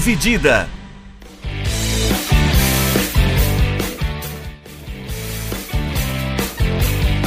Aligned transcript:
Dividida. 0.00 0.66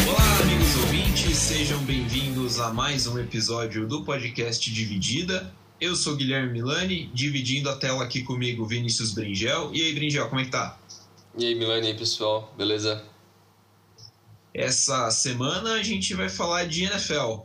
Olá, 0.07 0.39
amigos 0.39 0.75
ouvintes, 0.77 1.37
sejam 1.37 1.77
bem-vindos 1.83 2.59
a 2.59 2.73
mais 2.73 3.05
um 3.05 3.19
episódio 3.19 3.87
do 3.87 4.03
podcast 4.03 4.73
Dividida. 4.73 5.53
Eu 5.79 5.95
sou 5.95 6.15
Guilherme 6.15 6.51
Milani, 6.51 7.11
dividindo 7.13 7.69
a 7.69 7.75
tela 7.75 8.03
aqui 8.03 8.23
comigo 8.23 8.65
Vinícius 8.65 9.13
Bringel. 9.13 9.69
E 9.71 9.79
aí, 9.79 9.93
Bringel, 9.93 10.27
como 10.27 10.41
é 10.41 10.45
que 10.45 10.49
tá? 10.49 10.75
E 11.37 11.45
aí, 11.45 11.53
Milani, 11.53 11.85
e 11.85 11.91
aí, 11.91 11.95
pessoal, 11.95 12.51
beleza? 12.57 13.05
Essa 14.51 15.11
semana 15.11 15.73
a 15.73 15.83
gente 15.83 16.15
vai 16.15 16.27
falar 16.27 16.65
de 16.65 16.85
NFL, 16.85 17.41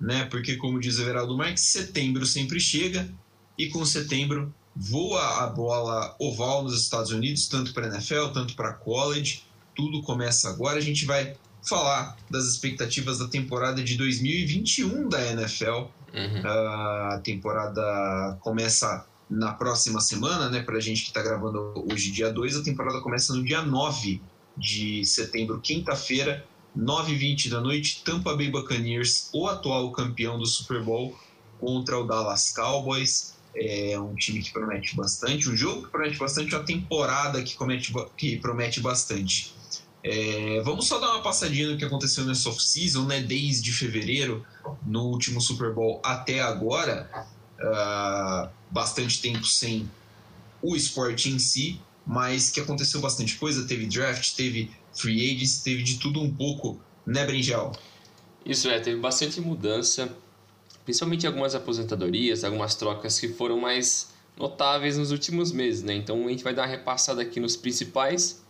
né? 0.00 0.24
Porque, 0.24 0.56
como 0.56 0.80
diz 0.80 0.98
o 0.98 1.02
Everaldo 1.02 1.36
Marques, 1.36 1.66
setembro 1.66 2.26
sempre 2.26 2.58
chega 2.58 3.08
e 3.56 3.68
com 3.68 3.86
setembro 3.86 4.52
voa 4.74 5.44
a 5.44 5.46
bola 5.46 6.14
oval 6.18 6.62
nos 6.62 6.80
Estados 6.80 7.10
Unidos, 7.10 7.48
tanto 7.48 7.72
para 7.72 7.86
NFL, 7.86 8.28
tanto 8.32 8.54
para 8.54 8.72
college. 8.72 9.44
Tudo 9.74 10.02
começa 10.02 10.48
agora. 10.48 10.78
A 10.78 10.82
gente 10.82 11.04
vai 11.04 11.34
falar 11.62 12.16
das 12.28 12.46
expectativas 12.46 13.18
da 13.18 13.28
temporada 13.28 13.82
de 13.82 13.96
2021 13.96 15.08
da 15.08 15.24
NFL. 15.32 15.86
Uhum. 16.14 16.42
A 16.44 17.20
temporada 17.22 18.36
começa 18.40 19.06
na 19.30 19.52
próxima 19.52 20.00
semana, 20.00 20.50
né? 20.50 20.62
Para 20.62 20.76
a 20.76 20.80
gente 20.80 21.02
que 21.02 21.08
está 21.08 21.22
gravando 21.22 21.72
hoje, 21.90 22.10
dia 22.10 22.30
2, 22.30 22.56
a 22.58 22.62
temporada 22.62 23.00
começa 23.00 23.32
no 23.32 23.42
dia 23.42 23.62
9 23.62 24.20
de 24.56 25.04
setembro, 25.06 25.58
quinta-feira, 25.60 26.44
9h20 26.76 27.48
da 27.48 27.60
noite. 27.60 28.02
Tampa 28.04 28.36
Bay 28.36 28.50
Buccaneers, 28.50 29.30
o 29.32 29.46
atual 29.46 29.90
campeão 29.92 30.38
do 30.38 30.44
Super 30.44 30.82
Bowl, 30.82 31.18
contra 31.58 31.98
o 31.98 32.06
Dallas 32.06 32.52
Cowboys. 32.52 33.34
É 33.54 33.98
um 33.98 34.14
time 34.14 34.42
que 34.42 34.50
promete 34.50 34.96
bastante, 34.96 35.48
um 35.48 35.56
jogo 35.56 35.82
que 35.82 35.90
promete 35.90 36.18
bastante, 36.18 36.54
uma 36.54 36.64
temporada 36.64 37.42
que, 37.42 37.54
comete, 37.54 37.92
que 38.16 38.38
promete 38.38 38.80
bastante. 38.80 39.54
É, 40.04 40.60
vamos 40.64 40.88
só 40.88 40.98
dar 40.98 41.10
uma 41.12 41.22
passadinha 41.22 41.70
no 41.70 41.76
que 41.76 41.84
aconteceu 41.84 42.24
nessa 42.24 42.48
off-season, 42.48 43.04
né? 43.04 43.20
Desde 43.20 43.72
fevereiro, 43.72 44.44
no 44.84 45.02
último 45.04 45.40
Super 45.40 45.72
Bowl 45.72 46.00
até 46.04 46.40
agora. 46.40 47.08
Uh, 47.60 48.48
bastante 48.68 49.20
tempo 49.20 49.46
sem 49.46 49.88
o 50.60 50.74
esporte 50.74 51.28
em 51.28 51.38
si, 51.38 51.80
mas 52.06 52.50
que 52.50 52.60
aconteceu 52.60 53.00
bastante 53.00 53.36
coisa. 53.36 53.66
Teve 53.66 53.86
draft, 53.86 54.34
teve 54.34 54.70
free 54.92 55.30
agents, 55.30 55.62
teve 55.62 55.82
de 55.82 55.98
tudo 55.98 56.20
um 56.20 56.32
pouco, 56.34 56.80
né, 57.06 57.24
Brinjal? 57.24 57.72
Isso 58.44 58.68
é, 58.68 58.80
teve 58.80 59.00
bastante 59.00 59.40
mudança, 59.40 60.12
principalmente 60.84 61.26
algumas 61.26 61.54
aposentadorias, 61.54 62.44
algumas 62.44 62.74
trocas 62.74 63.18
que 63.18 63.28
foram 63.28 63.58
mais 63.58 64.12
notáveis 64.36 64.96
nos 64.96 65.10
últimos 65.10 65.52
meses, 65.52 65.82
né? 65.82 65.94
Então 65.94 66.26
a 66.26 66.30
gente 66.30 66.42
vai 66.42 66.54
dar 66.54 66.62
uma 66.62 66.68
repassada 66.68 67.22
aqui 67.22 67.38
nos 67.38 67.56
principais. 67.56 68.42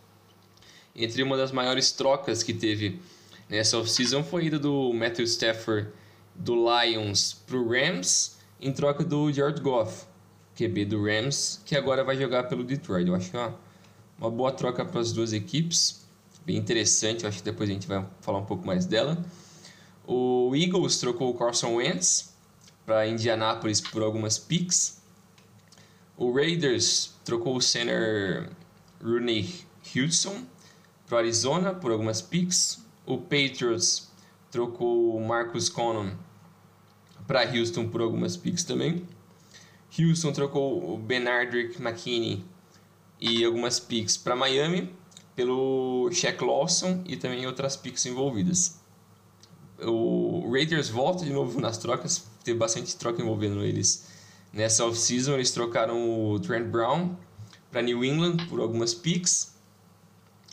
Entre 0.95 1.23
uma 1.23 1.37
das 1.37 1.53
maiores 1.53 1.93
trocas 1.93 2.43
que 2.43 2.53
teve 2.53 3.01
nessa 3.49 3.79
off-season 3.79 4.23
foi 4.23 4.43
a 4.43 4.45
ida 4.47 4.59
do 4.59 4.93
Matthew 4.93 5.25
Stafford 5.25 5.89
do 6.35 6.55
Lions 6.55 7.35
para 7.47 7.57
o 7.57 7.69
Rams 7.69 8.37
em 8.61 8.73
troca 8.73 9.05
do 9.05 9.33
George 9.33 9.61
Goff, 9.61 10.07
QB 10.57 10.85
do 10.85 11.05
Rams, 11.05 11.61
que 11.65 11.77
agora 11.77 12.05
vai 12.05 12.17
jogar 12.17 12.45
pelo 12.45 12.63
Detroit. 12.63 13.09
Eu 13.09 13.15
acho 13.15 13.37
é 13.37 13.41
uma, 13.41 13.59
uma 14.19 14.31
boa 14.31 14.53
troca 14.53 14.85
para 14.85 15.01
as 15.01 15.13
duas 15.13 15.33
equipes, 15.33 16.07
bem 16.47 16.57
interessante. 16.57 17.25
Eu 17.25 17.29
acho 17.29 17.39
que 17.39 17.45
depois 17.45 17.69
a 17.69 17.73
gente 17.73 17.87
vai 17.87 18.07
falar 18.21 18.39
um 18.39 18.45
pouco 18.45 18.67
mais 18.67 18.87
dela. 18.87 19.23
O 20.15 20.55
Eagles 20.55 20.99
trocou 20.99 21.31
o 21.31 21.35
Carson 21.35 21.77
Wentz 21.77 22.35
para 22.85 23.09
Indianapolis 23.09 23.81
por 23.81 24.03
algumas 24.03 24.39
picks. 24.39 25.01
O 26.19 26.31
Raiders 26.31 27.15
trocou 27.25 27.57
o 27.57 27.63
center 27.63 28.51
Rooney 29.03 29.65
Houston 29.97 30.45
para 31.09 31.21
Arizona 31.21 31.73
por 31.73 31.91
algumas 31.91 32.21
picks. 32.21 32.85
O 33.07 33.17
Patriots 33.17 34.13
trocou 34.51 35.17
o 35.17 35.27
Marcus 35.27 35.71
Conon 35.71 36.11
para 37.27 37.49
Houston 37.51 37.89
por 37.89 38.03
algumas 38.03 38.37
picks 38.37 38.65
também. 38.65 39.09
Houston 39.99 40.33
trocou 40.35 40.93
o 40.93 40.99
Benardrick 40.99 41.81
McKinney 41.81 42.45
e 43.19 43.43
algumas 43.47 43.81
picks 43.81 44.19
para 44.19 44.37
Miami 44.37 44.95
pelo 45.35 46.11
Shaq 46.13 46.45
Lawson 46.45 47.03
e 47.07 47.17
também 47.17 47.47
outras 47.47 47.79
picks 47.79 48.05
envolvidas. 48.05 48.82
O 49.85 50.51
Raiders 50.51 50.89
volta 50.89 51.25
de 51.25 51.33
novo 51.33 51.61
nas 51.61 51.79
trocas, 51.79 52.25
teve 52.45 52.59
bastante 52.59 52.97
troca 52.97 53.21
envolvendo 53.21 53.63
eles. 53.63 54.07
Nessa 54.53 54.85
off-season 54.85 55.35
eles 55.35 55.51
trocaram 55.51 56.31
o 56.31 56.39
Trent 56.41 56.67
Brown 56.67 57.17
para 57.71 57.83
New 57.83 58.05
England 58.05 58.37
por 58.49 58.61
algumas 58.61 58.93
picks. 58.93 59.55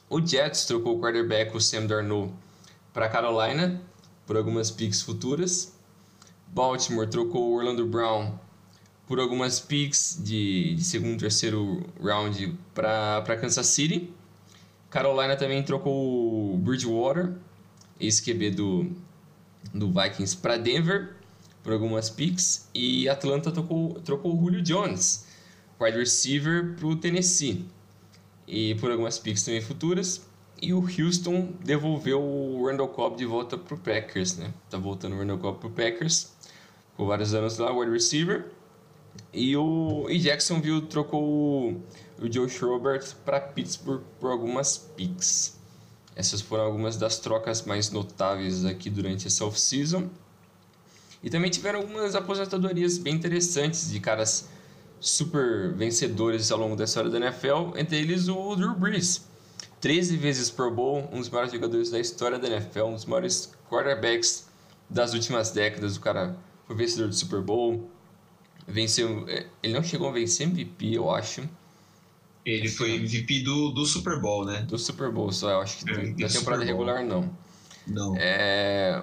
O 0.09 0.25
Jets 0.25 0.65
trocou 0.65 0.97
o 0.97 1.01
quarterback 1.01 1.55
o 1.55 1.59
Sam 1.59 1.85
Darnold 1.85 2.33
para 2.93 3.09
Carolina 3.09 3.81
por 4.25 4.37
algumas 4.37 4.71
picks 4.71 5.01
futuras. 5.01 5.73
Baltimore 6.47 7.07
trocou 7.07 7.49
o 7.49 7.55
Orlando 7.55 7.85
Brown 7.85 8.39
por 9.05 9.19
algumas 9.19 9.59
picks 9.59 10.19
de, 10.23 10.75
de 10.75 10.83
segundo 10.83 11.19
terceiro 11.19 11.85
round 12.01 12.57
para 12.73 13.37
Kansas 13.39 13.67
City. 13.67 14.13
Carolina 14.89 15.35
também 15.35 15.61
trocou 15.61 16.53
o 16.53 16.57
Bridgewater, 16.57 17.33
ex-QB 17.99 18.51
do, 18.51 18.91
do 19.73 19.91
Vikings, 19.91 20.37
para 20.37 20.57
Denver 20.57 21.15
por 21.63 21.73
algumas 21.73 22.09
picks. 22.09 22.69
E 22.73 23.07
Atlanta 23.07 23.51
trocou, 23.51 23.93
trocou 24.01 24.35
o 24.35 24.39
Julio 24.39 24.61
Jones, 24.61 25.25
wide 25.79 25.97
receiver, 25.97 26.75
para 26.75 26.87
o 26.87 26.95
Tennessee. 26.95 27.65
E 28.47 28.75
por 28.75 28.91
algumas 28.91 29.19
picks 29.19 29.43
também 29.43 29.61
futuras. 29.61 30.27
E 30.61 30.73
o 30.73 30.79
Houston 30.81 31.53
devolveu 31.63 32.21
o 32.21 32.65
Randall 32.65 32.89
Cobb 32.89 33.15
de 33.15 33.25
volta 33.25 33.57
para 33.57 33.75
o 33.75 33.77
Packers, 33.77 34.37
né? 34.37 34.53
Tá 34.69 34.77
voltando 34.77 35.15
o 35.15 35.19
Randall 35.19 35.37
Cobb 35.37 35.59
para 35.59 35.67
o 35.67 35.71
Packers. 35.71 36.33
Por 36.97 37.05
vários 37.05 37.33
anos 37.33 37.57
lá, 37.57 37.71
wide 37.71 37.91
receiver. 37.91 38.51
E 39.33 39.55
o 39.55 40.07
e 40.09 40.17
Jacksonville 40.19 40.81
trocou 40.81 41.23
o, 41.23 41.81
o 42.19 42.31
Joe 42.31 42.49
Schobert 42.49 43.15
para 43.23 43.39
Pittsburgh 43.39 44.01
por 44.19 44.31
algumas 44.31 44.77
picks. 44.77 45.58
Essas 46.15 46.41
foram 46.41 46.63
algumas 46.63 46.97
das 46.97 47.19
trocas 47.19 47.63
mais 47.63 47.91
notáveis 47.91 48.65
aqui 48.65 48.89
durante 48.89 49.27
essa 49.27 49.45
off-season. 49.45 50.09
E 51.23 51.29
também 51.29 51.49
tiveram 51.49 51.79
algumas 51.79 52.15
aposentadorias 52.15 52.97
bem 52.97 53.15
interessantes 53.15 53.91
de 53.91 53.99
caras 53.99 54.49
super 54.99 55.73
vencedores 55.73 56.51
ao 56.51 56.59
longo 56.59 56.75
da 56.75 56.83
história 56.83 57.09
da 57.09 57.17
NFL, 57.17 57.77
entre 57.77 57.97
eles 57.97 58.27
o 58.27 58.55
Drew 58.55 58.75
Brees. 58.75 59.27
13 59.79 60.17
vezes 60.17 60.49
Pro 60.49 60.69
Bowl, 60.69 61.07
um 61.11 61.19
dos 61.19 61.29
maiores 61.29 61.53
jogadores 61.53 61.89
da 61.89 61.99
história 61.99 62.37
da 62.37 62.47
NFL, 62.47 62.83
um 62.83 62.93
dos 62.95 63.05
maiores 63.05 63.51
quarterbacks 63.69 64.47
das 64.89 65.13
últimas 65.13 65.51
décadas. 65.51 65.95
O 65.95 66.01
cara 66.01 66.35
foi 66.67 66.75
vencedor 66.75 67.07
do 67.07 67.15
Super 67.15 67.41
Bowl, 67.41 67.89
venceu. 68.67 69.25
Ele 69.63 69.73
não 69.73 69.83
chegou 69.83 70.09
a 70.09 70.11
vencer 70.11 70.47
MVP, 70.47 70.93
eu 70.95 71.09
acho. 71.09 71.47
Ele 72.49 72.69
foi 72.69 72.95
MVP 72.95 73.41
do, 73.41 73.69
do 73.71 73.85
Super 73.85 74.19
Bowl, 74.19 74.45
né? 74.45 74.61
Do 74.61 74.77
Super 74.77 75.11
Bowl, 75.11 75.31
só 75.31 75.49
eu 75.51 75.61
acho 75.61 75.83
que 75.85 75.91
É, 75.91 76.11
da 76.13 76.27
temporada 76.27 76.63
regular 76.63 77.03
não. 77.05 77.29
Não. 77.87 78.15
É, 78.17 79.01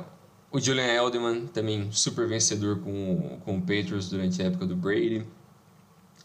o 0.51 0.61
Julian 0.61 1.07
Edelman 1.07 1.47
também 1.47 1.91
super 1.93 2.27
vencedor 2.29 2.81
com, 2.81 3.41
com 3.45 3.57
o 3.59 3.61
Patriots 3.61 4.09
durante 4.09 4.41
a 4.43 4.47
época 4.47 4.67
do 4.67 4.77
Brady. 4.77 5.25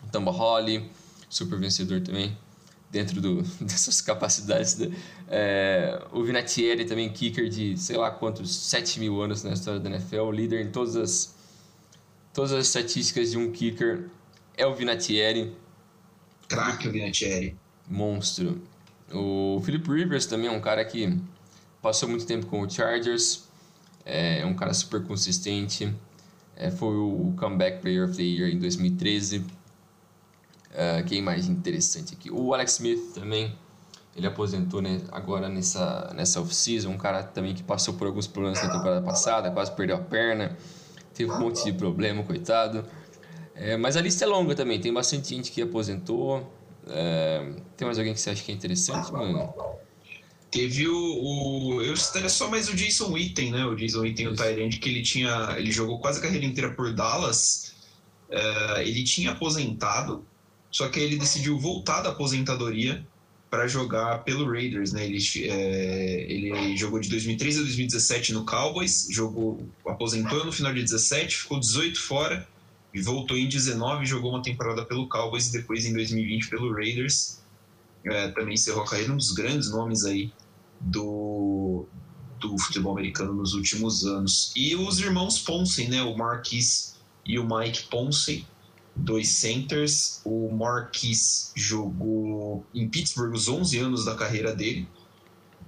O 0.03 0.07
Tamba 0.11 0.31
Holly, 0.31 0.89
super 1.29 1.57
vencedor 1.59 2.01
também 2.01 2.37
dentro 2.91 3.21
do, 3.21 3.41
dessas 3.61 4.01
capacidades. 4.01 4.75
da- 4.75 4.87
é, 5.27 6.01
o 6.11 6.23
Vinatieri 6.23 6.85
também, 6.85 7.09
kicker 7.09 7.47
de 7.49 7.77
sei 7.77 7.97
lá 7.97 8.11
quantos, 8.11 8.53
7 8.53 8.99
mil 8.99 9.21
anos 9.21 9.43
na 9.43 9.53
história 9.53 9.79
da 9.79 9.89
NFL, 9.89 10.29
líder 10.31 10.65
em 10.65 10.71
todas 10.71 10.95
as, 10.97 11.35
todas 12.33 12.51
as 12.51 12.67
estatísticas 12.67 13.31
de 13.31 13.37
um 13.37 13.51
kicker. 13.51 14.09
É 14.57 14.67
o 14.67 14.75
Vinatieri, 14.75 15.55
Craque 16.51 16.87
o 16.87 16.91
Vinatieri. 16.91 17.57
monstro. 17.89 18.61
O 19.13 19.61
Philip 19.63 19.89
Rivers 19.89 20.25
também 20.25 20.47
é 20.47 20.51
um 20.51 20.59
cara 20.59 20.83
que 20.83 21.17
passou 21.81 22.09
muito 22.09 22.25
tempo 22.25 22.45
com 22.45 22.61
o 22.61 22.69
Chargers, 22.69 23.45
é 24.05 24.45
um 24.45 24.53
cara 24.53 24.73
super 24.73 25.03
consistente, 25.03 25.93
é, 26.55 26.69
foi 26.69 26.95
o 26.95 27.33
Comeback 27.37 27.81
Player 27.81 28.05
of 28.05 28.15
the 28.15 28.23
Year 28.23 28.49
em 28.49 28.59
2013. 28.59 29.45
É, 30.73 31.03
quem 31.03 31.21
mais 31.21 31.47
interessante 31.47 32.13
aqui? 32.13 32.29
O 32.29 32.53
Alex 32.53 32.73
Smith 32.73 33.13
também, 33.13 33.57
ele 34.15 34.27
aposentou 34.27 34.81
né, 34.81 35.01
agora 35.11 35.49
nessa, 35.49 36.13
nessa 36.13 36.39
off-season, 36.39 36.89
um 36.91 36.97
cara 36.97 37.23
também 37.23 37.53
que 37.53 37.63
passou 37.63 37.93
por 37.93 38.07
alguns 38.07 38.27
problemas 38.27 38.61
na 38.61 38.69
temporada 38.69 39.01
passada, 39.01 39.51
quase 39.51 39.71
perdeu 39.71 39.95
a 39.95 39.99
perna, 39.99 40.55
teve 41.13 41.31
um 41.31 41.39
monte 41.39 41.63
de 41.63 41.73
problema, 41.73 42.23
coitado. 42.23 42.85
É, 43.55 43.77
mas 43.77 43.97
a 43.97 44.01
lista 44.01 44.23
é 44.23 44.27
longa 44.27 44.55
também, 44.55 44.79
tem 44.79 44.93
bastante 44.93 45.29
gente 45.29 45.51
que 45.51 45.61
aposentou. 45.61 46.51
É, 46.87 47.53
tem 47.77 47.85
mais 47.85 47.97
alguém 47.97 48.13
que 48.13 48.19
você 48.19 48.31
acha 48.31 48.43
que 48.43 48.51
é 48.51 48.55
interessante, 48.55 49.11
mano? 49.11 49.53
Teve 50.49 50.87
o, 50.87 50.95
o. 50.95 51.81
Eu 51.81 51.95
citaria 51.95 52.27
só 52.29 52.49
mais 52.49 52.67
o 52.67 52.75
Jason 52.75 53.11
Witten, 53.11 53.51
né? 53.51 53.65
O 53.65 53.75
Jason 53.75 54.01
Witten, 54.01 54.27
o. 54.27 54.35
Tyrant, 54.35 54.79
que 54.79 54.89
ele 54.89 55.01
tinha. 55.01 55.55
Ele 55.57 55.71
jogou 55.71 55.99
quase 55.99 56.19
a 56.19 56.21
carreira 56.21 56.45
inteira 56.45 56.71
por 56.71 56.93
Dallas. 56.93 57.73
É, 58.29 58.87
ele 58.87 59.03
tinha 59.03 59.31
aposentado 59.31 60.25
Só 60.69 60.87
que 60.87 60.99
ele 60.99 61.17
decidiu 61.17 61.59
voltar 61.59 62.01
da 62.01 62.09
aposentadoria 62.09 63.05
para 63.49 63.67
jogar 63.67 64.23
pelo 64.23 64.49
Raiders, 64.49 64.93
né? 64.93 65.05
Ele, 65.05 65.19
é, 65.49 66.31
ele 66.31 66.77
jogou 66.77 66.99
de 66.99 67.09
2013 67.09 67.59
a 67.59 67.63
2017 67.63 68.33
no 68.33 68.45
Cowboys, 68.45 69.07
jogou, 69.11 69.67
aposentou 69.85 70.45
no 70.45 70.53
final 70.53 70.73
de 70.73 70.81
17, 70.81 71.35
ficou 71.35 71.59
18 71.59 71.99
fora 71.99 72.47
e 72.93 73.01
voltou 73.01 73.37
em 73.37 73.47
19, 73.47 74.05
jogou 74.05 74.31
uma 74.31 74.41
temporada 74.41 74.85
pelo 74.85 75.07
Cowboys 75.07 75.47
e 75.47 75.51
depois 75.53 75.85
em 75.85 75.93
2020 75.93 76.49
pelo 76.49 76.73
Raiders. 76.73 77.41
É, 78.03 78.29
também 78.29 78.55
encerrou 78.55 78.83
a 78.83 78.87
carreira, 78.87 79.13
um 79.13 79.17
dos 79.17 79.31
grandes 79.31 79.69
nomes 79.69 80.03
aí 80.03 80.33
do, 80.79 81.85
do 82.39 82.57
futebol 82.57 82.93
americano 82.93 83.33
nos 83.33 83.53
últimos 83.53 84.05
anos. 84.05 84.51
E 84.55 84.75
os 84.75 84.99
irmãos 84.99 85.39
Ponce, 85.39 85.87
né? 85.87 86.01
O 86.01 86.17
Marquis 86.17 86.95
e 87.25 87.37
o 87.37 87.47
Mike 87.47 87.83
Ponce, 87.83 88.45
dois 88.95 89.29
centers. 89.29 90.21
O 90.25 90.51
Marquis 90.51 91.51
jogou 91.55 92.65
em 92.73 92.89
Pittsburgh 92.89 93.33
os 93.33 93.47
11 93.47 93.77
anos 93.77 94.05
da 94.05 94.15
carreira 94.15 94.53
dele, 94.53 94.87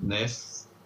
né? 0.01 0.25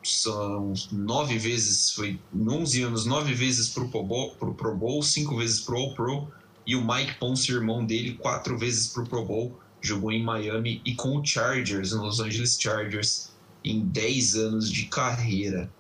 São 0.08 0.74
nove 0.92 1.38
vezes, 1.38 1.92
foi 1.92 2.20
11 2.36 2.84
anos, 2.84 3.06
nove 3.06 3.34
vezes 3.34 3.70
para 3.70 3.84
o 3.84 3.90
Pro 3.90 4.04
Bowl, 4.04 4.36
pro 4.36 4.54
Pro 4.54 4.76
Bowl, 4.76 5.04
cinco 5.04 5.36
vezes 5.38 5.60
pro 5.62 5.78
All 5.78 5.94
Pro. 5.94 6.32
E 6.66 6.76
o 6.76 6.86
Mike 6.86 7.16
Ponce, 7.20 7.52
irmão 7.52 7.86
dele, 7.86 8.14
quatro 8.14 8.58
vezes 8.58 8.88
para 8.88 9.04
o 9.04 9.08
Pro 9.08 9.26
Bowl. 9.26 9.60
Jogou 9.82 10.12
em 10.12 10.24
Miami 10.24 10.82
e 10.86 10.96
com 10.96 11.18
o 11.18 11.26
Chargers, 11.26 11.92
no 11.92 12.04
Los 12.04 12.20
Angeles 12.20 12.58
Chargers, 12.60 13.32
em 13.64 13.82
10 13.82 14.36
anos 14.36 14.72
de 14.72 14.86
carreira. 14.86 15.72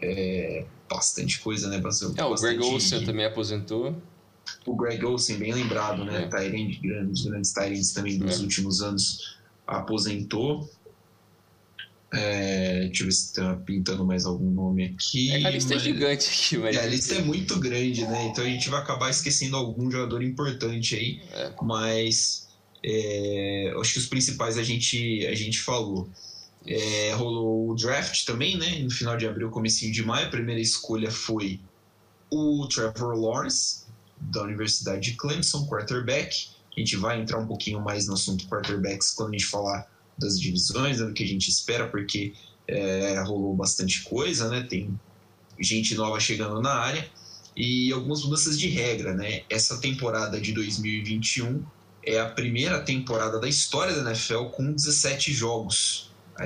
É 0.00 0.66
bastante 0.90 1.40
coisa, 1.40 1.68
né, 1.68 1.78
Brasil? 1.78 2.12
É, 2.16 2.24
o 2.24 2.34
Greg 2.34 2.60
Olsen 2.62 3.04
também 3.04 3.24
aposentou 3.24 3.96
o 4.66 4.76
Greg 4.76 5.04
Olsen, 5.04 5.38
bem 5.38 5.52
lembrado, 5.52 6.04
né? 6.04 6.24
É. 6.24 6.28
Tyrande, 6.28 6.78
grandes, 6.82 7.24
grandes 7.24 7.52
Tyrants 7.52 7.92
também 7.92 8.18
dos 8.18 8.38
é. 8.38 8.42
últimos 8.42 8.82
anos, 8.82 9.38
aposentou. 9.66 10.70
É, 12.14 12.80
deixa 12.80 13.02
eu 13.02 13.06
ver 13.06 13.12
se 13.12 13.26
está 13.28 13.56
pintando 13.56 14.04
mais 14.04 14.26
algum 14.26 14.50
nome 14.50 14.84
aqui. 14.84 15.30
É, 15.30 15.46
a 15.46 15.50
lista 15.50 15.72
é 15.72 15.76
mas... 15.76 15.82
é 15.82 15.88
gigante 15.88 16.28
aqui, 16.28 16.58
mas. 16.58 16.76
É, 16.76 16.80
a 16.80 16.86
lista 16.86 17.14
é 17.14 17.22
muito 17.22 17.58
grande, 17.58 18.02
né? 18.02 18.26
Então 18.26 18.44
a 18.44 18.46
gente 18.46 18.68
vai 18.68 18.80
acabar 18.80 19.08
esquecendo 19.08 19.56
algum 19.56 19.90
jogador 19.90 20.22
importante 20.22 20.94
aí. 20.94 21.22
É. 21.32 21.52
Mas 21.62 22.48
é, 22.84 23.74
acho 23.80 23.94
que 23.94 23.98
os 23.98 24.06
principais 24.06 24.58
a 24.58 24.62
gente, 24.62 25.26
a 25.26 25.34
gente 25.34 25.58
falou. 25.60 26.08
É, 26.64 27.12
rolou 27.14 27.70
o 27.70 27.74
draft 27.74 28.24
também, 28.24 28.56
né? 28.56 28.78
No 28.80 28.90
final 28.90 29.16
de 29.16 29.26
abril, 29.26 29.50
comecinho 29.50 29.90
de 29.90 30.02
maio. 30.04 30.26
A 30.26 30.30
primeira 30.30 30.60
escolha 30.60 31.10
foi 31.10 31.60
o 32.30 32.68
Trevor 32.68 33.16
Lawrence, 33.16 33.84
da 34.20 34.42
Universidade 34.42 35.10
de 35.10 35.16
Clemson, 35.16 35.66
quarterback. 35.66 36.48
A 36.76 36.78
gente 36.78 36.96
vai 36.96 37.20
entrar 37.20 37.38
um 37.38 37.46
pouquinho 37.46 37.80
mais 37.80 38.06
no 38.06 38.14
assunto 38.14 38.46
quarterbacks 38.46 39.10
quando 39.10 39.30
a 39.30 39.32
gente 39.32 39.46
falar 39.46 39.90
das 40.18 40.38
divisões, 40.38 40.98
né, 40.98 41.06
do 41.06 41.12
que 41.12 41.22
a 41.22 41.26
gente 41.26 41.48
espera, 41.48 41.88
porque 41.88 42.32
é, 42.68 43.20
rolou 43.22 43.54
bastante 43.54 44.02
coisa, 44.02 44.48
né? 44.48 44.66
Tem 44.68 44.98
gente 45.58 45.94
nova 45.94 46.18
chegando 46.20 46.60
na 46.60 46.72
área 46.72 47.08
e 47.56 47.92
algumas 47.92 48.22
mudanças 48.24 48.58
de 48.58 48.68
regra, 48.68 49.14
né? 49.14 49.42
Essa 49.48 49.78
temporada 49.78 50.40
de 50.40 50.52
2021 50.52 51.62
é 52.04 52.18
a 52.18 52.28
primeira 52.28 52.80
temporada 52.80 53.38
da 53.38 53.48
história 53.48 53.94
da 53.94 54.10
NFL 54.10 54.46
com 54.46 54.72
17 54.72 55.32
jogos. 55.32 56.10
A, 56.36 56.44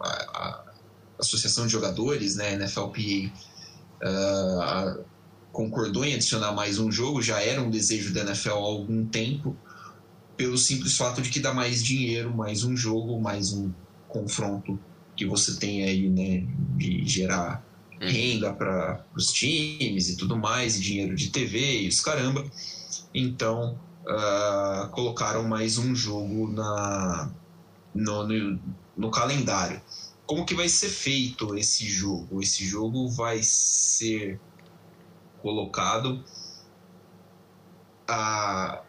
a, 0.00 0.08
a 0.08 0.64
Associação 1.18 1.66
de 1.66 1.72
Jogadores, 1.72 2.36
né, 2.36 2.56
NFLPA, 2.56 3.32
uh, 4.02 5.04
concordou 5.52 6.04
em 6.04 6.14
adicionar 6.14 6.52
mais 6.52 6.78
um 6.78 6.90
jogo, 6.90 7.20
já 7.20 7.40
era 7.40 7.60
um 7.60 7.70
desejo 7.70 8.12
da 8.12 8.20
NFL 8.20 8.50
há 8.50 8.54
algum 8.54 9.04
tempo, 9.06 9.56
pelo 10.38 10.56
simples 10.56 10.96
fato 10.96 11.20
de 11.20 11.30
que 11.30 11.40
dá 11.40 11.52
mais 11.52 11.82
dinheiro, 11.82 12.34
mais 12.34 12.62
um 12.62 12.76
jogo, 12.76 13.20
mais 13.20 13.52
um 13.52 13.72
confronto 14.08 14.78
que 15.16 15.26
você 15.26 15.56
tem 15.56 15.82
aí, 15.82 16.08
né, 16.08 16.46
de 16.76 17.04
gerar 17.04 17.66
uhum. 18.00 18.08
renda 18.08 18.52
para 18.52 19.04
os 19.16 19.32
times 19.32 20.08
e 20.08 20.16
tudo 20.16 20.36
mais, 20.36 20.76
e 20.76 20.80
dinheiro 20.80 21.16
de 21.16 21.30
TV 21.30 21.80
e 21.80 21.88
os 21.88 22.00
caramba. 22.00 22.48
Então, 23.12 23.76
uh, 24.04 24.88
colocaram 24.90 25.42
mais 25.42 25.76
um 25.76 25.92
jogo 25.92 26.48
na, 26.52 27.32
no, 27.92 28.28
no, 28.28 28.60
no 28.96 29.10
calendário. 29.10 29.82
Como 30.24 30.46
que 30.46 30.54
vai 30.54 30.68
ser 30.68 30.90
feito 30.90 31.56
esse 31.56 31.84
jogo? 31.88 32.40
Esse 32.40 32.64
jogo 32.64 33.08
vai 33.08 33.40
ser 33.42 34.38
colocado. 35.42 36.22
A, 38.06 38.82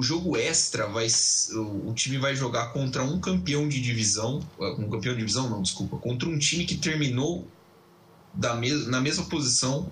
o, 0.00 0.02
jogo 0.02 0.36
extra 0.36 0.86
vai 0.86 1.06
o, 1.52 1.92
time 1.92 2.16
vai 2.16 2.34
jogar 2.34 2.72
contra 2.72 3.02
um 3.02 3.20
campeão 3.20 3.68
de 3.68 3.80
divisão, 3.80 4.40
um 4.58 4.88
campeão 4.88 5.12
de 5.12 5.18
divisão 5.18 5.50
não, 5.50 5.60
desculpa, 5.60 5.98
contra 5.98 6.28
um 6.28 6.38
time 6.38 6.64
que 6.64 6.76
terminou 6.76 7.46
da 8.32 8.54
mes, 8.54 8.86
na 8.86 9.00
mesma 9.00 9.24
posição 9.26 9.90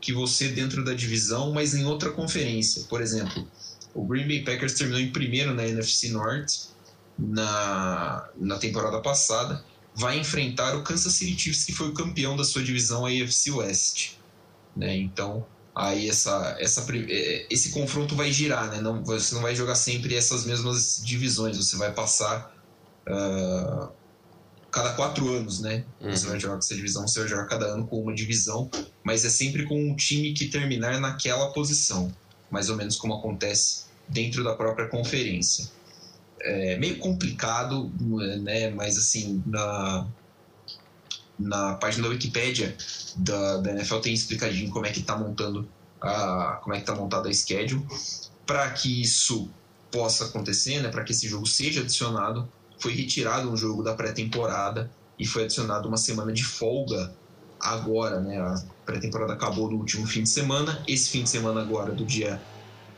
que 0.00 0.12
você 0.12 0.48
dentro 0.48 0.84
da 0.84 0.94
divisão, 0.94 1.52
mas 1.52 1.74
em 1.74 1.84
outra 1.84 2.10
conferência. 2.10 2.84
Por 2.88 3.00
exemplo, 3.00 3.46
o 3.94 4.04
Green 4.04 4.26
Bay 4.26 4.42
Packers 4.42 4.74
terminou 4.74 5.00
em 5.00 5.12
primeiro 5.12 5.54
na 5.54 5.66
NFC 5.66 6.08
North 6.08 6.70
na, 7.18 8.28
na 8.36 8.58
temporada 8.58 9.00
passada, 9.00 9.62
vai 9.94 10.18
enfrentar 10.18 10.74
o 10.76 10.82
Kansas 10.82 11.12
City 11.12 11.38
Chiefs, 11.38 11.64
que 11.64 11.72
foi 11.72 11.88
o 11.88 11.92
campeão 11.92 12.36
da 12.36 12.44
sua 12.44 12.62
divisão, 12.62 13.06
a 13.06 13.10
AFC 13.10 13.50
West. 13.50 14.12
Né? 14.74 14.96
Então, 14.96 15.46
aí 15.74 16.08
essa, 16.08 16.56
essa, 16.58 16.86
é, 16.92 17.46
esse 17.50 17.70
confronto 17.70 18.14
vai 18.14 18.32
girar, 18.32 18.70
né? 18.70 18.80
não, 18.80 19.02
você 19.04 19.34
não 19.34 19.42
vai 19.42 19.54
jogar 19.54 19.74
sempre 19.74 20.14
essas 20.14 20.44
mesmas 20.44 21.00
divisões, 21.04 21.56
você 21.56 21.76
vai 21.76 21.92
passar 21.92 22.54
uh, 23.08 23.88
cada 24.70 24.92
quatro 24.94 25.28
anos, 25.32 25.60
né? 25.60 25.84
Uhum. 26.00 26.10
Você 26.10 26.26
vai 26.26 26.38
jogar 26.38 26.54
com 26.54 26.60
essa 26.60 26.74
divisão, 26.74 27.06
você 27.06 27.20
vai 27.20 27.28
jogar 27.28 27.46
cada 27.46 27.66
ano 27.66 27.86
com 27.86 28.00
uma 28.00 28.14
divisão, 28.14 28.70
mas 29.02 29.24
é 29.24 29.30
sempre 29.30 29.64
com 29.64 29.90
um 29.90 29.96
time 29.96 30.32
que 30.32 30.46
terminar 30.46 31.00
naquela 31.00 31.52
posição, 31.52 32.14
mais 32.50 32.68
ou 32.68 32.76
menos 32.76 32.96
como 32.96 33.14
acontece 33.14 33.84
dentro 34.08 34.44
da 34.44 34.54
própria 34.54 34.88
conferência. 34.88 35.70
É 36.42 36.78
meio 36.78 36.98
complicado, 36.98 37.92
né? 38.42 38.70
Mas 38.70 38.96
assim, 38.96 39.42
na, 39.46 40.06
na 41.40 41.74
página 41.74 42.04
da 42.04 42.10
Wikipedia 42.10 42.76
da, 43.16 43.56
da 43.58 43.70
NFL 43.72 43.98
tem 43.98 44.12
explicadinho 44.12 44.70
como 44.70 44.86
é 44.86 44.90
que 44.90 45.00
está 45.00 45.16
montando 45.16 45.68
a 46.00 46.60
como 46.62 46.74
é 46.74 46.80
que 46.80 46.86
tá 46.86 46.94
montada 46.94 47.28
a 47.28 47.32
schedule 47.32 47.84
para 48.46 48.70
que 48.70 49.00
isso 49.00 49.48
possa 49.90 50.26
acontecer, 50.26 50.80
né, 50.80 50.88
para 50.88 51.02
que 51.02 51.12
esse 51.12 51.28
jogo 51.28 51.46
seja 51.46 51.80
adicionado, 51.80 52.48
foi 52.78 52.94
retirado 52.94 53.50
um 53.50 53.56
jogo 53.56 53.82
da 53.82 53.94
pré-temporada 53.94 54.90
e 55.18 55.26
foi 55.26 55.44
adicionado 55.44 55.88
uma 55.88 55.96
semana 55.96 56.32
de 56.32 56.44
folga 56.44 57.12
agora, 57.60 58.20
né? 58.20 58.38
A 58.40 58.62
pré-temporada 58.86 59.34
acabou 59.34 59.70
no 59.70 59.76
último 59.76 60.06
fim 60.06 60.22
de 60.22 60.30
semana. 60.30 60.82
Esse 60.88 61.10
fim 61.10 61.22
de 61.22 61.28
semana 61.28 61.60
agora, 61.60 61.92
do 61.92 62.06
dia 62.06 62.40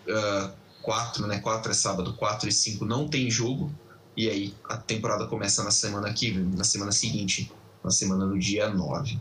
uh, 0.06 0.50
4, 0.82 1.26
né? 1.26 1.40
4 1.40 1.72
é 1.72 1.74
sábado, 1.74 2.14
4 2.14 2.48
e 2.48 2.52
5 2.52 2.84
não 2.84 3.08
tem 3.08 3.28
jogo. 3.28 3.72
E 4.16 4.28
aí 4.28 4.54
a 4.68 4.76
temporada 4.76 5.26
começa 5.26 5.64
na 5.64 5.70
semana 5.70 6.08
aqui, 6.08 6.32
na 6.32 6.64
semana 6.64 6.92
seguinte, 6.92 7.50
na 7.82 7.90
semana 7.90 8.26
do 8.26 8.38
dia 8.38 8.68
9. 8.68 9.18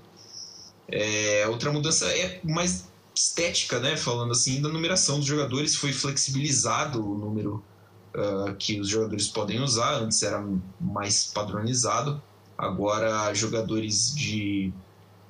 É, 0.87 1.47
outra 1.47 1.71
mudança 1.71 2.05
é 2.07 2.39
mais 2.43 2.89
estética, 3.15 3.79
né? 3.79 3.95
Falando 3.95 4.31
assim, 4.31 4.61
da 4.61 4.69
numeração 4.69 5.19
dos 5.19 5.27
jogadores, 5.27 5.75
foi 5.75 5.93
flexibilizado 5.93 7.05
o 7.05 7.17
número 7.17 7.63
uh, 8.15 8.53
que 8.55 8.79
os 8.79 8.89
jogadores 8.89 9.27
podem 9.27 9.61
usar, 9.61 9.95
antes 9.95 10.21
era 10.23 10.43
mais 10.79 11.25
padronizado, 11.25 12.21
agora 12.57 13.33
jogadores 13.33 14.13
de 14.13 14.73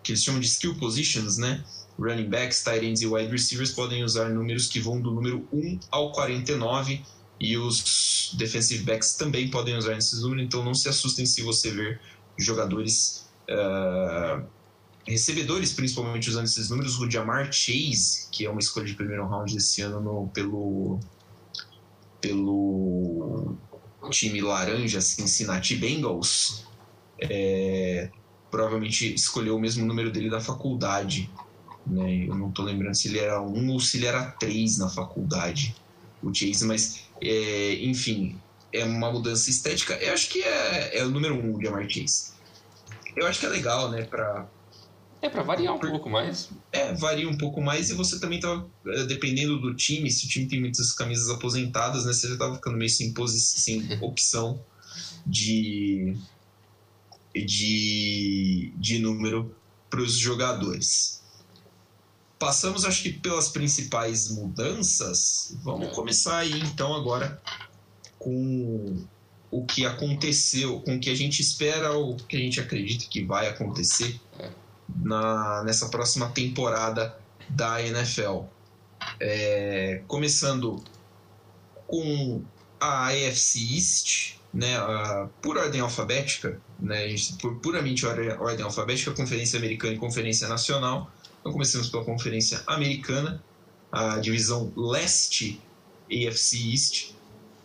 que 0.04 0.12
eles 0.12 0.24
chamam 0.24 0.40
de 0.40 0.48
skill 0.48 0.76
positions, 0.76 1.38
né? 1.38 1.64
Running 2.00 2.30
backs, 2.30 2.64
tight 2.64 2.84
ends 2.84 3.02
e 3.02 3.08
wide 3.08 3.32
receivers 3.32 3.72
podem 3.72 4.04
usar 4.04 4.30
números 4.30 4.68
que 4.68 4.80
vão 4.80 5.00
do 5.00 5.12
número 5.12 5.48
1 5.54 5.80
ao 5.92 6.12
49 6.12 7.02
e 7.40 7.58
os 7.58 8.34
defensive 8.34 8.84
backs 8.84 9.14
também 9.14 9.50
podem 9.50 9.78
usar 9.78 9.96
esses 9.98 10.22
números, 10.22 10.44
então 10.44 10.64
não 10.64 10.74
se 10.74 10.90
assustem 10.90 11.26
se 11.26 11.42
você 11.42 11.70
ver 11.72 12.02
jogadores 12.44 13.30
uh, 13.50 14.46
recebedores, 15.06 15.74
principalmente 15.74 16.30
usando 16.30 16.46
esses 16.46 16.70
números. 16.70 17.00
O 17.00 17.10
Jamar 17.10 17.52
Chase, 17.52 18.28
que 18.32 18.46
é 18.46 18.50
uma 18.50 18.60
escolha 18.60 18.86
de 18.86 18.94
primeiro 18.94 19.26
round 19.26 19.54
desse 19.54 19.82
ano 19.82 20.00
no, 20.00 20.28
pelo, 20.30 21.00
pelo 22.20 23.56
time 24.10 24.42
laranja 24.42 25.02
Cincinnati 25.02 25.76
Bengals, 25.76 26.66
é, 27.20 28.10
provavelmente 28.50 29.14
escolheu 29.14 29.56
o 29.56 29.60
mesmo 29.60 29.86
número 29.86 30.12
dele 30.12 30.30
da 30.30 30.42
faculdade. 30.42 31.30
Né? 31.86 32.26
Eu 32.28 32.36
não 32.36 32.50
estou 32.50 32.66
lembrando 32.66 32.96
se 32.96 33.08
ele 33.08 33.20
era 33.20 33.42
um 33.42 33.72
ou 33.72 33.80
se 33.80 33.98
ele 33.98 34.06
era 34.06 34.32
três 34.32 34.78
na 34.78 34.90
faculdade, 34.90 35.76
o 36.22 36.34
Chase, 36.34 36.66
mas 36.66 37.06
é, 37.22 37.76
enfim, 37.84 38.40
é 38.74 38.84
uma 38.84 39.12
mudança 39.12 39.50
estética. 39.50 39.94
Eu 39.96 40.14
acho 40.14 40.30
que 40.30 40.42
é, 40.42 41.00
é 41.00 41.06
o 41.06 41.10
número 41.10 41.36
um, 41.36 41.56
o 41.56 41.62
Jamar 41.62 41.88
Chase. 41.90 42.32
Eu 43.16 43.28
acho 43.28 43.40
que 43.40 43.46
é 43.46 43.50
legal, 43.50 43.92
né, 43.92 44.04
para 44.04 44.48
É, 45.22 45.30
para 45.30 45.44
variar 45.44 45.76
um 45.76 45.80
pouco 45.80 46.10
mais. 46.10 46.50
É, 46.72 46.94
varia 46.94 47.30
um 47.30 47.38
pouco 47.38 47.62
mais 47.62 47.90
e 47.90 47.94
você 47.94 48.20
também 48.20 48.40
tá, 48.40 48.66
é, 48.88 49.04
dependendo 49.04 49.60
do 49.60 49.76
time, 49.76 50.10
se 50.10 50.26
o 50.26 50.30
time 50.30 50.48
tem 50.48 50.60
muitas 50.60 50.94
camisas 50.94 51.30
aposentadas, 51.30 52.06
né, 52.06 52.14
você 52.14 52.30
já 52.30 52.38
tava 52.38 52.56
ficando 52.56 52.78
meio 52.78 52.90
sem, 52.90 53.14
sem 53.28 53.88
opção 54.02 54.64
de, 55.26 56.16
de, 57.36 58.74
de 58.78 59.00
número 59.00 59.54
para 59.90 60.02
os 60.02 60.14
jogadores. 60.14 61.22
Passamos, 62.40 62.86
acho 62.86 63.04
que, 63.04 63.14
pelas 63.14 63.50
principais 63.50 64.32
mudanças. 64.32 65.56
Vamos 65.62 65.90
é. 65.90 65.92
começar 65.92 66.38
aí, 66.38 66.60
então, 66.62 66.96
agora 66.96 67.40
com 68.22 69.04
o 69.50 69.66
que 69.66 69.86
aconteceu, 69.86 70.80
com 70.82 70.96
o 70.96 71.00
que 71.00 71.10
a 71.10 71.16
gente 71.16 71.42
espera 71.42 71.92
ou 71.92 72.12
o 72.12 72.16
que 72.16 72.38
a 72.38 72.40
gente 72.40 72.60
acredita 72.60 73.06
que 73.10 73.26
vai 73.26 73.48
acontecer 73.48 74.20
é. 74.40 74.50
na, 75.04 75.64
nessa 75.64 75.90
próxima 75.90 76.30
temporada 76.30 77.18
da 77.50 77.82
NFL. 77.82 78.44
É, 79.20 80.04
começando 80.08 80.84
com 81.88 82.44
a 82.80 83.08
AFC 83.08 83.76
East, 83.76 84.36
né, 84.54 84.78
a, 84.78 85.28
por 85.42 85.58
ordem 85.58 85.82
alfabética, 85.82 86.62
né, 86.80 87.08
por 87.42 87.56
puramente 87.56 88.06
ordem, 88.06 88.30
ordem 88.38 88.64
alfabética, 88.64 89.12
Conferência 89.12 89.58
Americana 89.58 89.94
e 89.94 89.98
Conferência 89.98 90.48
Nacional. 90.48 91.12
Então 91.40 91.52
começamos 91.52 91.90
pela 91.90 92.06
Conferência 92.06 92.62
Americana, 92.68 93.44
a 93.92 94.20
divisão 94.20 94.72
leste 94.78 95.60
AFC 96.08 96.72
East. 96.72 97.21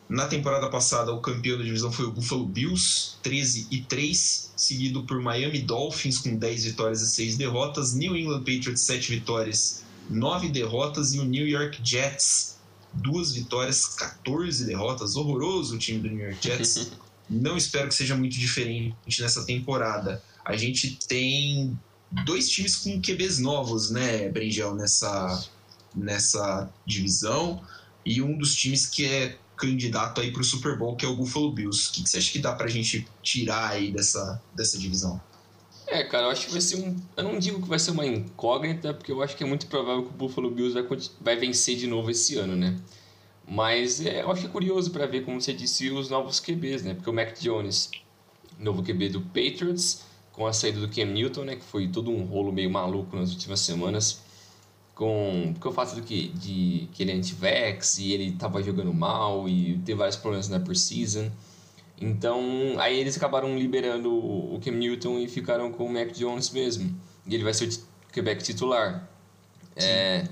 Na 0.09 0.27
temporada 0.27 0.69
passada, 0.69 1.13
o 1.13 1.21
campeão 1.21 1.59
da 1.59 1.65
divisão 1.65 1.91
foi 1.91 2.07
o 2.07 2.13
Buffalo 2.13 2.47
Bills, 2.47 3.17
13 3.23 3.67
e 3.71 3.83
3, 3.83 4.53
seguido 4.57 5.03
por 5.03 5.21
Miami 5.21 5.61
Dolphins 5.61 6.19
com 6.19 6.37
10 6.37 6.65
vitórias 6.65 7.03
e 7.03 7.09
6 7.09 7.37
derrotas, 7.37 7.95
New 7.95 8.17
England 8.17 8.39
Patriots 8.39 8.83
7 8.83 9.11
vitórias, 9.11 9.83
9 10.09 10.49
derrotas 10.49 11.13
e 11.15 11.19
o 11.19 11.25
New 11.25 11.47
York 11.47 11.81
Jets 11.83 12.57
duas 12.97 13.33
vitórias, 13.33 13.87
14 13.87 14.65
derrotas. 14.65 15.17
Horroroso 15.17 15.77
o 15.77 15.79
time 15.79 16.01
do 16.01 16.09
New 16.09 16.27
York 16.29 16.47
Jets. 16.47 16.93
Não 17.29 17.57
espero 17.57 17.89
que 17.89 17.95
seja 17.95 18.17
muito 18.17 18.39
diferente 18.39 19.21
nessa 19.21 19.45
temporada. 19.45 20.23
A 20.45 20.57
gente 20.57 20.97
tem 21.09 21.77
dois 22.25 22.49
times 22.49 22.77
com 22.77 23.01
QBs 23.01 23.39
novos, 23.41 23.91
né, 23.91 24.29
Brengel, 24.29 24.75
nessa, 24.75 25.45
nessa 25.95 26.71
divisão. 26.87 27.61
E 28.05 28.23
um 28.23 28.39
dos 28.39 28.55
times 28.55 28.87
que 28.87 29.05
é 29.05 29.37
candidato 29.57 30.21
aí 30.21 30.31
para 30.31 30.43
o 30.43 30.45
Super 30.45 30.79
Bowl, 30.79 30.97
que 30.97 31.05
é 31.05 31.09
o 31.09 31.17
Buffalo 31.17 31.51
Bills. 31.51 31.89
O 31.89 31.93
que, 31.93 32.09
você 32.09 32.19
acha 32.19 32.31
que 32.31 32.39
dá 32.39 32.53
para 32.53 32.67
a 32.67 32.71
gente 32.71 33.07
tirar 33.23 33.71
aí 33.71 33.91
dessa, 33.91 34.41
dessa 34.55 34.79
divisão? 34.79 35.21
É, 35.87 36.03
cara, 36.05 36.27
eu 36.27 36.31
acho 36.31 36.47
que 36.47 36.53
vai 36.53 36.61
ser 36.61 36.77
um. 36.77 36.97
Eu 37.17 37.25
não 37.25 37.39
digo 37.39 37.63
que 37.63 37.69
vai 37.69 37.79
ser 37.79 37.93
uma 37.93 38.05
incógnita, 38.05 38.93
porque 38.93 39.13
eu 39.13 39.23
acho 39.23 39.37
que 39.37 39.45
é 39.45 39.47
muito 39.47 39.67
provável 39.67 40.05
que 40.05 40.11
o 40.11 40.13
Buffalo 40.13 40.51
Bills 40.51 40.75
vai, 40.75 40.99
vai 41.21 41.37
vencer 41.37 41.77
de 41.77 41.87
novo 41.87 42.11
esse 42.11 42.37
ano, 42.37 42.57
né? 42.57 42.77
Mas 43.49 44.05
é, 44.05 44.23
eu 44.23 44.31
acho 44.31 44.41
que 44.41 44.47
é 44.49 44.51
curioso 44.51 44.91
para 44.91 45.07
ver, 45.07 45.25
como 45.25 45.41
você 45.41 45.53
disse, 45.53 45.89
os 45.91 46.11
novos 46.11 46.41
QBs, 46.41 46.83
né? 46.83 46.95
Porque 46.95 47.09
o 47.09 47.13
Mac 47.13 47.39
Jones, 47.39 47.91
novo 48.59 48.83
QB 48.83 49.11
do 49.11 49.21
Patriots, 49.21 50.03
com 50.33 50.47
a 50.47 50.53
saída 50.53 50.81
do 50.81 50.89
Cam 50.89 51.07
Newton, 51.07 51.45
né? 51.45 51.57
Que 51.57 51.65
foi 51.65 51.87
todo 51.87 52.11
um 52.11 52.25
rolo 52.25 52.53
meio 52.53 52.71
maluco 52.71 53.17
nas 53.17 53.31
últimas 53.31 53.61
semanas. 53.61 54.26
Com, 54.97 55.51
porque 55.53 55.69
o 55.69 55.73
fato 55.73 55.95
do 55.95 56.03
que, 56.03 56.29
de 56.29 56.89
que 56.93 57.05
ele 57.05 57.13
é 57.13 57.15
anti-vax 57.15 57.99
e 57.99 58.13
ele 58.13 58.33
tava 58.33 58.61
jogando 58.63 58.93
mal 58.93 59.49
e 59.49 59.79
teve 59.85 59.99
vários 59.99 60.17
problemas 60.17 60.49
na 60.49 60.59
preseason. 60.59 61.21
season 61.21 61.33
então, 62.01 62.75
aí 62.79 62.99
eles 62.99 63.17
acabaram 63.17 63.57
liberando 63.57 64.13
o 64.13 64.61
Cam 64.63 64.73
Newton 64.73 65.19
e 65.19 65.29
ficaram 65.29 65.73
com 65.73 65.87
o 65.87 65.93
Mac 65.93 66.13
Jones 66.13 66.51
mesmo. 66.51 66.95
E 67.27 67.35
ele 67.35 67.43
vai 67.43 67.55
ser 67.55 67.69
o 67.69 68.13
Quebec 68.13 68.43
titular. 68.43 69.09
É, 69.75 70.27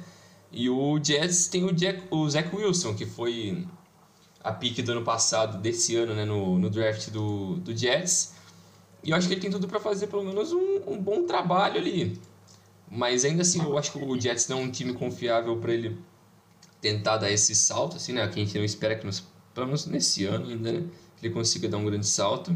e 0.52 0.68
o 0.68 1.02
Jets 1.02 1.48
tem 1.48 1.64
o, 1.64 1.72
Jack, 1.72 2.02
o 2.10 2.28
Zach 2.28 2.54
Wilson, 2.54 2.94
que 2.94 3.06
foi 3.06 3.66
a 4.42 4.52
pique 4.52 4.82
do 4.82 4.92
ano 4.92 5.02
passado, 5.02 5.60
desse 5.60 5.96
ano, 5.96 6.14
né, 6.14 6.24
no, 6.24 6.58
no 6.58 6.68
draft 6.68 7.10
do, 7.10 7.56
do 7.56 7.76
Jets. 7.76 8.34
E 9.02 9.10
eu 9.10 9.16
acho 9.16 9.26
que 9.26 9.34
ele 9.34 9.40
tem 9.40 9.50
tudo 9.50 9.66
para 9.66 9.80
fazer 9.80 10.06
pelo 10.06 10.22
menos 10.22 10.52
um, 10.52 10.80
um 10.86 11.00
bom 11.00 11.24
trabalho 11.24 11.78
ali. 11.78 12.20
Mas 12.90 13.24
ainda 13.24 13.42
assim, 13.42 13.60
eu 13.60 13.76
acho 13.76 13.92
que 13.92 13.98
o 13.98 14.20
Jets 14.20 14.48
não 14.48 14.60
é 14.60 14.62
um 14.62 14.70
time 14.70 14.92
confiável 14.92 15.56
para 15.56 15.72
ele 15.72 15.98
tentar 16.80 17.16
dar 17.16 17.30
esse 17.30 17.54
salto, 17.54 17.96
assim, 17.96 18.12
né? 18.12 18.26
Que 18.28 18.40
a 18.40 18.44
gente 18.44 18.56
não 18.56 18.64
espera 18.64 18.94
que, 18.94 19.06
nos, 19.06 19.24
pelo 19.54 19.66
menos 19.66 19.86
nesse 19.86 20.24
ano 20.26 20.48
ainda, 20.48 20.72
né? 20.72 20.84
ele 21.22 21.32
consiga 21.32 21.68
dar 21.68 21.78
um 21.78 21.84
grande 21.84 22.06
salto. 22.06 22.54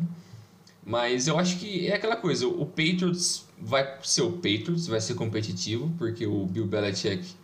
Mas 0.85 1.27
eu 1.29 1.39
acho 1.39 1.59
que 1.59 1.89
é 1.89 1.95
aquela 1.95 2.17
coisa, 2.17 2.47
o 2.47 2.65
Patriots 2.65 3.47
vai 3.61 3.99
ser 4.03 4.23
o 4.23 4.33
Patriots, 4.33 4.87
vai 4.87 5.01
ser 5.01 5.15
competitivo, 5.15 5.93
porque 5.99 6.27
o 6.27 6.47
Bill 6.47 6.67
Belichick 6.67 7.35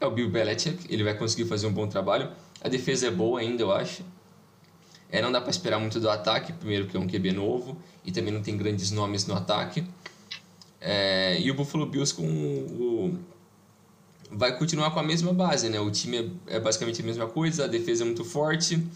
é 0.00 0.06
o 0.06 0.10
Bill 0.10 0.30
Belichick, 0.30 0.86
ele 0.88 1.02
vai 1.02 1.16
conseguir 1.16 1.44
fazer 1.46 1.66
um 1.66 1.72
bom 1.72 1.88
trabalho. 1.88 2.30
A 2.60 2.68
defesa 2.68 3.08
é 3.08 3.10
boa 3.10 3.40
ainda, 3.40 3.62
eu 3.62 3.72
acho. 3.72 4.04
É, 5.10 5.22
não 5.22 5.30
dá 5.30 5.40
para 5.40 5.50
esperar 5.50 5.78
muito 5.78 6.00
do 6.00 6.10
ataque, 6.10 6.52
primeiro 6.52 6.86
que 6.86 6.96
é 6.96 7.00
um 7.00 7.06
QB 7.06 7.32
novo 7.32 7.76
e 8.04 8.10
também 8.10 8.32
não 8.32 8.42
tem 8.42 8.56
grandes 8.56 8.90
nomes 8.90 9.26
no 9.26 9.34
ataque. 9.34 9.84
É, 10.86 11.40
e 11.40 11.50
o 11.50 11.54
Buffalo 11.54 11.86
Bills 11.86 12.14
com 12.14 12.26
o, 12.26 13.18
vai 14.30 14.56
continuar 14.58 14.90
com 14.90 15.00
a 15.00 15.02
mesma 15.02 15.32
base, 15.32 15.70
né? 15.70 15.80
O 15.80 15.90
time 15.90 16.18
é, 16.46 16.56
é 16.56 16.60
basicamente 16.60 17.00
a 17.00 17.04
mesma 17.04 17.26
coisa, 17.26 17.64
a 17.64 17.66
defesa 17.66 18.04
é 18.04 18.06
muito 18.06 18.22
forte. 18.22 18.86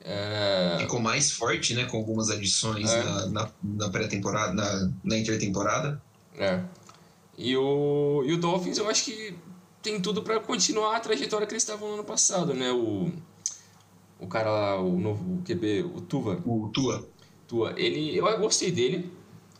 É... 0.00 0.78
Ficou 0.80 0.98
mais 0.98 1.30
forte, 1.30 1.74
né? 1.74 1.84
Com 1.84 1.98
algumas 1.98 2.30
adições 2.30 2.90
é. 2.90 3.04
na, 3.04 3.26
na, 3.26 3.50
na 3.62 3.90
pré-temporada, 3.90 4.54
na, 4.54 4.90
na 5.04 5.18
intertemporada. 5.18 6.02
É. 6.38 6.62
E 7.36 7.54
o, 7.58 8.22
e 8.24 8.32
o 8.32 8.38
Dolphins, 8.38 8.78
eu 8.78 8.88
acho 8.88 9.04
que 9.04 9.36
tem 9.82 10.00
tudo 10.00 10.22
para 10.22 10.40
continuar 10.40 10.96
a 10.96 11.00
trajetória 11.00 11.46
que 11.46 11.52
eles 11.52 11.62
estavam 11.62 11.88
no 11.88 11.94
ano 11.94 12.04
passado, 12.04 12.54
né? 12.54 12.72
O, 12.72 13.12
o 14.18 14.26
cara 14.26 14.50
lá, 14.50 14.80
o 14.80 14.98
novo 14.98 15.42
QB, 15.44 15.82
o 15.82 16.00
Tuva. 16.00 16.40
O 16.46 16.70
Tua. 16.72 17.06
Tua. 17.46 17.74
Ele, 17.76 18.16
eu 18.16 18.38
gostei 18.38 18.70
dele. 18.70 19.12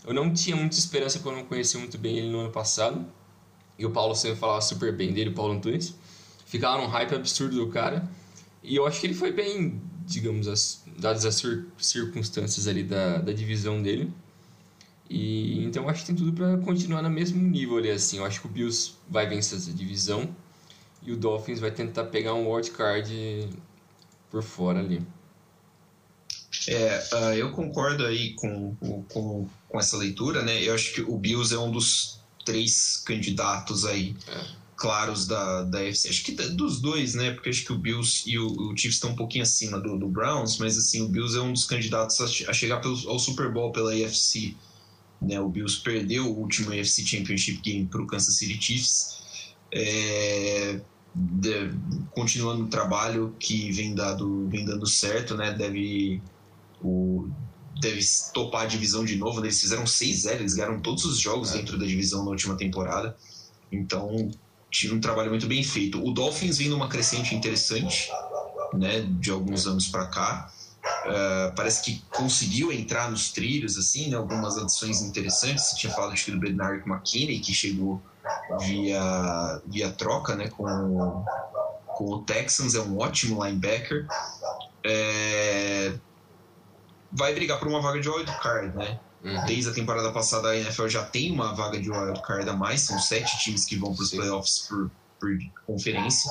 Eu 0.05 0.13
não 0.15 0.33
tinha 0.33 0.57
muita 0.57 0.77
esperança 0.77 1.19
porque 1.19 1.35
eu 1.35 1.41
não 1.41 1.47
conhecia 1.47 1.79
muito 1.79 1.97
bem 1.99 2.19
ele 2.19 2.31
no 2.31 2.41
ano 2.41 2.51
passado. 2.51 3.05
E 3.79 3.87
o 3.87 3.91
Paulo 3.91 4.15
sempre 4.15 4.39
falava 4.39 4.61
super 4.61 4.95
bem 4.95 5.13
dele, 5.13 5.31
o 5.31 5.35
Paulo 5.35 5.55
Antunes. 5.55 5.95
Ficava 6.47 6.81
num 6.81 6.89
hype 6.89 7.15
absurdo 7.15 7.57
do 7.57 7.69
cara. 7.69 8.09
E 8.63 8.77
eu 8.77 8.87
acho 8.87 9.01
que 9.01 9.07
ele 9.07 9.15
foi 9.15 9.33
bem 9.33 9.81
digamos, 10.07 10.49
as, 10.49 10.83
dadas 10.99 11.25
as 11.25 11.43
circunstâncias 11.79 12.67
ali 12.67 12.83
da, 12.83 13.19
da 13.19 13.33
divisão 13.33 13.83
dele. 13.83 14.13
E 15.09 15.63
então 15.65 15.89
acho 15.89 16.01
que 16.01 16.07
tem 16.07 16.17
tudo 16.17 16.33
para 16.33 16.57
continuar 16.59 17.03
no 17.03 17.11
mesmo 17.11 17.41
nível 17.43 17.77
ali 17.77 17.91
assim. 17.91 18.19
Eu 18.19 18.25
acho 18.25 18.41
que 18.41 18.47
o 18.47 18.51
Bills 18.51 18.95
vai 19.09 19.27
vencer 19.27 19.59
essa 19.59 19.73
divisão 19.73 20.35
e 21.03 21.13
o 21.13 21.17
Dolphins 21.17 21.61
vai 21.61 21.71
tentar 21.71 22.05
pegar 22.05 22.35
um 22.35 22.51
wild 22.51 22.71
card 22.71 23.49
por 24.31 24.43
fora 24.43 24.79
ali. 24.81 25.03
É, 26.69 27.09
uh, 27.13 27.35
eu 27.35 27.51
concordo 27.53 28.05
aí 28.05 28.35
com, 28.35 28.75
com, 28.77 29.49
com 29.69 29.79
essa 29.81 29.97
leitura, 29.97 30.43
né? 30.43 30.63
Eu 30.63 30.75
acho 30.75 30.93
que 30.95 31.01
o 31.03 31.17
Bills 31.17 31.55
é 31.55 31.59
um 31.59 31.71
dos 31.71 32.21
três 32.45 33.03
candidatos 33.05 33.85
aí. 33.85 34.17
É 34.29 34.63
claros 34.83 35.29
da, 35.29 35.63
da 35.63 35.81
FC. 35.81 36.09
Acho 36.09 36.25
que 36.25 36.33
dos 36.33 36.81
dois, 36.81 37.15
né? 37.15 37.31
Porque 37.31 37.49
acho 37.49 37.65
que 37.65 37.73
o 37.73 37.79
Bills 37.79 38.29
e 38.29 38.37
o, 38.37 38.49
o 38.49 38.77
Chiefs 38.77 38.97
estão 38.97 39.11
um 39.11 39.15
pouquinho 39.15 39.45
acima 39.45 39.79
do, 39.79 39.97
do, 39.97 40.09
Browns, 40.09 40.59
mas 40.59 40.77
assim, 40.77 41.03
o 41.03 41.09
Bills 41.09 41.39
é 41.39 41.41
um 41.41 41.53
dos 41.53 41.65
candidatos 41.65 42.21
a, 42.21 42.51
a 42.51 42.53
chegar 42.53 42.81
pelo, 42.81 42.97
ao 43.09 43.17
Super 43.17 43.53
Bowl 43.53 43.71
pela 43.71 43.93
AFC. 43.93 44.57
Né? 45.21 45.41
O 45.41 45.49
Bills 45.49 45.81
perdeu 45.81 46.27
o 46.27 46.37
último 46.37 46.73
AFC 46.73 47.07
Championship 47.07 47.61
Game 47.63 47.87
para 47.87 48.03
o 48.03 48.07
Kansas 48.09 48.35
City 48.35 48.61
Chiefs. 48.61 49.23
É, 49.71 50.81
de, 51.15 51.71
continuando 52.11 52.65
o 52.65 52.69
trabalho 52.69 53.37
que 53.39 53.71
vem, 53.71 53.95
dado, 53.95 54.49
vem 54.49 54.65
dando 54.65 54.87
certo, 54.89 55.37
né? 55.37 55.53
Deve, 55.53 56.21
o, 56.83 57.29
deve 57.81 58.01
topar 58.33 58.63
a 58.63 58.67
divisão 58.67 59.05
de 59.05 59.17
novo. 59.17 59.41
Né? 59.41 59.47
Eles 59.47 59.61
fizeram 59.61 59.85
6-0, 59.85 60.35
eles 60.37 60.55
ganharam 60.55 60.81
todos 60.81 61.05
os 61.05 61.19
jogos 61.19 61.53
é. 61.53 61.59
dentro 61.59 61.79
da 61.79 61.87
divisão 61.87 62.25
na 62.25 62.31
última 62.31 62.57
temporada. 62.57 63.17
Então, 63.71 64.31
tive 64.71 64.95
um 64.95 65.01
trabalho 65.01 65.31
muito 65.31 65.47
bem 65.47 65.63
feito. 65.63 66.03
O 66.05 66.13
Dolphins 66.13 66.59
vem 66.59 66.69
numa 66.69 66.89
crescente 66.89 67.35
interessante, 67.35 68.11
né, 68.73 69.01
de 69.21 69.31
alguns 69.31 69.67
anos 69.67 69.89
para 69.89 70.07
cá. 70.07 70.53
Uh, 70.83 71.55
parece 71.55 71.83
que 71.83 72.03
conseguiu 72.11 72.73
entrar 72.73 73.11
nos 73.11 73.31
trilhos, 73.31 73.79
assim, 73.79 74.09
né, 74.09 74.17
algumas 74.17 74.59
adições 74.59 75.01
interessantes. 75.03 75.65
Você 75.67 75.77
tinha 75.77 75.93
falado 75.93 76.15
do 76.15 76.41
Bernard 76.41 76.83
McKinney, 76.89 77.41
que 77.41 77.55
chegou 77.55 78.03
via, 78.61 79.61
via 79.67 79.91
troca 79.93 80.35
né, 80.35 80.49
com, 80.49 81.25
com 81.87 82.05
o 82.05 82.23
Texans, 82.23 82.75
é 82.75 82.81
um 82.81 82.99
ótimo 82.99 83.45
linebacker. 83.45 84.07
É, 84.85 85.95
vai 87.13 87.35
brigar 87.35 87.59
por 87.59 87.69
uma 87.69 87.81
vaga 87.81 88.01
de 88.01 88.09
wildcard, 88.09 88.77
né? 88.77 88.99
Uhum. 89.23 89.45
Desde 89.45 89.71
a 89.71 89.73
temporada 89.73 90.11
passada, 90.11 90.49
a 90.49 90.57
NFL 90.57 90.89
já 90.89 91.05
tem 91.05 91.31
uma 91.31 91.55
vaga 91.55 91.81
de 91.81 91.91
wildcard 91.91 92.49
a 92.49 92.55
mais, 92.55 92.81
são 92.81 92.99
sete 92.99 93.39
times 93.39 93.65
que 93.65 93.77
vão 93.77 93.95
para 93.95 94.03
os 94.03 94.11
playoffs 94.11 94.67
por, 94.69 94.91
por 95.21 95.31
conferência. 95.67 96.31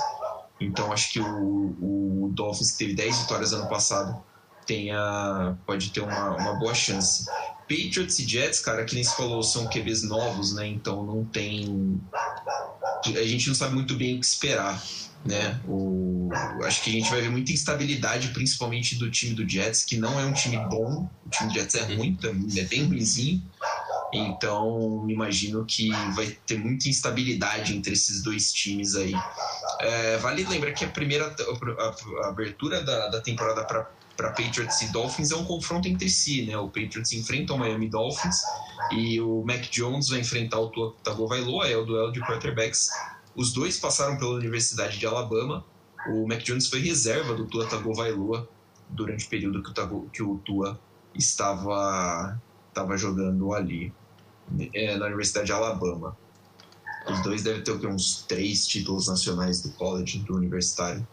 Então, 0.60 0.92
acho 0.92 1.12
que 1.12 1.20
o, 1.20 2.26
o 2.26 2.32
Dolphins, 2.34 2.72
que 2.72 2.78
teve 2.80 2.94
10 2.94 3.20
vitórias 3.20 3.54
ano 3.54 3.68
passado, 3.68 4.22
tenha, 4.66 5.58
pode 5.66 5.92
ter 5.92 6.02
uma, 6.02 6.32
uma 6.32 6.54
boa 6.56 6.74
chance. 6.74 7.26
Patriots 7.62 8.20
e 8.20 8.28
Jets, 8.28 8.60
cara, 8.60 8.84
que 8.84 8.94
nem 8.94 9.04
se 9.04 9.16
falou, 9.16 9.42
são 9.42 9.68
QBs 9.68 10.04
novos, 10.04 10.54
né? 10.54 10.68
Então 10.68 11.04
não 11.04 11.24
tem. 11.24 12.02
A 13.06 13.24
gente 13.24 13.48
não 13.48 13.56
sabe 13.56 13.74
muito 13.74 13.96
bem 13.96 14.18
o 14.18 14.20
que 14.20 14.26
esperar, 14.26 14.82
né? 15.26 15.60
O... 15.68 16.30
Acho 16.64 16.84
que 16.84 16.90
a 16.90 16.94
gente 16.94 17.10
vai 17.10 17.22
ver 17.22 17.30
muita 17.30 17.52
instabilidade, 17.52 18.30
principalmente 18.30 18.96
do 18.96 19.12
time 19.12 19.34
do 19.34 19.48
Jets, 19.48 19.84
que 19.84 19.98
não 19.98 20.20
é 20.20 20.26
um 20.26 20.34
time 20.34 20.58
bom. 20.58 21.10
O 21.26 21.30
time 21.30 21.50
do 21.50 21.54
Jets 21.54 21.76
é 21.76 21.84
ruim, 21.96 22.18
é 22.58 22.64
bem 22.64 22.86
ruimzinho. 22.86 23.42
Então, 24.14 25.06
imagino 25.10 25.66
que 25.66 25.90
vai 26.14 26.28
ter 26.46 26.58
muita 26.58 26.90
instabilidade 26.90 27.76
entre 27.76 27.94
esses 27.94 28.22
dois 28.22 28.52
times 28.52 28.96
aí. 28.96 29.14
É, 29.80 30.18
vale 30.18 30.44
lembrar 30.44 30.74
que 30.74 30.84
a 30.84 30.90
primeira 30.90 31.34
a, 31.34 32.26
a 32.26 32.30
abertura 32.30 32.84
da, 32.84 33.08
da 33.08 33.22
temporada 33.22 33.64
para 33.64 34.30
Patriots 34.30 34.82
e 34.82 34.92
Dolphins 34.92 35.32
é 35.32 35.36
um 35.36 35.46
confronto 35.46 35.88
entre 35.88 36.10
si, 36.10 36.44
né? 36.44 36.58
O 36.58 36.68
Patriots 36.68 37.12
enfrenta 37.14 37.54
o 37.54 37.58
Miami 37.58 37.90
Dolphins 37.90 38.42
e 38.92 39.20
o 39.22 39.44
Mac 39.46 39.62
Jones 39.72 40.10
vai 40.10 40.20
enfrentar 40.20 40.60
o 40.60 40.70
Tua 40.70 40.94
Tagovailoa, 41.04 41.68
é 41.68 41.78
o 41.78 41.86
duelo 41.86 42.12
de 42.12 42.20
quarterbacks. 42.20 42.90
Os 43.36 43.54
dois 43.54 43.78
passaram 43.78 44.18
pela 44.18 44.32
Universidade 44.32 44.98
de 44.98 45.06
Alabama. 45.06 45.66
O 46.08 46.28
Mac 46.28 46.42
Jones 46.42 46.68
foi 46.68 46.80
reserva 46.80 47.34
do 47.34 47.46
Tua 47.46 47.68
Tagovailoa 47.68 48.48
durante 48.90 49.26
o 49.26 49.30
período 49.30 49.64
que 49.64 49.70
o, 49.70 49.74
Tago, 49.74 50.10
que 50.12 50.24
o 50.24 50.38
Tua 50.40 50.80
estava, 51.16 52.40
estava 52.70 52.98
jogando 52.98 53.54
ali 53.54 53.94
é, 54.74 54.98
na 54.98 55.06
Universidade 55.06 55.48
de 55.48 55.54
Alabama. 55.54 56.18
Os 57.10 57.22
dois 57.22 57.42
devem 57.42 57.64
ter 57.64 57.88
uns 57.88 58.24
três 58.28 58.68
títulos 58.68 59.08
nacionais 59.08 59.62
do 59.62 59.72
college, 59.72 60.20
do 60.20 60.36
universitário 60.36 61.06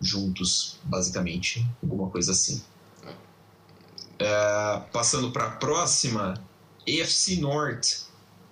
juntos, 0.00 0.78
basicamente, 0.84 1.66
alguma 1.82 2.08
coisa 2.08 2.32
assim. 2.32 2.62
É, 4.18 4.82
passando 4.92 5.30
para 5.30 5.46
a 5.46 5.50
próxima, 5.50 6.34
AFC 6.88 7.36
North. 7.40 8.08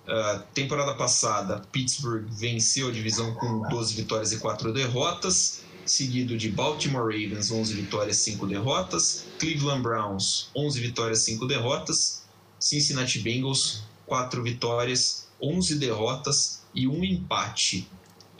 Uh, 0.09 0.41
temporada 0.55 0.95
passada, 0.95 1.61
Pittsburgh 1.71 2.25
venceu 2.31 2.87
a 2.87 2.91
divisão 2.91 3.31
com 3.35 3.61
12 3.69 3.93
vitórias 3.93 4.31
e 4.31 4.39
4 4.39 4.73
derrotas, 4.73 5.61
seguido 5.85 6.35
de 6.35 6.49
Baltimore 6.49 7.03
Ravens, 7.03 7.51
11 7.51 7.75
vitórias 7.75 8.17
e 8.17 8.31
5 8.31 8.47
derrotas, 8.47 9.25
Cleveland 9.37 9.83
Browns, 9.83 10.49
11 10.55 10.79
vitórias 10.79 11.21
e 11.21 11.25
5 11.25 11.45
derrotas, 11.45 12.23
Cincinnati 12.59 13.19
Bengals, 13.19 13.83
4 14.07 14.41
vitórias, 14.41 15.27
11 15.39 15.75
derrotas 15.75 16.63
e 16.73 16.87
um 16.87 17.03
empate. 17.03 17.87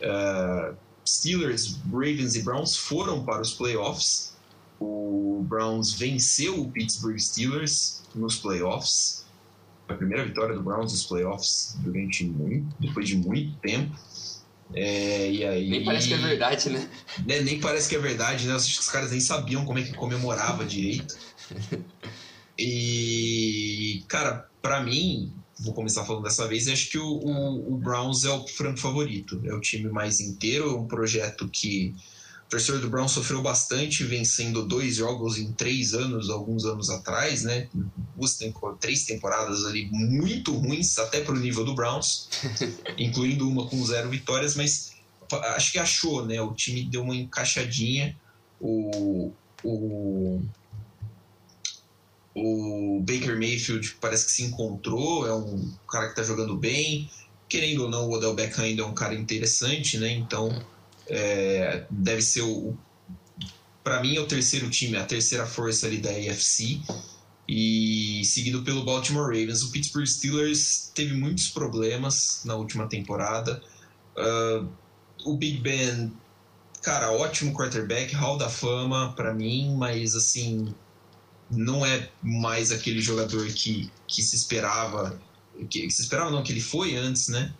Uh, 0.01 0.75
Steelers, 1.07 1.77
Ravens 1.91 2.35
e 2.35 2.41
Browns 2.41 2.75
foram 2.75 3.23
para 3.23 3.43
os 3.43 3.53
playoffs. 3.53 4.33
O 4.79 5.45
Browns 5.47 5.93
venceu 5.93 6.61
o 6.61 6.71
Pittsburgh 6.71 7.19
Steelers 7.19 8.01
nos 8.15 8.37
playoffs. 8.37 9.23
A 9.89 9.93
primeira 9.95 10.23
vitória 10.23 10.55
do 10.55 10.61
Browns 10.61 10.91
nos 10.91 11.03
playoffs 11.05 11.75
durante 11.79 12.23
muito, 12.23 12.75
depois 12.79 13.07
de 13.07 13.17
muito 13.17 13.57
tempo. 13.57 13.95
É, 14.73 15.31
e 15.31 15.43
aí, 15.43 15.69
nem 15.69 15.83
parece 15.83 16.07
que 16.07 16.13
é 16.13 16.17
verdade, 16.17 16.69
né? 16.69 16.89
né? 17.25 17.41
Nem 17.41 17.59
parece 17.59 17.89
que 17.89 17.95
é 17.95 17.99
verdade, 17.99 18.47
né? 18.47 18.53
Acho 18.53 18.75
que 18.75 18.81
os 18.81 18.89
caras 18.89 19.11
nem 19.11 19.19
sabiam 19.19 19.65
como 19.65 19.79
é 19.79 19.83
que 19.83 19.93
comemorava 19.93 20.63
direito. 20.63 21.17
E, 22.61 24.03
cara, 24.09 24.49
para 24.61 24.83
mim, 24.83 25.33
vou 25.61 25.73
começar 25.73 26.03
falando 26.03 26.23
dessa 26.23 26.45
vez, 26.45 26.67
acho 26.67 26.89
que 26.89 26.97
o, 26.97 27.05
o, 27.05 27.73
o, 27.73 27.77
Browns 27.77 28.25
é 28.25 28.29
o 28.29 28.45
franco 28.47 28.79
favorito. 28.79 29.41
É 29.45 29.53
o 29.53 29.61
time 29.61 29.89
mais 29.89 30.19
inteiro, 30.19 30.69
é 30.69 30.75
um 30.75 30.85
projeto 30.85 31.47
que 31.47 31.95
o 32.49 32.57
torcedor 32.57 32.81
do 32.81 32.89
Browns 32.89 33.11
sofreu 33.11 33.43
bastante, 33.43 34.03
vencendo 34.03 34.65
dois 34.65 34.95
jogos 34.95 35.37
em 35.37 35.51
três 35.51 35.93
anos, 35.93 36.31
alguns 36.31 36.65
anos 36.65 36.89
atrás, 36.89 37.43
né? 37.43 37.69
Duas 38.15 38.39
três 38.79 39.05
temporadas 39.05 39.65
ali 39.65 39.87
muito 39.91 40.51
ruins, 40.57 40.97
até 40.97 41.21
para 41.21 41.35
o 41.35 41.39
nível 41.39 41.63
do 41.63 41.75
Browns, 41.75 42.27
incluindo 42.97 43.47
uma 43.47 43.67
com 43.67 43.85
zero 43.85 44.09
vitórias, 44.09 44.55
mas 44.55 44.93
acho 45.55 45.71
que 45.71 45.77
achou, 45.77 46.25
né? 46.25 46.41
O 46.41 46.51
time 46.55 46.85
deu 46.85 47.03
uma 47.03 47.15
encaixadinha. 47.15 48.17
O, 48.59 49.31
o 49.63 50.41
o 52.33 52.99
Baker 53.01 53.37
Mayfield 53.37 53.97
parece 54.01 54.25
que 54.25 54.31
se 54.31 54.43
encontrou, 54.43 55.27
é 55.27 55.33
um 55.33 55.71
cara 55.87 56.05
que 56.05 56.11
está 56.13 56.23
jogando 56.23 56.55
bem. 56.57 57.07
Querendo 57.47 57.83
ou 57.83 57.89
não, 57.89 58.07
o 58.07 58.13
Odell 58.13 58.33
Beckham 58.33 58.63
ainda 58.63 58.81
é 58.81 58.85
um 58.85 58.93
cara 58.93 59.13
interessante, 59.13 59.99
né? 59.99 60.11
Então, 60.11 60.49
é, 61.09 61.85
deve 61.89 62.21
ser 62.21 62.41
o. 62.41 62.77
Para 63.83 64.01
mim, 64.01 64.15
é 64.15 64.19
o 64.19 64.27
terceiro 64.27 64.69
time, 64.69 64.97
a 64.97 65.05
terceira 65.05 65.45
força 65.45 65.87
ali 65.87 65.97
da 65.97 66.09
AFC. 66.09 66.81
E 67.47 68.23
seguido 68.25 68.61
pelo 68.61 68.85
Baltimore 68.85 69.25
Ravens. 69.25 69.63
O 69.63 69.71
Pittsburgh 69.71 70.05
Steelers 70.05 70.91
teve 70.93 71.15
muitos 71.15 71.49
problemas 71.49 72.41
na 72.45 72.53
última 72.53 72.87
temporada. 72.87 73.59
Uh, 74.15 74.69
o 75.25 75.35
Big 75.35 75.59
Ben, 75.59 76.13
cara, 76.83 77.11
ótimo 77.11 77.53
quarterback, 77.53 78.13
hall 78.13 78.37
da 78.37 78.49
fama 78.49 79.13
para 79.13 79.33
mim, 79.33 79.75
mas 79.75 80.15
assim, 80.15 80.73
não 81.49 81.83
é 81.85 82.09
mais 82.21 82.71
aquele 82.71 83.01
jogador 83.01 83.47
que, 83.47 83.91
que 84.07 84.21
se 84.21 84.35
esperava, 84.35 85.19
que, 85.69 85.81
que 85.81 85.91
se 85.91 86.03
esperava 86.03 86.29
não, 86.29 86.43
que 86.43 86.51
ele 86.51 86.61
foi 86.61 86.95
antes, 86.95 87.29
né? 87.29 87.51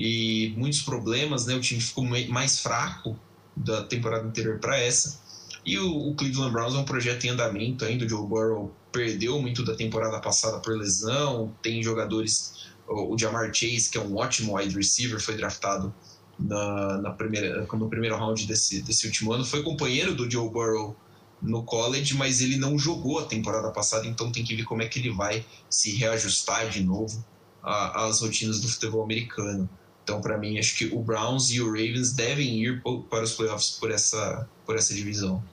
E 0.00 0.54
muitos 0.56 0.82
problemas, 0.82 1.46
né? 1.46 1.56
O 1.56 1.60
time 1.60 1.80
ficou 1.80 2.04
mais 2.04 2.60
fraco 2.60 3.18
da 3.56 3.82
temporada 3.82 4.24
anterior 4.24 4.60
para 4.60 4.78
essa. 4.78 5.20
E 5.66 5.76
o, 5.76 6.14
Cleveland 6.14 6.52
Browns 6.52 6.74
é 6.76 6.78
um 6.78 6.84
projeto 6.84 7.24
em 7.24 7.30
andamento 7.30 7.84
ainda. 7.84 8.04
O 8.04 8.08
Joe 8.08 8.24
Burrow 8.24 8.72
perdeu 8.92 9.42
muito 9.42 9.64
da 9.64 9.74
temporada 9.74 10.20
passada 10.20 10.60
por 10.60 10.78
lesão. 10.78 11.52
Tem 11.60 11.82
jogadores, 11.82 12.68
o, 12.86 13.12
o 13.12 13.18
Jamar 13.18 13.52
Chase, 13.52 13.90
que 13.90 13.98
é 13.98 14.00
um 14.00 14.16
ótimo 14.16 14.56
wide 14.56 14.76
receiver, 14.76 15.20
foi 15.20 15.36
draftado 15.36 15.92
na, 16.38 16.98
na 16.98 17.10
primeira, 17.10 17.66
no 17.66 17.88
primeiro 17.90 18.16
round 18.16 18.46
desse, 18.46 18.80
desse 18.82 19.04
último 19.04 19.32
ano. 19.32 19.44
Foi 19.44 19.64
companheiro 19.64 20.14
do 20.14 20.30
Joe 20.30 20.48
Burrow 20.48 20.94
no 21.42 21.64
college, 21.64 22.14
mas 22.14 22.40
ele 22.40 22.56
não 22.56 22.78
jogou 22.78 23.18
a 23.18 23.24
temporada 23.24 23.72
passada, 23.72 24.06
então 24.06 24.30
tem 24.30 24.44
que 24.44 24.54
ver 24.54 24.62
como 24.62 24.80
é 24.80 24.86
que 24.86 25.00
ele 25.00 25.10
vai 25.10 25.44
se 25.68 25.90
reajustar 25.96 26.68
de 26.68 26.84
novo 26.84 27.24
às 27.60 28.20
rotinas 28.20 28.60
do 28.60 28.68
futebol 28.68 29.02
americano. 29.02 29.68
Então, 30.08 30.22
para 30.22 30.38
mim, 30.38 30.58
acho 30.58 30.74
que 30.78 30.86
o 30.86 31.00
Browns 31.00 31.50
e 31.50 31.60
o 31.60 31.66
Ravens 31.66 32.12
devem 32.12 32.64
ir 32.64 32.82
para 33.10 33.22
os 33.22 33.34
playoffs 33.34 33.72
por 33.72 33.90
essa, 33.90 34.48
por 34.64 34.74
essa 34.74 34.94
divisão. 34.94 35.44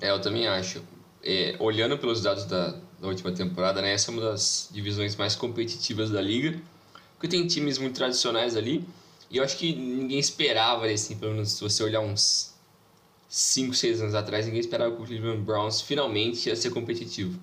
É, 0.00 0.10
eu 0.10 0.18
também 0.18 0.48
acho. 0.48 0.82
É, 1.22 1.54
olhando 1.58 1.98
pelos 1.98 2.22
dados 2.22 2.46
da, 2.46 2.80
da, 2.98 3.08
última 3.08 3.30
temporada, 3.30 3.82
né, 3.82 3.92
essa 3.92 4.10
é 4.10 4.14
uma 4.14 4.22
das 4.22 4.70
divisões 4.72 5.16
mais 5.16 5.36
competitivas 5.36 6.08
da 6.08 6.22
liga, 6.22 6.58
porque 7.12 7.28
tem 7.28 7.46
times 7.46 7.76
muito 7.76 7.94
tradicionais 7.94 8.56
ali, 8.56 8.82
e 9.30 9.36
eu 9.36 9.44
acho 9.44 9.58
que 9.58 9.74
ninguém 9.74 10.18
esperava, 10.18 10.86
assim, 10.86 11.18
pelo 11.18 11.32
menos 11.32 11.50
se 11.50 11.60
você 11.60 11.82
olhar 11.82 12.00
uns 12.00 12.54
5, 13.28 13.74
6 13.74 14.00
anos 14.00 14.14
atrás, 14.14 14.46
ninguém 14.46 14.60
esperava 14.60 14.96
que 14.96 15.02
o 15.02 15.04
Cleveland 15.04 15.42
Browns 15.42 15.82
finalmente 15.82 16.48
ia 16.48 16.56
ser 16.56 16.70
competitivo. 16.70 17.38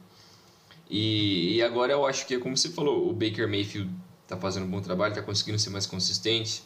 E, 0.90 1.58
e 1.58 1.62
agora 1.62 1.94
eu 1.94 2.04
acho 2.04 2.26
que 2.26 2.34
é 2.34 2.40
como 2.40 2.58
você 2.58 2.70
falou, 2.70 3.08
o 3.08 3.14
Baker 3.14 3.48
Mayfield 3.48 3.92
está 4.28 4.38
fazendo 4.38 4.66
um 4.66 4.70
bom 4.70 4.82
trabalho, 4.82 5.12
está 5.12 5.24
conseguindo 5.24 5.58
ser 5.58 5.70
mais 5.70 5.86
consistente. 5.86 6.64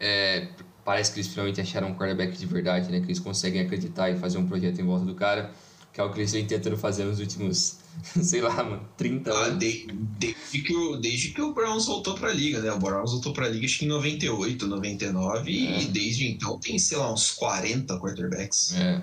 É, 0.00 0.48
parece 0.84 1.12
que 1.12 1.20
eles 1.20 1.30
finalmente 1.30 1.60
acharam 1.60 1.88
um 1.88 1.94
quarterback 1.94 2.36
de 2.36 2.46
verdade, 2.46 2.90
né? 2.90 3.00
Que 3.00 3.06
eles 3.06 3.20
conseguem 3.20 3.60
acreditar 3.60 4.10
e 4.10 4.18
fazer 4.18 4.38
um 4.38 4.46
projeto 4.46 4.80
em 4.80 4.84
volta 4.84 5.04
do 5.04 5.14
cara 5.14 5.52
que 5.92 6.00
é 6.00 6.04
o 6.04 6.10
que 6.10 6.18
eles 6.18 6.32
vêm 6.32 6.46
tentando 6.46 6.76
fazer 6.76 7.04
nos 7.04 7.20
últimos, 7.20 7.78
sei 8.22 8.40
lá, 8.40 8.62
mano, 8.62 8.88
30 8.96 9.30
ah, 9.30 9.44
anos. 9.44 9.58
De, 9.58 9.86
desde, 10.18 10.62
que 10.62 10.74
o, 10.74 10.96
desde 10.96 11.28
que 11.28 11.42
o 11.42 11.52
Browns 11.52 11.86
voltou 11.86 12.14
pra 12.14 12.32
liga, 12.32 12.60
né? 12.60 12.72
O 12.72 12.78
Browns 12.78 13.12
voltou 13.12 13.32
pra 13.32 13.48
liga 13.48 13.66
acho 13.66 13.78
que 13.78 13.84
em 13.84 13.88
98, 13.88 14.66
99, 14.66 15.50
é. 15.50 15.82
e 15.82 15.84
desde 15.86 16.26
então 16.28 16.58
tem, 16.58 16.78
sei 16.78 16.96
lá, 16.96 17.12
uns 17.12 17.30
40 17.32 18.00
quarterbacks. 18.00 18.74
É. 18.74 19.02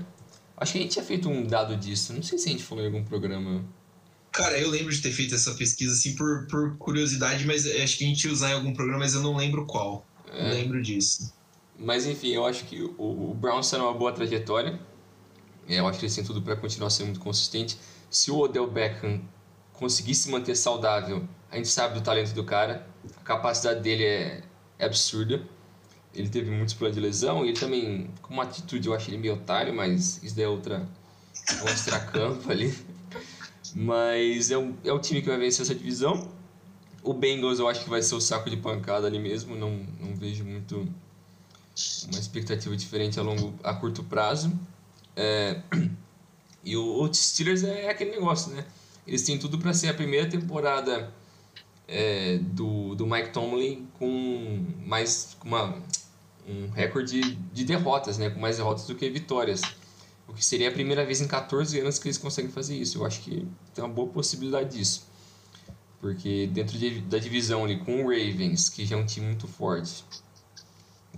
Acho 0.57 0.73
que 0.73 0.79
a 0.79 0.81
gente 0.81 0.91
tinha 0.91 1.05
feito 1.05 1.29
um 1.29 1.45
dado 1.45 1.77
disso, 1.77 2.11
não 2.11 2.23
sei 2.23 2.37
se 2.37 2.49
a 2.49 2.51
gente 2.51 2.63
falou 2.63 2.83
em 2.83 2.87
algum 2.87 3.03
programa. 3.03 3.63
Cara, 4.31 4.57
eu 4.59 4.69
lembro 4.69 4.91
de 4.93 5.01
ter 5.01 5.11
feito 5.11 5.35
essa 5.35 5.53
pesquisa 5.55 5.93
assim 5.93 6.15
por, 6.15 6.47
por 6.47 6.77
curiosidade, 6.77 7.45
mas 7.45 7.65
acho 7.65 7.97
que 7.97 8.03
a 8.03 8.07
gente 8.07 8.25
ia 8.25 8.31
usar 8.31 8.51
em 8.51 8.53
algum 8.53 8.73
programa, 8.73 8.99
mas 8.99 9.13
eu 9.13 9.21
não 9.21 9.35
lembro 9.35 9.65
qual. 9.65 10.05
É. 10.31 10.43
Não 10.43 10.49
lembro 10.51 10.81
disso. 10.81 11.33
Mas 11.77 12.05
enfim, 12.05 12.29
eu 12.29 12.45
acho 12.45 12.65
que 12.65 12.81
o, 12.81 13.31
o 13.31 13.33
Browns 13.33 13.65
está 13.65 13.77
numa 13.77 13.93
boa 13.93 14.11
trajetória. 14.11 14.79
Eu 15.67 15.87
acho 15.87 15.99
que 15.99 16.05
ele 16.05 16.13
tem 16.13 16.23
tudo 16.23 16.41
para 16.41 16.55
continuar 16.55 16.89
sendo 16.89 17.07
muito 17.07 17.19
consistente. 17.19 17.77
Se 18.09 18.31
o 18.31 18.37
Odell 18.39 18.69
Beckham 18.69 19.21
conseguir 19.73 20.15
se 20.15 20.29
manter 20.29 20.55
saudável, 20.55 21.27
a 21.51 21.55
gente 21.55 21.69
sabe 21.69 21.93
do 21.93 22.01
talento 22.01 22.33
do 22.33 22.43
cara, 22.43 22.87
a 23.17 23.23
capacidade 23.23 23.81
dele 23.81 24.03
é, 24.03 24.43
é 24.77 24.85
absurda. 24.85 25.41
Ele 26.13 26.27
teve 26.27 26.49
muitos 26.49 26.73
problemas 26.73 26.95
de 26.95 27.01
lesão 27.01 27.45
e 27.45 27.49
ele 27.49 27.59
também, 27.59 28.09
com 28.21 28.33
uma 28.33 28.43
atitude, 28.43 28.87
eu 28.87 28.93
acho 28.93 29.09
ele 29.09 29.19
meio 29.19 29.35
otário, 29.35 29.73
mas 29.73 30.21
isso 30.23 30.35
daí 30.35 30.45
é 30.45 30.47
outra. 30.47 30.87
É 31.49 31.63
um 31.63 31.67
extracampo 31.67 32.51
ali. 32.51 32.75
Mas 33.75 34.51
é, 34.51 34.57
um, 34.57 34.75
é 34.83 34.91
o 34.91 34.99
time 34.99 35.21
que 35.21 35.27
vai 35.27 35.37
vencer 35.37 35.63
essa 35.63 35.75
divisão. 35.75 36.31
O 37.03 37.13
Bengals 37.13 37.59
eu 37.59 37.67
acho 37.67 37.83
que 37.83 37.89
vai 37.89 38.01
ser 38.01 38.15
o 38.15 38.21
saco 38.21 38.49
de 38.49 38.57
pancada 38.57 39.07
ali 39.07 39.19
mesmo. 39.19 39.55
Não, 39.55 39.85
não 39.99 40.15
vejo 40.15 40.43
muito 40.43 40.87
uma 42.09 42.19
expectativa 42.19 42.75
diferente 42.75 43.19
a 43.19 43.23
longo 43.23 43.53
a 43.63 43.73
curto 43.73 44.03
prazo. 44.03 44.51
É, 45.15 45.61
e 46.63 46.75
o, 46.75 47.03
o 47.03 47.13
Steelers 47.13 47.63
é 47.63 47.89
aquele 47.89 48.11
negócio, 48.11 48.51
né? 48.53 48.65
eles 49.09 49.23
têm 49.23 49.39
tudo 49.39 49.57
para 49.57 49.73
ser 49.73 49.89
a 49.89 49.93
primeira 49.93 50.29
temporada 50.29 51.11
é, 51.87 52.37
do, 52.37 52.93
do 52.93 53.07
Mike 53.07 53.31
Tomlin 53.31 53.87
com 53.97 54.63
mais 54.85 55.35
uma, 55.43 55.81
um 56.47 56.69
recorde 56.69 57.35
de 57.51 57.65
derrotas, 57.65 58.19
né? 58.19 58.29
Com 58.29 58.39
mais 58.39 58.57
derrotas 58.57 58.85
do 58.85 58.93
que 58.93 59.09
vitórias. 59.09 59.61
O 60.29 60.33
que 60.33 60.45
seria 60.45 60.69
a 60.69 60.71
primeira 60.71 61.05
vez 61.05 61.19
em 61.19 61.27
14 61.27 61.79
anos 61.79 61.99
que 61.99 62.07
eles 62.07 62.17
conseguem 62.17 62.51
fazer 62.51 62.77
isso. 62.77 62.99
Eu 62.99 63.05
acho 63.05 63.21
que 63.21 63.45
tem 63.73 63.83
uma 63.83 63.93
boa 63.93 64.07
possibilidade 64.07 64.77
disso. 64.77 65.07
Porque 65.99 66.47
dentro 66.47 66.77
de, 66.77 67.01
da 67.01 67.17
divisão 67.17 67.65
ali, 67.65 67.77
com 67.79 68.05
o 68.05 68.09
Ravens, 68.09 68.69
que 68.69 68.85
já 68.85 68.95
é 68.95 68.99
um 68.99 69.05
time 69.05 69.25
muito 69.25 69.47
forte, 69.47 70.05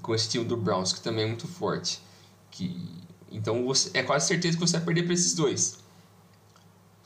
com 0.01 0.15
esse 0.15 0.29
time 0.29 0.43
do 0.43 0.57
Browns, 0.57 0.91
que 0.91 1.01
também 1.01 1.25
é 1.25 1.27
muito 1.27 1.47
forte, 1.47 2.01
que 2.49 3.01
então 3.31 3.63
você, 3.65 3.91
é 3.93 4.03
quase 4.03 4.27
certeza 4.27 4.57
que 4.57 4.61
você 4.61 4.77
vai 4.77 4.85
perder 4.85 5.03
para 5.03 5.13
esses 5.13 5.33
dois. 5.33 5.79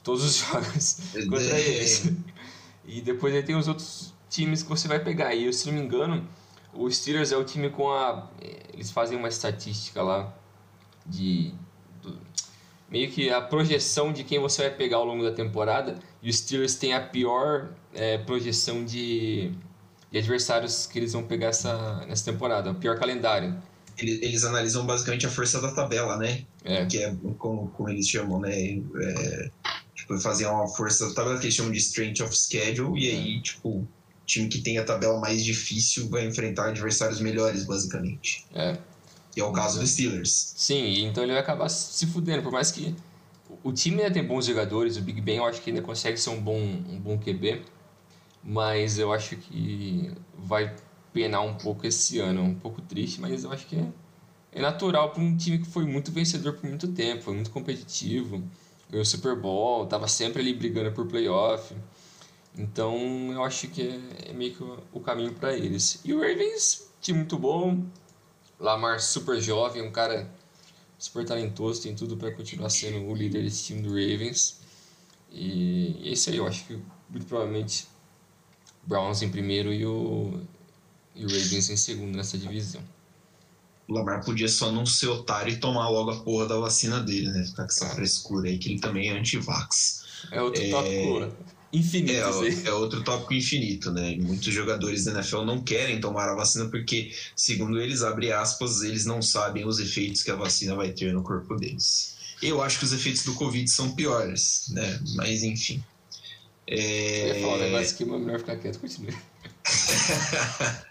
Todos 0.03 0.23
os 0.23 0.35
jogos 0.39 0.99
contra 1.29 1.59
eles. 1.59 2.11
E 2.85 3.01
depois 3.01 3.33
aí 3.33 3.43
tem 3.43 3.55
os 3.55 3.67
outros 3.67 4.13
times 4.29 4.63
que 4.63 4.69
você 4.69 4.87
vai 4.87 5.03
pegar. 5.03 5.35
E 5.35 5.51
se 5.53 5.67
não 5.67 5.73
me 5.73 5.81
engano, 5.81 6.27
o 6.73 6.89
Steelers 6.89 7.31
é 7.31 7.37
o 7.37 7.43
time 7.43 7.69
com 7.69 7.91
a. 7.91 8.29
Eles 8.73 8.91
fazem 8.91 9.17
uma 9.17 9.27
estatística 9.27 10.01
lá 10.01 10.33
de. 11.05 11.53
Meio 12.89 13.09
que 13.11 13.29
a 13.29 13.41
projeção 13.41 14.13
de 14.13 14.23
quem 14.23 14.39
você 14.39 14.63
vai 14.63 14.71
pegar 14.71 14.97
ao 14.97 15.05
longo 15.05 15.23
da 15.23 15.31
temporada. 15.31 15.95
E 16.21 16.29
os 16.29 16.37
Steelers 16.37 16.75
têm 16.75 16.93
a 16.93 17.01
pior 17.01 17.69
é, 17.93 18.17
projeção 18.19 18.85
de, 18.85 19.51
de 20.11 20.17
adversários 20.17 20.85
que 20.85 20.99
eles 20.99 21.13
vão 21.13 21.23
pegar 21.23 21.47
essa, 21.47 22.05
nessa 22.05 22.31
temporada, 22.31 22.71
o 22.71 22.75
pior 22.75 22.97
calendário. 22.99 23.55
Eles, 23.97 24.21
eles 24.21 24.43
analisam 24.43 24.85
basicamente 24.85 25.25
a 25.25 25.29
força 25.29 25.61
da 25.61 25.71
tabela, 25.71 26.17
né? 26.17 26.43
É. 26.63 26.85
Que 26.85 26.99
é 26.99 27.15
como, 27.37 27.69
como 27.69 27.89
eles 27.89 28.07
chamam, 28.07 28.39
né? 28.39 28.53
É, 28.53 29.51
tipo, 29.95 30.19
fazer 30.19 30.45
uma 30.47 30.67
força 30.67 31.07
da 31.07 31.15
tabela 31.15 31.39
que 31.39 31.45
eles 31.45 31.55
chamam 31.55 31.71
de 31.71 31.77
strength 31.77 32.21
of 32.21 32.35
schedule, 32.35 32.99
e 32.99 33.09
aí, 33.09 33.41
tipo, 33.41 33.87
time 34.25 34.49
que 34.49 34.61
tem 34.61 34.77
a 34.77 34.83
tabela 34.83 35.19
mais 35.19 35.43
difícil 35.43 36.09
vai 36.09 36.25
enfrentar 36.25 36.69
adversários 36.69 37.21
melhores, 37.21 37.65
basicamente. 37.65 38.45
É. 38.53 38.77
Que 39.35 39.41
é 39.41 39.43
o 39.43 39.51
caso 39.51 39.81
dos 39.81 39.91
Steelers. 39.91 40.53
Sim, 40.55 41.05
então 41.05 41.21
ele 41.21 41.33
vai 41.33 41.41
acabar 41.41 41.67
se 41.67 42.07
fudendo, 42.07 42.41
por 42.41 42.53
mais 42.53 42.71
que 42.71 42.95
o 43.63 43.73
time 43.73 44.01
ainda 44.01 44.13
tem 44.13 44.25
bons 44.25 44.45
jogadores, 44.45 44.95
o 44.95 45.01
Big 45.01 45.19
Ben 45.19 45.37
eu 45.37 45.45
acho 45.45 45.61
que 45.61 45.69
ainda 45.69 45.81
consegue 45.81 46.17
ser 46.17 46.29
um 46.29 46.41
bom, 46.41 46.57
um 46.57 46.97
bom 46.97 47.17
QB, 47.17 47.61
mas 48.41 48.97
eu 48.97 49.11
acho 49.11 49.35
que 49.35 50.11
vai 50.37 50.73
penar 51.11 51.41
um 51.41 51.55
pouco 51.55 51.85
esse 51.85 52.17
ano, 52.19 52.43
um 52.43 52.55
pouco 52.55 52.81
triste, 52.81 53.19
mas 53.19 53.43
eu 53.43 53.51
acho 53.51 53.67
que 53.67 53.75
é, 53.75 53.87
é 54.53 54.61
natural 54.61 55.11
para 55.11 55.21
um 55.21 55.35
time 55.35 55.59
que 55.59 55.67
foi 55.67 55.85
muito 55.85 56.11
vencedor 56.13 56.53
por 56.53 56.67
muito 56.69 56.87
tempo, 56.87 57.23
foi 57.23 57.33
muito 57.33 57.51
competitivo, 57.51 58.41
ganhou 58.89 59.01
o 59.01 59.05
Super 59.05 59.35
Bowl, 59.35 59.85
tava 59.85 60.07
sempre 60.07 60.41
ali 60.41 60.53
brigando 60.53 60.93
por 60.93 61.05
playoff. 61.07 61.75
Então 62.57 62.95
eu 63.33 63.43
acho 63.43 63.67
que 63.67 63.81
é, 63.81 64.29
é 64.29 64.33
meio 64.33 64.53
que 64.53 64.63
o 64.93 64.99
caminho 65.01 65.33
para 65.33 65.53
eles. 65.53 65.99
E 66.05 66.13
o 66.13 66.21
Ravens, 66.21 66.87
time 67.01 67.19
muito 67.19 67.37
bom. 67.37 67.83
Lamar 68.65 68.99
super 68.99 69.39
jovem, 69.39 69.83
um 69.83 69.91
cara 69.91 70.27
super 70.97 71.23
talentoso, 71.23 71.83
tem 71.83 71.93
tudo 71.93 72.17
para 72.17 72.31
continuar 72.31 72.71
sendo 72.71 73.07
o 73.07 73.13
líder 73.13 73.43
desse 73.43 73.65
time 73.65 73.83
do 73.83 73.89
Ravens. 73.89 74.59
E 75.31 76.01
é 76.03 76.09
isso 76.09 76.31
aí, 76.31 76.37
eu 76.37 76.47
acho 76.47 76.65
que 76.65 76.73
muito 77.07 77.27
provavelmente 77.27 77.87
Browns 78.83 79.21
em 79.21 79.29
primeiro 79.29 79.71
e 79.71 79.85
o, 79.85 80.41
e 81.13 81.25
o 81.25 81.27
Ravens 81.27 81.69
em 81.69 81.77
segundo 81.77 82.15
nessa 82.15 82.39
divisão. 82.39 82.81
O 83.87 83.93
Lamar 83.93 84.25
podia 84.25 84.47
só 84.47 84.71
não 84.71 84.83
ser 84.83 85.09
otário 85.09 85.53
e 85.53 85.57
tomar 85.57 85.87
logo 85.89 86.09
a 86.09 86.23
porra 86.23 86.47
da 86.47 86.57
vacina 86.57 86.99
dele, 86.99 87.29
né? 87.29 87.43
Ficar 87.43 87.65
com 87.65 87.69
essa 87.69 87.89
frescura 87.89 88.49
aí, 88.49 88.57
que 88.57 88.69
ele 88.69 88.79
também 88.79 89.09
é 89.09 89.19
anti-vax. 89.19 90.05
É 90.31 90.41
outro 90.41 90.63
é... 90.63 90.69
tópico 90.71 91.54
infinito. 91.75 92.13
É, 92.13 92.67
é, 92.67 92.73
outro 92.73 93.03
tópico 93.03 93.33
infinito, 93.33 93.91
né? 93.91 94.15
Muitos 94.17 94.53
jogadores 94.53 95.05
da 95.05 95.11
NFL 95.13 95.41
não 95.41 95.61
querem 95.61 95.99
tomar 95.99 96.29
a 96.29 96.35
vacina 96.35 96.65
porque, 96.69 97.11
segundo 97.35 97.79
eles, 97.79 98.01
abre 98.01 98.31
aspas, 98.31 98.81
eles 98.81 99.05
não 99.05 99.21
sabem 99.21 99.65
os 99.65 99.79
efeitos 99.79 100.23
que 100.23 100.31
a 100.31 100.35
vacina 100.35 100.75
vai 100.75 100.91
ter 100.91 101.13
no 101.13 101.23
corpo 101.23 101.55
deles. 101.55 102.15
Eu 102.41 102.61
acho 102.61 102.79
que 102.79 102.85
os 102.85 102.93
efeitos 102.93 103.23
do 103.23 103.33
Covid 103.33 103.69
são 103.69 103.95
piores, 103.95 104.65
né? 104.69 104.99
Mas 105.15 105.43
enfim. 105.43 105.83
É... 106.67 107.31
Eu 107.31 107.35
ia 107.35 107.41
falar 107.41 107.55
um 107.55 107.59
negócio 107.59 107.97
que 107.97 108.03
é 108.03 108.05
melhor 108.05 108.39
ficar 108.39 108.57
quieto, 108.57 108.79
continue. 108.79 109.15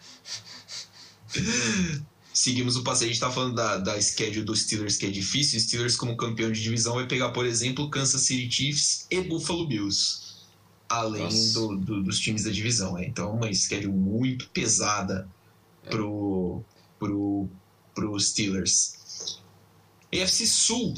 Seguimos 2.32 2.76
o 2.76 2.82
passeio, 2.82 3.10
a 3.10 3.12
gente 3.12 3.20
tá 3.20 3.30
falando 3.30 3.54
da, 3.54 3.76
da 3.78 4.00
schedule 4.00 4.44
dos 4.44 4.62
Steelers, 4.62 4.96
que 4.96 5.06
é 5.06 5.10
difícil. 5.10 5.60
Steelers, 5.60 5.94
como 5.94 6.16
campeão 6.16 6.50
de 6.50 6.60
divisão, 6.60 6.94
vai 6.94 7.06
pegar, 7.06 7.28
por 7.30 7.46
exemplo, 7.46 7.88
Kansas 7.88 8.22
City 8.22 8.50
Chiefs 8.50 9.06
e 9.08 9.20
Buffalo 9.20 9.66
Bills 9.68 10.23
além 10.88 11.52
do, 11.52 11.76
do, 11.76 12.02
dos 12.02 12.18
times 12.18 12.44
da 12.44 12.50
divisão. 12.50 12.94
Né? 12.94 13.06
Então, 13.06 13.32
uma 13.32 13.52
schedule 13.52 13.94
muito 13.94 14.48
pesada 14.50 15.28
é. 15.84 15.90
pro, 15.90 16.62
pro, 16.98 17.48
pro 17.94 18.20
Steelers. 18.20 19.40
AFC 20.12 20.46
Sul, 20.46 20.94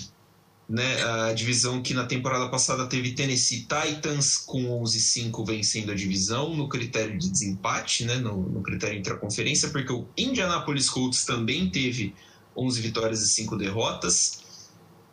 né, 0.69 1.03
a 1.03 1.33
divisão 1.33 1.81
que 1.81 1.95
na 1.95 2.05
temporada 2.05 2.49
passada 2.49 2.87
teve 2.87 3.13
Tennessee 3.13 3.61
Titans 3.61 4.37
com 4.37 4.83
11-5 4.83 5.47
vencendo 5.47 5.93
a 5.93 5.95
divisão 5.95 6.55
no 6.55 6.69
critério 6.69 7.17
de 7.17 7.31
desempate, 7.31 8.05
né, 8.05 8.17
no, 8.17 8.37
no 8.37 8.63
critério 8.63 8.99
intraconferência, 8.99 9.71
porque 9.71 9.93
o 9.93 10.07
Indianapolis 10.17 10.91
Colts 10.91 11.25
também 11.25 11.71
teve 11.71 12.15
11 12.57 12.81
vitórias 12.81 13.23
e 13.23 13.29
5 13.29 13.57
derrotas. 13.57 14.41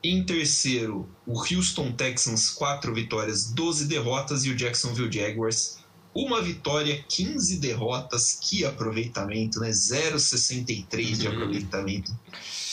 Em 0.04 0.24
terceiro, 0.24 1.10
o 1.26 1.40
Houston 1.40 1.94
Texans, 1.94 2.50
4 2.50 2.94
vitórias, 2.94 3.52
12 3.52 3.86
derrotas, 3.86 4.44
e 4.44 4.50
o 4.50 4.56
Jacksonville 4.56 5.12
Jaguars, 5.12 5.78
uma 6.14 6.42
vitória, 6.42 7.04
15 7.08 7.58
derrotas. 7.58 8.38
Que 8.42 8.66
aproveitamento, 8.66 9.60
né? 9.60 9.70
0,63 9.70 11.18
de 11.18 11.28
uhum. 11.28 11.34
aproveitamento 11.34 12.16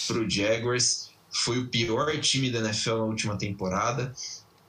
para 0.06 0.18
o 0.18 0.28
Jaguars. 0.28 1.10
Foi 1.32 1.58
o 1.58 1.68
pior 1.68 2.18
time 2.20 2.50
da 2.50 2.58
NFL 2.58 2.96
na 2.96 3.04
última 3.04 3.38
temporada. 3.38 4.12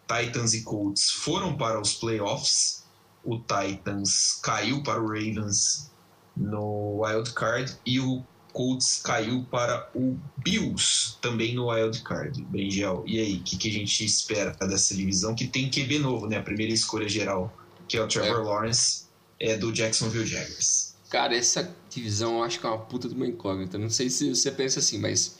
Titans 0.08 0.54
e 0.54 0.62
Colts 0.62 1.10
foram 1.10 1.58
para 1.58 1.82
os 1.82 1.96
playoffs. 1.96 2.84
O 3.24 3.40
Titans 3.40 4.40
caiu 4.44 4.84
para 4.84 5.02
o 5.02 5.08
Ravens 5.08 5.92
no 6.36 7.04
wild 7.04 7.34
card 7.34 7.76
e 7.86 8.00
o 8.00 8.24
Colts 8.54 9.02
caiu 9.04 9.46
para 9.50 9.90
o 9.96 10.18
Bills, 10.38 11.18
também 11.22 11.56
no 11.56 11.70
wild 11.70 12.02
card. 12.02 12.42
Brinjel, 12.44 13.04
e 13.08 13.20
aí, 13.20 13.38
o 13.38 13.44
que, 13.44 13.58
que, 13.58 13.70
a 13.70 13.72
gente 13.72 14.06
espera 14.06 14.52
dessa 14.68 14.96
divisão 14.96 15.34
que 15.36 15.48
tem 15.48 15.70
QB 15.70 16.00
novo, 16.00 16.28
né? 16.28 16.38
A 16.38 16.44
primeira 16.44 16.74
escolha 16.74 17.08
geral, 17.08 17.54
que 17.88 17.98
é 17.98 18.04
o 18.04 18.08
Trevor 18.08 18.42
é. 18.42 18.44
Lawrence, 18.44 19.04
é 19.40 19.58
do 19.58 19.72
Jacksonville 19.72 20.26
Jaguars. 20.26 20.96
Cara, 21.10 21.36
essa 21.36 21.76
divisão 21.90 22.38
eu 22.38 22.44
acho 22.44 22.60
que 22.60 22.66
é 22.66 22.70
uma 22.70 22.78
puta 22.78 23.10
de 23.10 23.16
uma 23.16 23.28
incógnita. 23.28 23.78
Não 23.78 23.90
sei 23.90 24.10
se 24.10 24.30
você 24.34 24.52
pensa 24.52 24.80
assim, 24.80 24.98
mas 24.98 25.38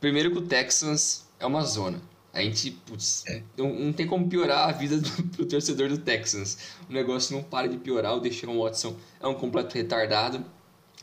primeiro 0.00 0.30
que 0.30 0.38
o 0.38 0.42
Texans 0.42 1.24
é 1.38 1.46
uma 1.46 1.64
zona. 1.64 2.02
A 2.32 2.42
gente, 2.42 2.70
putz, 2.70 3.24
é. 3.26 3.42
não, 3.56 3.72
não, 3.72 3.92
tem 3.92 4.06
como 4.06 4.28
piorar 4.28 4.68
a 4.68 4.72
vida 4.72 4.98
do 4.98 5.22
pro 5.24 5.46
torcedor 5.46 5.88
do 5.88 5.98
Texans. 5.98 6.58
O 6.88 6.92
negócio 6.92 7.34
não 7.34 7.42
para 7.42 7.68
de 7.68 7.76
piorar. 7.76 8.14
O 8.14 8.20
Deshaun 8.20 8.62
Watson 8.62 8.96
é 9.20 9.26
um 9.26 9.34
completo 9.34 9.74
retardado 9.74 10.44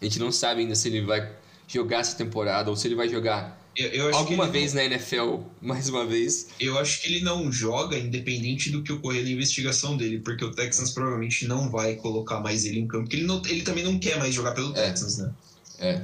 a 0.02 0.06
gente 0.06 0.20
não 0.20 0.32
sabe 0.32 0.62
ainda 0.62 0.76
se 0.76 0.88
ele 0.88 1.02
vai 1.02 1.32
jogar 1.68 2.00
essa 2.00 2.16
temporada 2.16 2.70
ou 2.70 2.76
se 2.76 2.88
ele 2.88 2.96
vai 2.96 3.10
jogar 3.10 3.58
eu, 3.78 3.90
eu 3.90 4.16
alguma 4.16 4.48
vez 4.48 4.74
não... 4.74 4.82
na 4.82 4.86
NFL, 4.88 5.38
mais 5.62 5.88
uma 5.88 6.04
vez. 6.04 6.48
Eu 6.60 6.80
acho 6.80 7.02
que 7.02 7.08
ele 7.08 7.24
não 7.24 7.52
joga 7.52 7.98
independente 7.98 8.72
do 8.72 8.82
que 8.82 8.92
ocorrer 8.92 9.24
na 9.24 9.30
investigação 9.30 9.96
dele, 9.96 10.20
porque 10.20 10.44
o 10.44 10.52
Texans 10.52 10.92
provavelmente 10.92 11.46
não 11.46 11.70
vai 11.70 11.96
colocar 11.96 12.40
mais 12.40 12.66
ele 12.66 12.80
em 12.80 12.88
campo, 12.88 13.04
porque 13.04 13.18
ele, 13.18 13.28
não, 13.28 13.40
ele 13.46 13.62
também 13.62 13.84
não 13.84 14.00
quer 14.00 14.18
mais 14.18 14.34
jogar 14.34 14.54
pelo 14.54 14.76
é. 14.76 14.88
Texans, 14.88 15.20
né? 15.20 15.32
É. 15.78 16.02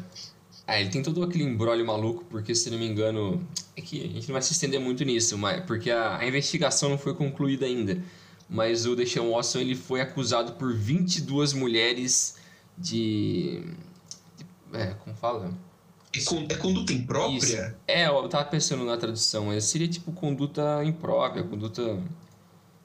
Ah, 0.68 0.80
ele 0.80 0.92
tem 0.92 1.02
todo 1.02 1.24
aquele 1.24 1.44
embrólio 1.44 1.86
maluco, 1.86 2.24
porque 2.30 2.54
se 2.54 2.70
não 2.70 2.78
me 2.78 2.88
engano. 2.88 3.46
É 3.76 3.82
que 3.82 4.02
a 4.02 4.08
gente 4.08 4.28
não 4.28 4.34
vai 4.34 4.42
se 4.44 4.54
estender 4.54 4.80
muito 4.80 5.04
nisso, 5.04 5.36
mas, 5.36 5.66
porque 5.66 5.90
a, 5.90 6.20
a 6.20 6.28
investigação 6.28 6.90
não 6.90 6.98
foi 6.98 7.16
concluída 7.16 7.66
ainda. 7.66 8.02
Mas 8.48 8.86
o 8.86 8.96
Deshaun 8.96 9.32
Watson 9.32 9.60
ele 9.60 9.76
foi 9.76 10.00
acusado 10.00 10.54
por 10.54 10.72
22 10.72 11.54
mulheres 11.54 12.36
de. 12.78 13.62
de 14.72 14.78
é, 14.78 14.88
como 15.04 15.16
fala? 15.16 15.54
É, 16.14 16.24
con 16.24 16.46
é 16.48 16.56
conduta 16.56 16.94
imprópria? 16.94 17.38
Isso. 17.38 17.76
É, 17.88 18.08
eu 18.08 18.30
tava 18.30 18.46
pensando 18.46 18.86
na 18.86 18.96
tradução, 18.98 19.46
mas 19.46 19.64
seria 19.66 19.88
tipo 19.88 20.12
conduta 20.12 20.84
imprópria, 20.84 21.44
conduta. 21.44 22.00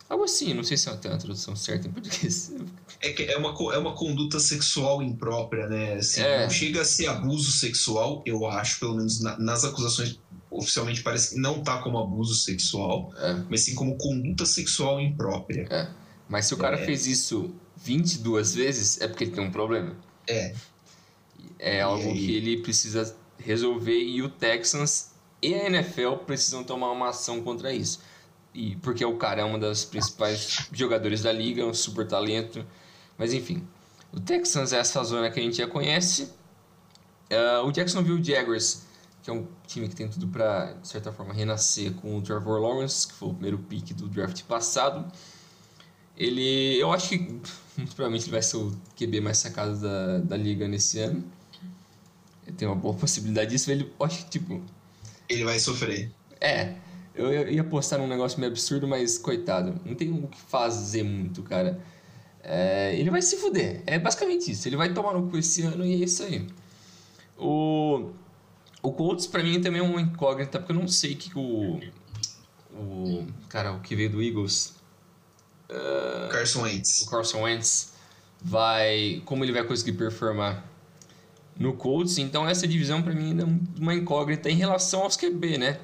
Algo 0.08 0.24
assim, 0.24 0.54
não 0.54 0.64
sei 0.64 0.78
se 0.78 0.90
tem 0.96 1.10
uma 1.10 1.18
tradução 1.18 1.54
certa 1.54 1.86
em 1.86 1.92
português. 1.92 2.52
É, 3.00 3.12
que 3.12 3.22
é, 3.22 3.36
uma, 3.36 3.50
é 3.72 3.78
uma 3.78 3.94
conduta 3.94 4.40
sexual 4.40 5.00
imprópria, 5.00 5.68
né? 5.68 5.94
Assim, 5.94 6.20
é. 6.20 6.42
Não 6.42 6.50
chega 6.50 6.80
a 6.80 6.84
ser 6.84 7.06
abuso 7.06 7.52
sexual, 7.52 8.24
eu 8.26 8.44
acho, 8.44 8.80
pelo 8.80 8.96
menos 8.96 9.20
na, 9.20 9.38
nas 9.38 9.64
acusações 9.64 10.18
oficialmente 10.50 11.02
parece 11.02 11.34
que 11.34 11.40
não 11.40 11.62
tá 11.62 11.80
como 11.82 11.98
abuso 11.98 12.34
sexual, 12.34 13.12
é. 13.18 13.42
mas 13.48 13.60
sim 13.60 13.74
como 13.74 13.96
conduta 13.96 14.44
sexual 14.44 15.00
imprópria. 15.00 15.66
É. 15.70 15.88
Mas 16.28 16.46
se 16.46 16.54
o 16.54 16.56
cara 16.56 16.78
é. 16.78 16.84
fez 16.84 17.06
isso 17.06 17.54
22 17.78 18.54
vezes, 18.54 19.00
é 19.00 19.08
porque 19.08 19.24
ele 19.24 19.30
tem 19.32 19.44
um 19.44 19.50
problema. 19.50 19.96
É. 20.26 20.54
É 21.58 21.80
algo 21.80 22.12
que 22.12 22.36
ele 22.36 22.58
precisa 22.58 23.16
resolver 23.38 23.98
e 23.98 24.22
o 24.22 24.28
Texans 24.28 25.12
e 25.40 25.54
a 25.54 25.66
NFL 25.66 26.16
precisam 26.26 26.64
tomar 26.64 26.90
uma 26.90 27.08
ação 27.10 27.42
contra 27.42 27.72
isso. 27.72 28.00
e 28.54 28.76
porque 28.76 29.04
o 29.04 29.16
cara 29.16 29.42
é 29.42 29.44
um 29.44 29.58
dos 29.58 29.84
principais 29.84 30.68
jogadores 30.72 31.22
da 31.22 31.32
liga, 31.32 31.64
um 31.64 31.74
super 31.74 32.06
talento. 32.06 32.66
Mas 33.16 33.32
enfim, 33.32 33.66
o 34.12 34.20
Texans 34.20 34.72
é 34.72 34.78
essa 34.78 35.02
zona 35.04 35.30
que 35.30 35.38
a 35.38 35.42
gente 35.42 35.56
já 35.56 35.66
conhece. 35.66 36.24
Uh, 37.30 37.66
o 37.66 37.72
Jacksonville 37.72 38.22
Jaguars, 38.24 38.82
que 39.22 39.30
é 39.30 39.32
um 39.32 39.46
time 39.66 39.88
que 39.88 39.94
tem 39.94 40.08
tudo 40.08 40.26
para, 40.28 40.72
de 40.72 40.88
certa 40.88 41.12
forma, 41.12 41.32
renascer 41.34 41.92
com 41.94 42.16
o 42.16 42.22
Trevor 42.22 42.60
Lawrence, 42.60 43.06
que 43.06 43.14
foi 43.14 43.28
o 43.28 43.32
primeiro 43.32 43.58
pick 43.58 43.92
do 43.94 44.08
draft 44.08 44.42
passado. 44.44 45.10
Ele, 46.16 46.76
eu 46.80 46.90
acho 46.92 47.10
que 47.10 47.40
muito 47.78 47.94
provavelmente 47.94 48.24
ele 48.24 48.32
vai 48.32 48.42
ser 48.42 48.56
o 48.56 48.76
QB 48.96 49.20
mais 49.20 49.38
sacado 49.38 49.80
da, 49.80 50.18
da 50.18 50.36
liga 50.36 50.66
nesse 50.66 50.98
ano. 50.98 51.24
Tem 52.56 52.66
uma 52.66 52.74
boa 52.74 52.92
possibilidade 52.94 53.50
disso. 53.50 53.70
Ele, 53.70 53.92
acho 54.00 54.24
que, 54.24 54.30
tipo. 54.30 54.60
Ele 55.28 55.44
vai 55.44 55.60
sofrer. 55.60 56.10
É. 56.40 56.74
Eu 57.14 57.48
ia 57.48 57.62
apostar 57.62 58.00
num 58.00 58.08
negócio 58.08 58.40
meio 58.40 58.50
absurdo, 58.50 58.86
mas 58.86 59.18
coitado, 59.18 59.80
não 59.84 59.94
tem 59.94 60.12
o 60.12 60.28
que 60.28 60.40
fazer 60.40 61.02
muito, 61.02 61.42
cara. 61.42 61.80
É, 62.42 62.96
ele 62.98 63.10
vai 63.10 63.22
se 63.22 63.36
fuder. 63.36 63.82
É 63.86 63.98
basicamente 63.98 64.50
isso. 64.50 64.68
Ele 64.68 64.76
vai 64.76 64.92
tomar 64.92 65.14
no 65.14 65.28
cu 65.28 65.36
esse 65.36 65.62
ano 65.62 65.84
e 65.84 65.94
é 65.94 66.04
isso 66.04 66.22
aí. 66.22 66.46
O, 67.36 68.10
o 68.82 68.92
Colts, 68.92 69.26
pra 69.26 69.42
mim, 69.42 69.60
também 69.60 69.80
é 69.80 69.84
uma 69.84 70.00
incógnita, 70.00 70.58
porque 70.58 70.72
eu 70.72 70.76
não 70.76 70.88
sei 70.88 71.14
que 71.14 71.30
o. 71.36 71.80
O. 72.72 73.26
Cara, 73.48 73.72
o 73.72 73.80
que 73.80 73.94
veio 73.94 74.10
do 74.10 74.22
Eagles. 74.22 74.77
Uh, 75.70 76.28
Carson 76.30 76.62
Wentz. 76.62 77.02
O 77.02 77.10
Carson 77.10 77.42
Wentz 77.42 77.92
vai. 78.42 79.22
Como 79.24 79.44
ele 79.44 79.52
vai 79.52 79.64
conseguir 79.64 79.92
performar 79.92 80.64
no 81.58 81.74
Colts. 81.74 82.18
Então, 82.18 82.48
essa 82.48 82.66
divisão, 82.66 83.02
para 83.02 83.12
mim, 83.12 83.36
é 83.40 83.80
uma 83.80 83.94
incógnita 83.94 84.48
em 84.48 84.56
relação 84.56 85.02
aos 85.02 85.16
QB, 85.16 85.58
né? 85.58 85.80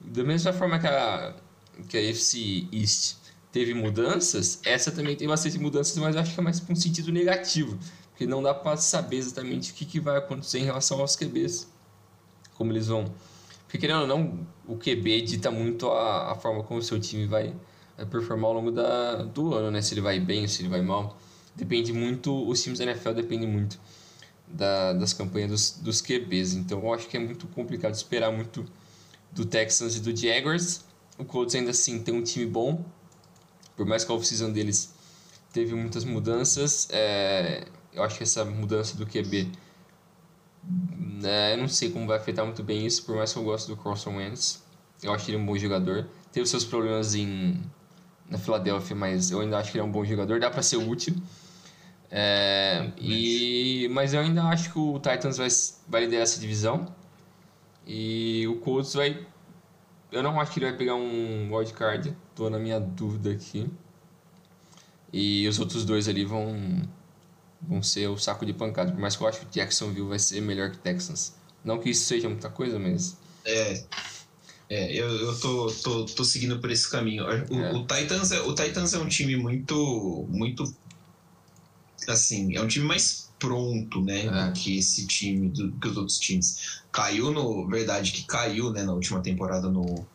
Da 0.00 0.22
mesma 0.22 0.52
forma 0.52 0.78
que 0.78 0.86
a, 0.86 1.34
que 1.88 1.96
a 1.96 2.02
FC 2.10 2.68
East 2.72 3.16
teve 3.50 3.74
mudanças, 3.74 4.60
essa 4.64 4.92
também 4.92 5.16
tem 5.16 5.26
bastante 5.26 5.58
mudanças, 5.58 5.96
mas 5.96 6.14
eu 6.14 6.20
acho 6.20 6.34
que 6.34 6.40
é 6.40 6.42
mais 6.42 6.60
para 6.60 6.72
um 6.72 6.76
sentido 6.76 7.10
negativo, 7.10 7.78
porque 8.10 8.26
não 8.26 8.42
dá 8.42 8.54
para 8.54 8.76
saber 8.76 9.16
exatamente 9.16 9.72
o 9.72 9.74
que, 9.74 9.84
que 9.84 9.98
vai 9.98 10.16
acontecer 10.16 10.58
em 10.58 10.64
relação 10.64 11.00
aos 11.00 11.16
QBs, 11.16 11.66
como 12.54 12.70
eles 12.70 12.86
vão. 12.86 13.12
Porque 13.64 13.78
querendo 13.78 14.02
ou 14.02 14.06
não, 14.06 14.46
o 14.66 14.76
QB 14.76 15.22
dita 15.22 15.50
muito 15.50 15.90
a, 15.90 16.32
a 16.32 16.34
forma 16.36 16.62
como 16.62 16.78
o 16.78 16.82
seu 16.82 17.00
time 17.00 17.26
vai 17.26 17.54
performar 18.06 18.48
ao 18.48 18.54
longo 18.54 18.70
da, 18.70 19.22
do 19.22 19.54
ano, 19.54 19.70
né? 19.70 19.82
Se 19.82 19.94
ele 19.94 20.00
vai 20.00 20.20
bem, 20.20 20.46
se 20.46 20.62
ele 20.62 20.68
vai 20.68 20.82
mal. 20.82 21.18
Depende 21.56 21.92
muito, 21.92 22.48
os 22.48 22.62
times 22.62 22.78
da 22.78 22.84
NFL 22.84 23.12
dependem 23.12 23.48
muito 23.48 23.80
da, 24.46 24.92
das 24.92 25.12
campanhas 25.12 25.50
dos, 25.50 25.70
dos 25.82 26.00
QBs. 26.00 26.54
Então 26.54 26.80
eu 26.80 26.94
acho 26.94 27.08
que 27.08 27.16
é 27.16 27.20
muito 27.20 27.46
complicado 27.48 27.94
esperar 27.94 28.30
muito 28.30 28.64
do 29.32 29.44
Texans 29.44 29.96
e 29.96 30.00
do 30.00 30.14
Jaguars. 30.16 30.84
O 31.18 31.24
Colts 31.24 31.54
ainda 31.54 31.70
assim 31.70 32.00
tem 32.00 32.14
um 32.14 32.22
time 32.22 32.46
bom, 32.46 32.84
por 33.76 33.84
mais 33.84 34.04
que 34.04 34.12
a 34.12 34.14
off-season 34.14 34.52
deles 34.52 34.94
teve 35.52 35.74
muitas 35.74 36.04
mudanças. 36.04 36.88
É, 36.90 37.66
eu 37.92 38.02
acho 38.02 38.16
que 38.16 38.22
essa 38.22 38.44
mudança 38.44 38.96
do 38.96 39.04
QB, 39.04 39.50
né, 40.62 41.54
eu 41.54 41.58
não 41.58 41.68
sei 41.68 41.90
como 41.90 42.06
vai 42.06 42.18
afetar 42.18 42.44
muito 42.44 42.62
bem 42.62 42.86
isso, 42.86 43.04
por 43.04 43.16
mais 43.16 43.32
que 43.32 43.38
eu 43.38 43.42
goste 43.42 43.68
do 43.68 43.76
Carson 43.76 44.16
Wentz. 44.16 44.62
Eu 45.02 45.12
acho 45.12 45.30
ele 45.30 45.38
um 45.38 45.46
bom 45.46 45.56
jogador. 45.56 46.08
Teve 46.32 46.46
seus 46.46 46.64
problemas 46.64 47.14
em, 47.14 47.60
na 48.28 48.38
Filadélfia, 48.38 48.94
mas 48.94 49.30
eu 49.30 49.40
ainda 49.40 49.58
acho 49.58 49.72
que 49.72 49.78
ele 49.78 49.82
é 49.82 49.88
um 49.88 49.92
bom 49.92 50.04
jogador. 50.04 50.38
Dá 50.40 50.50
para 50.50 50.62
ser 50.62 50.76
útil. 50.76 51.14
É, 52.10 52.90
e, 52.96 53.88
mas 53.90 54.14
eu 54.14 54.20
ainda 54.20 54.42
acho 54.44 54.72
que 54.72 54.78
o 54.78 54.98
Titans 54.98 55.36
vai, 55.36 55.48
vai 55.88 56.00
liderar 56.02 56.22
essa 56.22 56.40
divisão. 56.40 56.86
E 57.86 58.46
o 58.48 58.56
Colts 58.56 58.94
vai. 58.94 59.26
Eu 60.10 60.22
não 60.22 60.40
acho 60.40 60.52
que 60.52 60.58
ele 60.58 60.66
vai 60.66 60.76
pegar 60.76 60.94
um 60.94 61.54
wildcard, 61.54 62.16
tô 62.34 62.48
na 62.48 62.58
minha 62.58 62.80
dúvida 62.80 63.30
aqui. 63.30 63.70
E 65.12 65.46
os 65.48 65.58
outros 65.58 65.84
dois 65.84 66.08
ali 66.08 66.24
vão 66.24 66.82
vão 67.60 67.82
ser 67.82 68.08
o 68.08 68.16
saco 68.16 68.46
de 68.46 68.52
pancada, 68.52 68.92
por 68.92 69.00
mais 69.00 69.16
que 69.16 69.22
eu 69.22 69.28
acho 69.28 69.40
que 69.40 69.46
Jacksonville 69.46 70.08
vai 70.08 70.18
ser 70.18 70.40
melhor 70.40 70.70
que 70.70 70.78
Texans. 70.78 71.34
Não 71.64 71.78
que 71.78 71.90
isso 71.90 72.04
seja 72.04 72.28
muita 72.28 72.48
coisa, 72.48 72.78
mas. 72.78 73.16
É. 73.44 73.84
É, 74.70 74.92
eu, 74.94 75.08
eu 75.08 75.40
tô, 75.40 75.72
tô, 75.82 76.04
tô 76.04 76.24
seguindo 76.24 76.58
por 76.58 76.70
esse 76.70 76.90
caminho. 76.90 77.24
O, 77.24 77.30
é. 77.30 77.72
o, 77.72 77.86
Titans 77.86 78.32
é, 78.32 78.40
o 78.40 78.54
Titans 78.54 78.92
é 78.92 78.98
um 78.98 79.08
time 79.08 79.36
muito. 79.36 80.26
muito. 80.28 80.64
Assim, 82.06 82.54
é 82.56 82.60
um 82.60 82.68
time 82.68 82.86
mais 82.86 83.30
pronto, 83.38 84.02
né? 84.02 84.26
É. 84.26 84.52
Que 84.52 84.78
esse 84.78 85.06
time, 85.06 85.48
do, 85.48 85.72
que 85.72 85.88
os 85.88 85.96
outros 85.96 86.18
times. 86.18 86.82
Caiu 86.92 87.30
no. 87.30 87.66
Verdade 87.66 88.12
que 88.12 88.24
caiu, 88.24 88.70
né? 88.70 88.82
Na 88.82 88.92
última 88.92 89.20
temporada 89.20 89.70
no, 89.70 90.06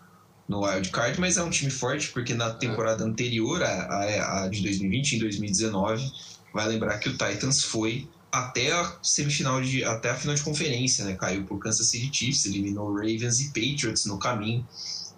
no 0.47 0.65
Wild 0.65 0.89
Card, 0.89 1.19
mas 1.19 1.37
é 1.37 1.43
um 1.43 1.49
time 1.49 1.71
forte, 1.71 2.09
porque 2.09 2.35
na 2.35 2.51
temporada 2.51 3.03
anterior, 3.03 3.63
a, 3.63 4.43
a, 4.43 4.47
de 4.47 4.61
2020, 4.61 5.13
em 5.13 5.19
2019, 5.19 6.11
vai 6.53 6.67
lembrar 6.67 6.99
que 6.99 7.09
o 7.09 7.13
Titans 7.13 7.63
foi 7.63 8.07
até 8.33 8.71
a 8.71 8.97
semifinal 9.03 9.61
de. 9.61 9.83
até 9.83 10.09
a 10.09 10.15
final 10.15 10.33
de 10.33 10.41
conferência, 10.41 11.05
né? 11.05 11.13
Caiu 11.13 11.45
por 11.45 11.59
Kansas 11.59 11.85
City 11.85 12.09
Chiefs, 12.11 12.47
eliminou 12.47 12.91
Ravens 12.91 13.39
e 13.39 13.47
Patriots 13.49 14.07
no 14.07 14.17
caminho. 14.17 14.67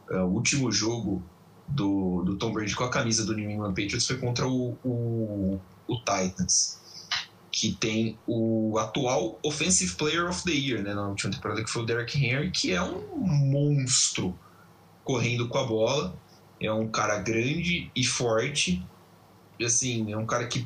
Uh, 0.10 0.18
o 0.18 0.34
último 0.34 0.70
jogo 0.70 1.24
do, 1.66 2.24
do 2.24 2.36
Tom 2.36 2.52
Brady 2.52 2.76
com 2.76 2.84
a 2.84 2.90
camisa 2.90 3.26
do 3.26 3.34
New 3.34 3.50
England 3.50 3.70
Patriots 3.70 4.06
foi 4.06 4.18
contra 4.18 4.46
o, 4.46 4.78
o, 4.84 5.62
o 5.88 5.96
Titans 6.00 6.84
que 7.50 7.72
tem 7.72 8.20
o 8.28 8.78
atual 8.78 9.40
Offensive 9.42 9.96
Player 9.96 10.30
of 10.30 10.44
the 10.44 10.52
Year, 10.52 10.84
né, 10.84 10.94
na 10.94 11.08
última 11.08 11.32
temporada, 11.32 11.64
que 11.64 11.70
foi 11.70 11.84
o 11.84 11.86
Derrick 11.86 12.22
Henry, 12.22 12.52
que 12.52 12.74
é 12.74 12.82
um 12.82 13.02
monstro 13.26 14.38
correndo 15.06 15.48
com 15.48 15.58
a 15.58 15.64
bola. 15.64 16.14
É 16.60 16.70
um 16.70 16.90
cara 16.90 17.18
grande 17.20 17.90
e 17.96 18.04
forte. 18.04 18.86
E, 19.58 19.64
assim, 19.64 20.12
é 20.12 20.18
um 20.18 20.26
cara 20.26 20.48
que 20.48 20.66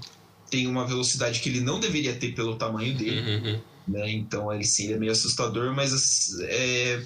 tem 0.49 0.67
uma 0.67 0.85
velocidade 0.85 1.39
que 1.39 1.49
ele 1.49 1.61
não 1.61 1.79
deveria 1.79 2.15
ter 2.15 2.33
pelo 2.33 2.55
tamanho 2.55 2.95
dele. 2.95 3.21
Uhum. 3.21 3.61
Né? 3.87 4.11
Então, 4.11 4.53
ele 4.53 4.63
sim, 4.63 4.93
é 4.93 4.97
meio 4.97 5.11
assustador, 5.11 5.73
mas 5.73 6.39
é, 6.41 7.03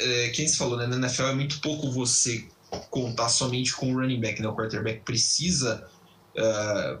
é, 0.00 0.28
quem 0.30 0.46
se 0.46 0.56
falou, 0.56 0.76
né? 0.76 0.86
Na 0.86 0.96
NFL 0.96 1.24
é 1.24 1.34
muito 1.34 1.60
pouco 1.60 1.90
você 1.90 2.46
contar 2.90 3.28
somente 3.28 3.74
com 3.74 3.92
o 3.92 4.00
running 4.00 4.20
back, 4.20 4.40
né? 4.42 4.48
O 4.48 4.54
quarterback 4.54 5.00
precisa 5.00 5.88
uh, 6.36 6.98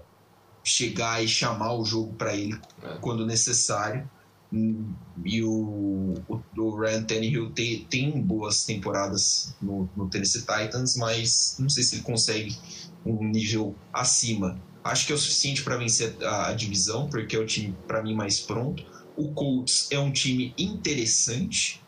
chegar 0.64 1.22
e 1.22 1.28
chamar 1.28 1.74
o 1.74 1.84
jogo 1.84 2.14
para 2.14 2.34
ele 2.34 2.58
é. 2.82 2.96
quando 3.00 3.26
necessário. 3.26 4.08
E 5.24 5.42
o, 5.42 6.14
o, 6.28 6.42
o 6.56 6.80
Ryan 6.80 7.02
Tannehill 7.02 7.50
tem, 7.50 7.84
tem 7.84 8.22
boas 8.22 8.64
temporadas 8.64 9.54
no, 9.60 9.88
no 9.96 10.08
Tennessee 10.08 10.42
Titans, 10.42 10.96
mas 10.96 11.56
não 11.58 11.68
sei 11.68 11.82
se 11.82 11.96
ele 11.96 12.02
consegue 12.02 12.56
um 13.04 13.24
nível 13.24 13.74
acima. 13.92 14.58
Acho 14.86 15.06
que 15.06 15.12
é 15.12 15.14
o 15.14 15.18
suficiente 15.18 15.62
para 15.62 15.76
vencer 15.76 16.16
a, 16.22 16.48
a, 16.48 16.52
divisão, 16.52 17.08
porque 17.08 17.36
é 17.36 17.38
o 17.38 17.46
time, 17.46 17.74
para 17.86 18.02
mim, 18.02 18.14
mais 18.14 18.40
pronto. 18.40 18.84
O 19.16 19.32
Colts 19.32 19.88
é 19.90 19.98
um 19.98 20.12
time 20.12 20.54
interessante, 20.58 21.82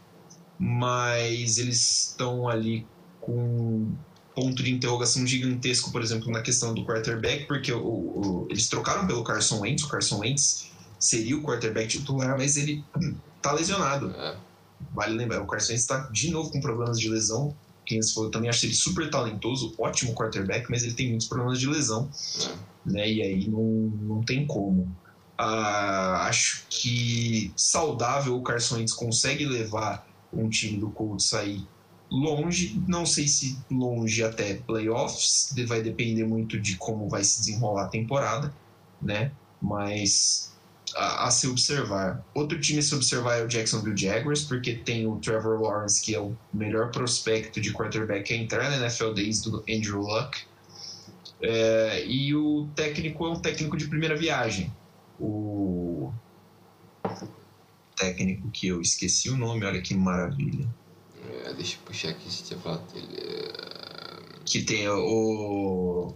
mas 0.59 1.59
eles 1.59 2.09
estão 2.09 2.49
ali 2.49 2.87
com 3.21 3.93
ponto 4.35 4.63
de 4.63 4.73
interrogação 4.73 5.27
gigantesco, 5.27 5.91
por 5.91 6.01
exemplo, 6.01 6.31
na 6.31 6.41
questão 6.41 6.73
do 6.73 6.85
quarterback, 6.85 7.47
porque 7.47 7.73
o, 7.73 7.81
o, 7.85 8.47
eles 8.49 8.69
trocaram 8.69 9.07
pelo 9.07 9.25
Carson 9.25 9.61
Wentz, 9.61 9.83
o 9.83 9.89
Carson 9.89 10.21
Wentz 10.21 10.71
seria 10.99 11.37
o 11.37 11.43
quarterback 11.43 11.89
titular, 11.89 12.37
mas 12.39 12.57
ele 12.57 12.85
hum, 12.97 13.17
tá 13.43 13.53
lesionado. 13.53 14.11
É. 14.17 14.37
Vale 14.95 15.17
lembrar, 15.17 15.43
o 15.43 15.47
Carson 15.47 15.73
Wentz 15.73 15.83
está 15.83 15.99
de 16.11 16.31
novo 16.31 16.51
com 16.51 16.61
problemas 16.61 16.99
de 17.01 17.09
lesão. 17.09 17.55
Quem 17.89 18.03
se 18.03 18.15
eu 18.21 18.31
também 18.31 18.51
acho 18.51 18.67
ele 18.67 18.75
super 18.75 19.09
talentoso, 19.09 19.75
ótimo 19.79 20.15
quarterback, 20.15 20.71
mas 20.71 20.83
ele 20.83 20.93
tem 20.93 21.09
muitos 21.09 21.27
problemas 21.27 21.59
de 21.59 21.67
lesão. 21.67 22.11
É. 22.87 22.91
Né? 22.91 23.11
E 23.11 23.23
aí 23.23 23.49
não, 23.49 23.63
não 23.63 24.23
tem 24.23 24.47
como. 24.47 24.95
Ah, 25.39 26.27
acho 26.29 26.67
que 26.69 27.51
saudável 27.57 28.37
o 28.37 28.43
Carson 28.43 28.77
Wentz 28.77 28.93
consegue 28.93 29.47
levar 29.47 30.07
um 30.31 30.51
time 30.51 30.79
do 30.79 30.91
Colts 30.91 31.33
aí 31.33 31.65
longe, 32.11 32.83
não 32.87 33.07
sei 33.07 33.27
se 33.27 33.59
longe 33.71 34.23
até 34.23 34.55
playoffs, 34.55 35.55
vai 35.67 35.83
depender 35.83 36.27
muito 36.27 36.61
de 36.61 36.77
como 36.77 37.09
vai 37.09 37.25
se 37.25 37.39
desenrolar 37.41 37.85
a 37.85 37.89
temporada, 37.89 38.55
né? 39.01 39.33
Mas 39.61 40.53
a, 40.99 41.29
a, 41.29 41.31
se 41.31 41.47
observar. 41.47 42.25
Outro 42.35 42.61
time 42.61 42.81
a 42.81 42.83
se 42.83 42.95
observar 42.95 43.39
é 43.39 43.45
o 43.45 43.49
Jacksonville 43.49 43.97
Jaguars, 43.97 44.43
porque 44.43 44.75
tem 44.75 45.07
o 45.07 45.17
Trevor 45.21 45.61
Lawrence, 45.61 46.03
que 46.03 46.15
é 46.15 46.21
o 46.21 46.37
melhor 46.53 46.91
prospecto 46.91 47.61
de 47.61 47.73
quarterback 47.73 48.33
a 48.33 48.37
entrar 48.37 48.69
na 48.69 48.77
NFL 48.79 49.13
desde 49.13 49.51
do 49.51 49.59
Andrew 49.71 50.01
Luck. 50.01 50.41
É, 51.41 52.05
e 52.05 52.35
o 52.35 52.69
técnico 52.75 53.25
é 53.27 53.31
um 53.31 53.41
técnico 53.41 53.77
de 53.77 53.87
primeira 53.87 54.17
viagem. 54.17 54.73
O 55.21 56.13
técnico 57.97 58.51
que 58.51 58.67
eu 58.67 58.81
esqueci 58.81 59.31
o 59.31 59.37
nome, 59.37 59.65
olha 59.65 59.81
que 59.81 59.95
maravilha. 59.95 60.69
É, 61.45 61.53
deixa 61.55 61.77
eu 61.77 61.81
puxar 61.85 62.09
aqui 62.11 62.33
se 62.33 62.43
tinha 62.43 62.59
falado 62.59 62.93
dele. 62.93 63.09
É, 63.21 63.49
que 64.45 64.63
tem 64.63 64.89
o. 64.89 66.13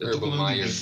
Urban 0.00 0.46
Meyer. 0.46 0.72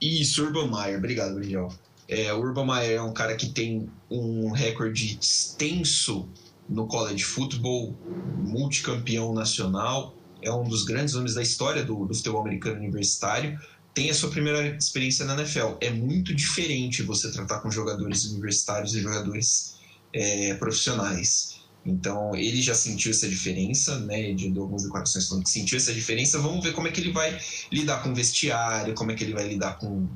Isso, 0.00 0.44
Urban 0.44 0.70
Meyer. 0.70 0.98
Obrigado, 0.98 1.34
Brinjal. 1.34 1.72
É, 2.08 2.32
o 2.32 2.40
Urban 2.40 2.66
Meyer 2.66 2.96
é 2.98 3.02
um 3.02 3.12
cara 3.12 3.36
que 3.36 3.50
tem 3.50 3.88
um 4.10 4.50
recorde 4.50 5.18
extenso 5.20 6.28
no 6.68 6.86
college 6.86 7.22
football, 7.22 7.94
multicampeão 8.38 9.32
nacional, 9.34 10.14
é 10.42 10.52
um 10.52 10.64
dos 10.64 10.84
grandes 10.84 11.14
nomes 11.14 11.34
da 11.34 11.42
história 11.42 11.84
do, 11.84 12.06
do 12.06 12.14
futebol 12.14 12.40
americano 12.40 12.76
universitário, 12.76 13.58
tem 13.94 14.10
a 14.10 14.14
sua 14.14 14.30
primeira 14.30 14.76
experiência 14.76 15.24
na 15.24 15.34
NFL. 15.34 15.74
É 15.80 15.90
muito 15.90 16.34
diferente 16.34 17.02
você 17.02 17.32
tratar 17.32 17.60
com 17.60 17.70
jogadores 17.70 18.24
universitários 18.26 18.94
e 18.94 19.00
jogadores 19.00 19.74
é, 20.12 20.54
profissionais. 20.54 21.58
Então, 21.84 22.34
ele 22.36 22.60
já 22.60 22.74
sentiu 22.74 23.10
essa 23.10 23.28
diferença, 23.28 23.98
né? 24.00 24.32
De, 24.32 24.46
algumas 24.46 24.82
declarações 24.82 25.26
falando 25.26 25.44
que 25.44 25.50
sentiu 25.50 25.76
essa 25.76 25.92
diferença. 25.92 26.38
Vamos 26.38 26.62
ver 26.62 26.72
como 26.74 26.86
é 26.86 26.92
que 26.92 27.00
ele 27.00 27.12
vai 27.12 27.40
lidar 27.72 28.02
com 28.02 28.10
o 28.10 28.14
vestiário, 28.14 28.94
como 28.94 29.10
é 29.10 29.14
que 29.14 29.24
ele 29.24 29.32
vai 29.32 29.48
lidar 29.48 29.78
com, 29.78 30.06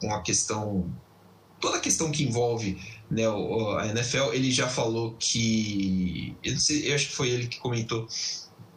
com 0.00 0.12
a 0.12 0.20
questão. 0.20 0.90
Toda 1.62 1.78
a 1.78 1.80
questão 1.80 2.10
que 2.10 2.24
envolve 2.24 2.76
né, 3.10 3.22
a 3.78 3.86
NFL. 3.86 4.34
Ele 4.34 4.50
já 4.50 4.68
falou 4.68 5.16
que. 5.18 6.36
Eu, 6.44 6.58
sei, 6.58 6.90
eu 6.90 6.94
acho 6.94 7.08
que 7.08 7.14
foi 7.14 7.30
ele 7.30 7.46
que 7.46 7.58
comentou 7.58 8.06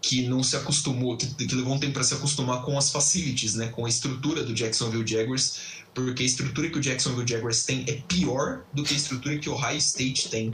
que 0.02 0.28
não 0.28 0.44
se 0.44 0.56
acostumou, 0.56 1.18
que, 1.18 1.26
que 1.26 1.56
levou 1.56 1.74
um 1.74 1.80
tempo 1.80 1.94
para 1.94 2.04
se 2.04 2.14
acostumar 2.14 2.62
com 2.62 2.78
as 2.78 2.92
facilities, 2.92 3.56
né, 3.56 3.70
com 3.70 3.88
a 3.88 3.90
estrutura 3.90 4.44
do 4.44 4.54
Jacksonville 4.54 5.06
Jaguars, 5.06 5.58
porque 5.96 6.22
a 6.22 6.26
estrutura 6.28 6.70
que 6.70 6.78
o 6.78 6.82
Jacksonville 6.82 7.28
Jaguars 7.28 7.66
tem 7.66 7.84
é 7.88 7.94
pior 8.08 8.64
do 8.72 8.84
que 8.84 8.94
a 8.94 8.98
estrutura 8.98 9.40
que 9.40 9.50
o 9.50 9.54
Ohio 9.54 9.78
State 9.80 10.30
tem, 10.30 10.52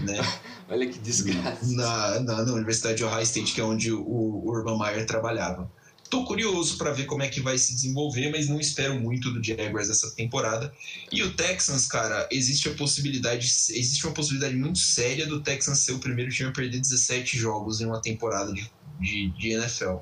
né? 0.00 0.18
Olha 0.68 0.86
que 0.86 0.98
desgraça. 0.98 1.64
Na, 1.74 2.20
na, 2.20 2.44
na, 2.44 2.52
Universidade 2.52 2.98
de 2.98 3.04
Ohio 3.04 3.22
State, 3.22 3.54
que 3.54 3.60
é 3.60 3.64
onde 3.64 3.90
o, 3.90 4.02
o 4.02 4.50
Urban 4.50 4.78
Meyer 4.78 5.06
trabalhava. 5.06 5.70
Tô 6.10 6.24
curioso 6.24 6.76
para 6.76 6.92
ver 6.92 7.06
como 7.06 7.22
é 7.22 7.28
que 7.28 7.40
vai 7.40 7.56
se 7.58 7.74
desenvolver, 7.74 8.30
mas 8.30 8.48
não 8.48 8.60
espero 8.60 8.98
muito 9.00 9.30
do 9.32 9.42
Jaguars 9.42 9.88
essa 9.88 10.10
temporada. 10.12 10.72
E 11.10 11.22
o 11.22 11.32
Texans, 11.34 11.86
cara, 11.86 12.28
existe 12.30 12.68
a 12.68 12.74
possibilidade, 12.74 13.46
existe 13.46 14.06
uma 14.06 14.14
possibilidade 14.14 14.54
muito 14.54 14.78
séria 14.78 15.26
do 15.26 15.40
Texans 15.40 15.78
ser 15.78 15.92
o 15.92 15.98
primeiro 15.98 16.30
time 16.30 16.50
a 16.50 16.52
perder 16.52 16.78
17 16.78 17.36
jogos 17.38 17.80
em 17.80 17.86
uma 17.86 18.00
temporada 18.00 18.52
de, 18.52 18.70
de, 19.00 19.30
de 19.30 19.48
NFL. 19.50 19.96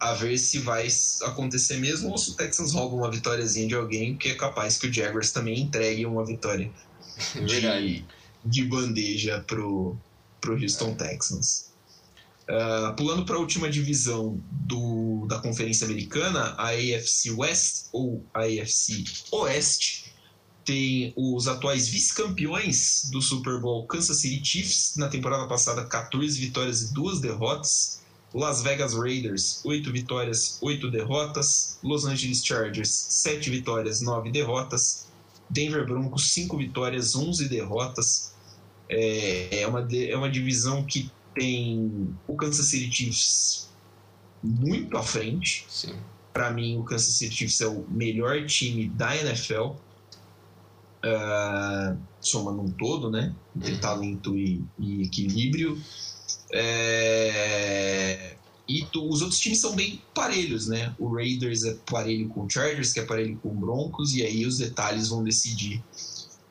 A 0.00 0.14
ver 0.14 0.36
se 0.38 0.58
vai 0.58 0.88
acontecer 1.22 1.76
mesmo 1.76 2.10
ou 2.10 2.18
se 2.18 2.30
o 2.30 2.34
Texans 2.34 2.72
rouba 2.72 2.96
uma 2.96 3.10
vitóriazinha 3.10 3.68
de 3.68 3.74
alguém, 3.74 4.16
que 4.16 4.30
é 4.30 4.34
capaz 4.34 4.76
que 4.76 4.88
o 4.88 4.92
Jaguars 4.92 5.30
também 5.30 5.60
entregue 5.60 6.04
uma 6.04 6.24
vitória 6.24 6.70
de, 7.46 8.04
de 8.44 8.64
bandeja 8.64 9.44
pro, 9.46 9.96
pro 10.40 10.60
Houston. 10.60 10.94
Texans. 10.94 11.73
Uh, 12.46 12.94
pulando 12.94 13.24
para 13.24 13.36
a 13.36 13.38
última 13.38 13.70
divisão 13.70 14.38
do, 14.50 15.26
da 15.26 15.38
Conferência 15.38 15.86
Americana, 15.86 16.54
a 16.58 16.70
AFC 16.72 17.30
West 17.30 17.86
ou 17.90 18.22
a 18.34 18.40
AFC 18.40 19.02
Oeste 19.32 20.12
tem 20.64 21.12
os 21.16 21.46
atuais 21.46 21.88
vice-campeões 21.88 23.08
do 23.10 23.20
Super 23.20 23.60
Bowl 23.60 23.86
Kansas 23.86 24.18
City 24.18 24.42
Chiefs, 24.44 24.94
na 24.96 25.08
temporada 25.08 25.46
passada 25.46 25.84
14 25.84 26.40
vitórias 26.40 26.82
e 26.82 26.94
2 26.94 27.20
derrotas. 27.20 28.02
Las 28.32 28.62
Vegas 28.62 28.94
Raiders, 28.94 29.60
8 29.64 29.92
vitórias, 29.92 30.58
8 30.60 30.90
derrotas. 30.90 31.78
Los 31.84 32.04
Angeles 32.04 32.44
Chargers, 32.44 32.90
7 32.90 33.48
vitórias, 33.48 34.00
9 34.00 34.30
derrotas. 34.30 35.06
Denver 35.48 35.86
Broncos, 35.86 36.30
5 36.30 36.56
vitórias, 36.56 37.14
11 37.14 37.48
derrotas. 37.48 38.32
É, 38.88 39.60
é, 39.60 39.66
uma, 39.66 39.86
é 39.92 40.16
uma 40.16 40.28
divisão 40.28 40.82
que 40.84 41.10
tem 41.34 42.14
o 42.26 42.36
Kansas 42.36 42.66
City 42.66 42.90
Chiefs 42.90 43.68
muito 44.42 44.96
à 44.96 45.02
frente. 45.02 45.66
Para 46.32 46.50
mim, 46.52 46.78
o 46.78 46.84
Kansas 46.84 47.14
City 47.14 47.34
Chiefs 47.34 47.60
é 47.60 47.66
o 47.66 47.84
melhor 47.88 48.46
time 48.46 48.88
da 48.88 49.16
NFL, 49.16 49.62
uh, 49.62 49.76
ah, 51.04 51.96
somando 52.20 52.62
um 52.62 52.70
todo, 52.70 53.10
né? 53.10 53.34
Entre 53.56 53.72
uhum. 53.72 53.80
talento 53.80 54.36
e, 54.36 54.62
e 54.78 55.02
equilíbrio. 55.02 55.80
É... 56.52 58.36
E 58.66 58.82
tu, 58.86 59.06
os 59.08 59.20
outros 59.20 59.38
times 59.38 59.60
são 59.60 59.76
bem 59.76 60.00
parelhos, 60.14 60.66
né? 60.68 60.94
O 60.98 61.14
Raiders 61.14 61.64
é 61.64 61.74
parelho 61.90 62.28
com 62.30 62.44
o 62.44 62.50
Chargers, 62.50 62.94
que 62.94 63.00
é 63.00 63.04
parelho 63.04 63.36
com 63.42 63.50
o 63.50 63.54
Broncos, 63.54 64.14
e 64.14 64.22
aí 64.22 64.46
os 64.46 64.56
detalhes 64.56 65.08
vão 65.08 65.22
decidir 65.22 65.82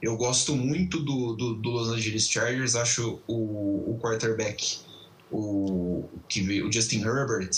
eu 0.03 0.17
gosto 0.17 0.53
muito 0.53 0.99
do, 0.99 1.33
do, 1.33 1.53
do 1.55 1.69
Los 1.69 1.87
Angeles 1.87 2.29
Chargers, 2.29 2.75
acho 2.75 3.21
o, 3.25 3.93
o 3.93 3.99
quarterback, 4.01 4.79
o, 5.31 6.03
que 6.27 6.61
o 6.61 6.69
Justin 6.69 6.99
Herbert, 6.99 7.51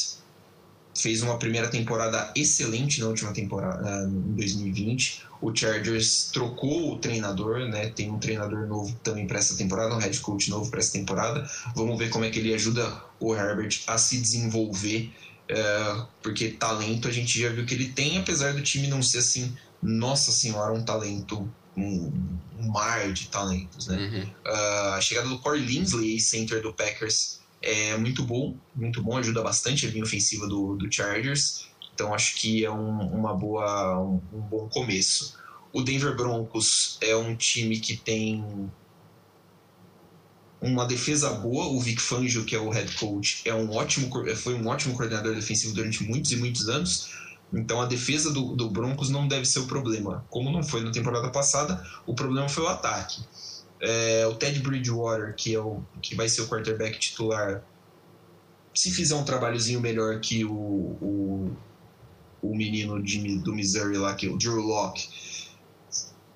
fez 0.95 1.23
uma 1.23 1.39
primeira 1.39 1.67
temporada 1.67 2.31
excelente 2.35 3.01
na 3.01 3.07
última 3.07 3.33
temporada, 3.33 4.07
em 4.07 4.35
2020. 4.35 5.23
O 5.41 5.53
Chargers 5.53 6.29
trocou 6.31 6.93
o 6.93 6.99
treinador, 6.99 7.67
né? 7.67 7.89
Tem 7.89 8.11
um 8.11 8.19
treinador 8.19 8.67
novo 8.67 8.95
também 9.03 9.25
para 9.25 9.39
essa 9.39 9.57
temporada, 9.57 9.95
um 9.95 9.97
head 9.97 10.17
coach 10.19 10.49
novo 10.51 10.69
para 10.69 10.79
essa 10.79 10.93
temporada. 10.93 11.49
Vamos 11.75 11.97
ver 11.97 12.09
como 12.09 12.25
é 12.25 12.29
que 12.29 12.37
ele 12.37 12.53
ajuda 12.53 13.03
o 13.19 13.35
Herbert 13.35 13.81
a 13.87 13.97
se 13.97 14.19
desenvolver, 14.19 15.11
uh, 15.51 16.05
porque 16.21 16.49
talento 16.49 17.07
a 17.07 17.11
gente 17.11 17.39
já 17.39 17.49
viu 17.49 17.65
que 17.65 17.73
ele 17.73 17.89
tem, 17.89 18.19
apesar 18.19 18.53
do 18.53 18.61
time 18.61 18.87
não 18.87 19.01
ser 19.01 19.17
assim, 19.17 19.51
nossa 19.81 20.31
senhora, 20.31 20.71
um 20.71 20.83
talento 20.83 21.51
um, 21.77 22.11
um 22.59 22.71
mar 22.71 23.11
de 23.11 23.27
talentos, 23.27 23.87
né? 23.87 23.97
Uhum. 23.97 24.51
Uh, 24.51 24.93
a 24.93 25.01
chegada 25.01 25.27
do 25.27 25.39
Corey 25.39 25.61
Linsley, 25.61 26.19
center 26.19 26.61
do 26.61 26.73
Packers, 26.73 27.39
é 27.61 27.97
muito 27.97 28.23
bom, 28.23 28.55
muito 28.75 29.01
bom, 29.01 29.17
ajuda 29.17 29.41
bastante 29.41 29.85
a 29.85 29.89
linha 29.89 30.03
ofensiva 30.03 30.47
do, 30.47 30.75
do 30.75 30.91
Chargers. 30.91 31.67
Então 31.93 32.13
acho 32.13 32.35
que 32.35 32.63
é 32.63 32.71
um, 32.71 32.99
uma 33.13 33.33
boa, 33.33 33.99
um, 33.99 34.21
um, 34.33 34.41
bom 34.41 34.69
começo. 34.69 35.37
O 35.73 35.81
Denver 35.81 36.15
Broncos 36.15 36.97
é 37.01 37.15
um 37.15 37.35
time 37.35 37.79
que 37.79 37.97
tem 37.97 38.69
uma 40.61 40.85
defesa 40.85 41.31
boa. 41.31 41.67
O 41.67 41.79
Vic 41.79 42.01
Fangio, 42.01 42.45
que 42.45 42.55
é 42.55 42.59
o 42.59 42.69
head 42.69 42.93
coach, 42.95 43.41
é 43.45 43.53
um 43.53 43.71
ótimo, 43.71 44.09
foi 44.35 44.53
um 44.53 44.67
ótimo 44.67 44.95
coordenador 44.95 45.33
defensivo 45.33 45.73
durante 45.73 46.03
muitos 46.03 46.31
e 46.31 46.35
muitos 46.35 46.69
anos. 46.69 47.09
Então 47.53 47.81
a 47.81 47.85
defesa 47.85 48.33
do, 48.33 48.55
do 48.55 48.69
Broncos 48.69 49.09
não 49.09 49.27
deve 49.27 49.45
ser 49.45 49.59
o 49.59 49.67
problema. 49.67 50.25
Como 50.29 50.51
não 50.51 50.63
foi 50.63 50.81
na 50.81 50.91
temporada 50.91 51.29
passada, 51.29 51.83
o 52.05 52.13
problema 52.13 52.49
foi 52.49 52.63
o 52.63 52.67
ataque. 52.67 53.23
É, 53.79 54.25
o 54.27 54.35
Ted 54.35 54.59
Bridgewater, 54.59 55.35
que, 55.35 55.53
é 55.53 55.59
o, 55.59 55.81
que 56.01 56.15
vai 56.15 56.27
ser 56.27 56.41
o 56.41 56.47
quarterback 56.47 56.97
titular, 56.97 57.63
se 58.73 58.91
fizer 58.91 59.15
um 59.15 59.23
trabalhozinho 59.23 59.79
melhor 59.79 60.19
que 60.19 60.43
o, 60.43 60.51
o, 60.51 61.57
o 62.41 62.55
menino 62.55 63.01
de, 63.01 63.37
do 63.39 63.53
Missouri 63.53 63.97
lá, 63.97 64.13
que 64.15 64.27
é 64.27 64.29
o 64.29 64.37
Drew 64.37 64.59
Locke, 64.59 65.07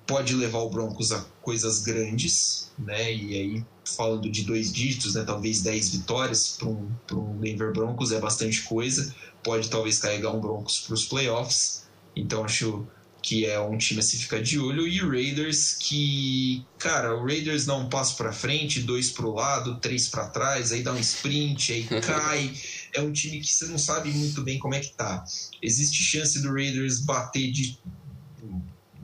pode 0.06 0.34
levar 0.34 0.58
o 0.58 0.70
Broncos 0.70 1.12
a 1.12 1.24
coisas 1.40 1.80
grandes, 1.80 2.72
né? 2.78 3.14
E 3.14 3.34
aí, 3.36 3.64
falando 3.84 4.28
de 4.30 4.42
dois 4.42 4.72
dígitos, 4.72 5.14
né? 5.14 5.22
Talvez 5.22 5.60
10 5.60 5.90
vitórias 5.90 6.56
para 6.58 6.68
um, 6.68 6.90
um 7.12 7.38
Denver 7.38 7.72
Broncos 7.72 8.10
é 8.10 8.18
bastante 8.18 8.62
coisa 8.62 9.14
pode 9.42 9.68
talvez 9.68 9.98
carregar 9.98 10.34
um 10.34 10.40
Broncos 10.40 10.80
para 10.80 10.94
os 10.94 11.04
playoffs. 11.04 11.88
Então 12.14 12.44
acho 12.44 12.86
que 13.22 13.44
é 13.46 13.60
um 13.60 13.76
time 13.76 14.00
a 14.00 14.02
se 14.02 14.18
ficar 14.18 14.42
de 14.42 14.58
olho. 14.58 14.86
E 14.86 15.02
o 15.02 15.10
Raiders, 15.10 15.74
que, 15.74 16.64
cara, 16.78 17.14
o 17.14 17.24
Raiders 17.24 17.66
dá 17.66 17.76
um 17.76 17.88
passo 17.88 18.16
para 18.16 18.32
frente, 18.32 18.80
dois 18.80 19.10
para 19.10 19.26
o 19.26 19.34
lado, 19.34 19.78
três 19.78 20.08
para 20.08 20.28
trás, 20.28 20.72
aí 20.72 20.82
dá 20.82 20.92
um 20.92 20.98
sprint, 20.98 21.72
aí 21.72 21.84
cai. 22.00 22.52
É 22.94 23.00
um 23.00 23.12
time 23.12 23.40
que 23.40 23.52
você 23.52 23.66
não 23.66 23.78
sabe 23.78 24.10
muito 24.10 24.42
bem 24.42 24.58
como 24.58 24.74
é 24.74 24.80
que 24.80 24.92
tá. 24.94 25.24
Existe 25.62 26.02
chance 26.02 26.40
do 26.40 26.52
Raiders 26.52 27.00
bater 27.00 27.50
de, 27.50 27.78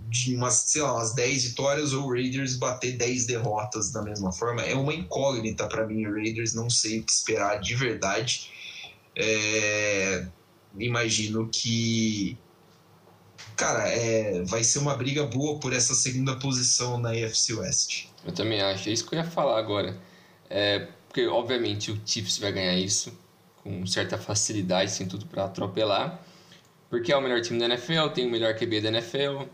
de 0.08 0.34
umas, 0.34 0.64
sei 0.66 0.82
lá, 0.82 0.94
umas 0.94 1.14
10 1.14 1.44
vitórias 1.44 1.92
ou 1.92 2.06
o 2.06 2.12
Raiders 2.12 2.56
bater 2.56 2.96
10 2.96 3.26
derrotas 3.26 3.92
da 3.92 4.02
mesma 4.02 4.32
forma. 4.32 4.62
É 4.62 4.74
uma 4.74 4.94
incógnita 4.94 5.66
para 5.66 5.86
mim, 5.86 6.06
o 6.06 6.12
Raiders, 6.12 6.54
não 6.54 6.70
sei 6.70 7.00
o 7.00 7.02
que 7.04 7.12
esperar 7.12 7.60
de 7.60 7.74
verdade. 7.74 8.50
É, 9.16 10.26
imagino 10.78 11.48
que 11.48 12.38
cara, 13.56 13.88
é, 13.88 14.42
vai 14.42 14.62
ser 14.62 14.78
uma 14.78 14.94
briga 14.94 15.24
boa 15.24 15.58
por 15.58 15.72
essa 15.72 15.94
segunda 15.94 16.36
posição 16.36 16.98
na 16.98 17.10
AFC 17.10 17.54
West. 17.54 18.06
Eu 18.24 18.32
também 18.32 18.60
acho, 18.60 18.88
é 18.88 18.92
isso 18.92 19.08
que 19.08 19.14
eu 19.14 19.18
ia 19.18 19.24
falar 19.24 19.58
agora. 19.58 19.98
É, 20.50 20.88
porque, 21.08 21.26
obviamente, 21.26 21.90
o 21.90 22.00
Chiefs 22.04 22.38
vai 22.38 22.52
ganhar 22.52 22.76
isso 22.76 23.18
com 23.62 23.86
certa 23.86 24.18
facilidade, 24.18 24.92
sem 24.92 25.08
tudo 25.08 25.26
para 25.26 25.44
atropelar. 25.46 26.22
Porque 26.90 27.10
é 27.10 27.16
o 27.16 27.20
melhor 27.20 27.40
time 27.40 27.58
da 27.58 27.64
NFL, 27.64 28.08
tem 28.14 28.26
o 28.26 28.30
melhor 28.30 28.54
QB 28.54 28.80
da 28.82 28.88
NFL, 28.88 29.48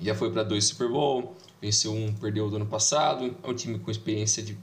já 0.00 0.14
foi 0.14 0.30
para 0.30 0.42
dois 0.42 0.64
Super 0.64 0.88
Bowl, 0.88 1.36
venceu 1.60 1.94
um, 1.94 2.12
perdeu 2.12 2.50
do 2.50 2.56
ano 2.56 2.66
passado, 2.66 3.34
é 3.42 3.48
um 3.48 3.54
time 3.54 3.78
com 3.78 3.90
experiência 3.90 4.42
de 4.42 4.58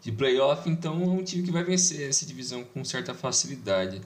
de 0.00 0.12
playoff, 0.12 0.68
então 0.68 1.02
é 1.02 1.06
um 1.06 1.22
time 1.22 1.42
que 1.42 1.50
vai 1.50 1.62
vencer 1.62 2.08
essa 2.08 2.24
divisão 2.24 2.64
com 2.64 2.84
certa 2.84 3.14
facilidade. 3.14 4.00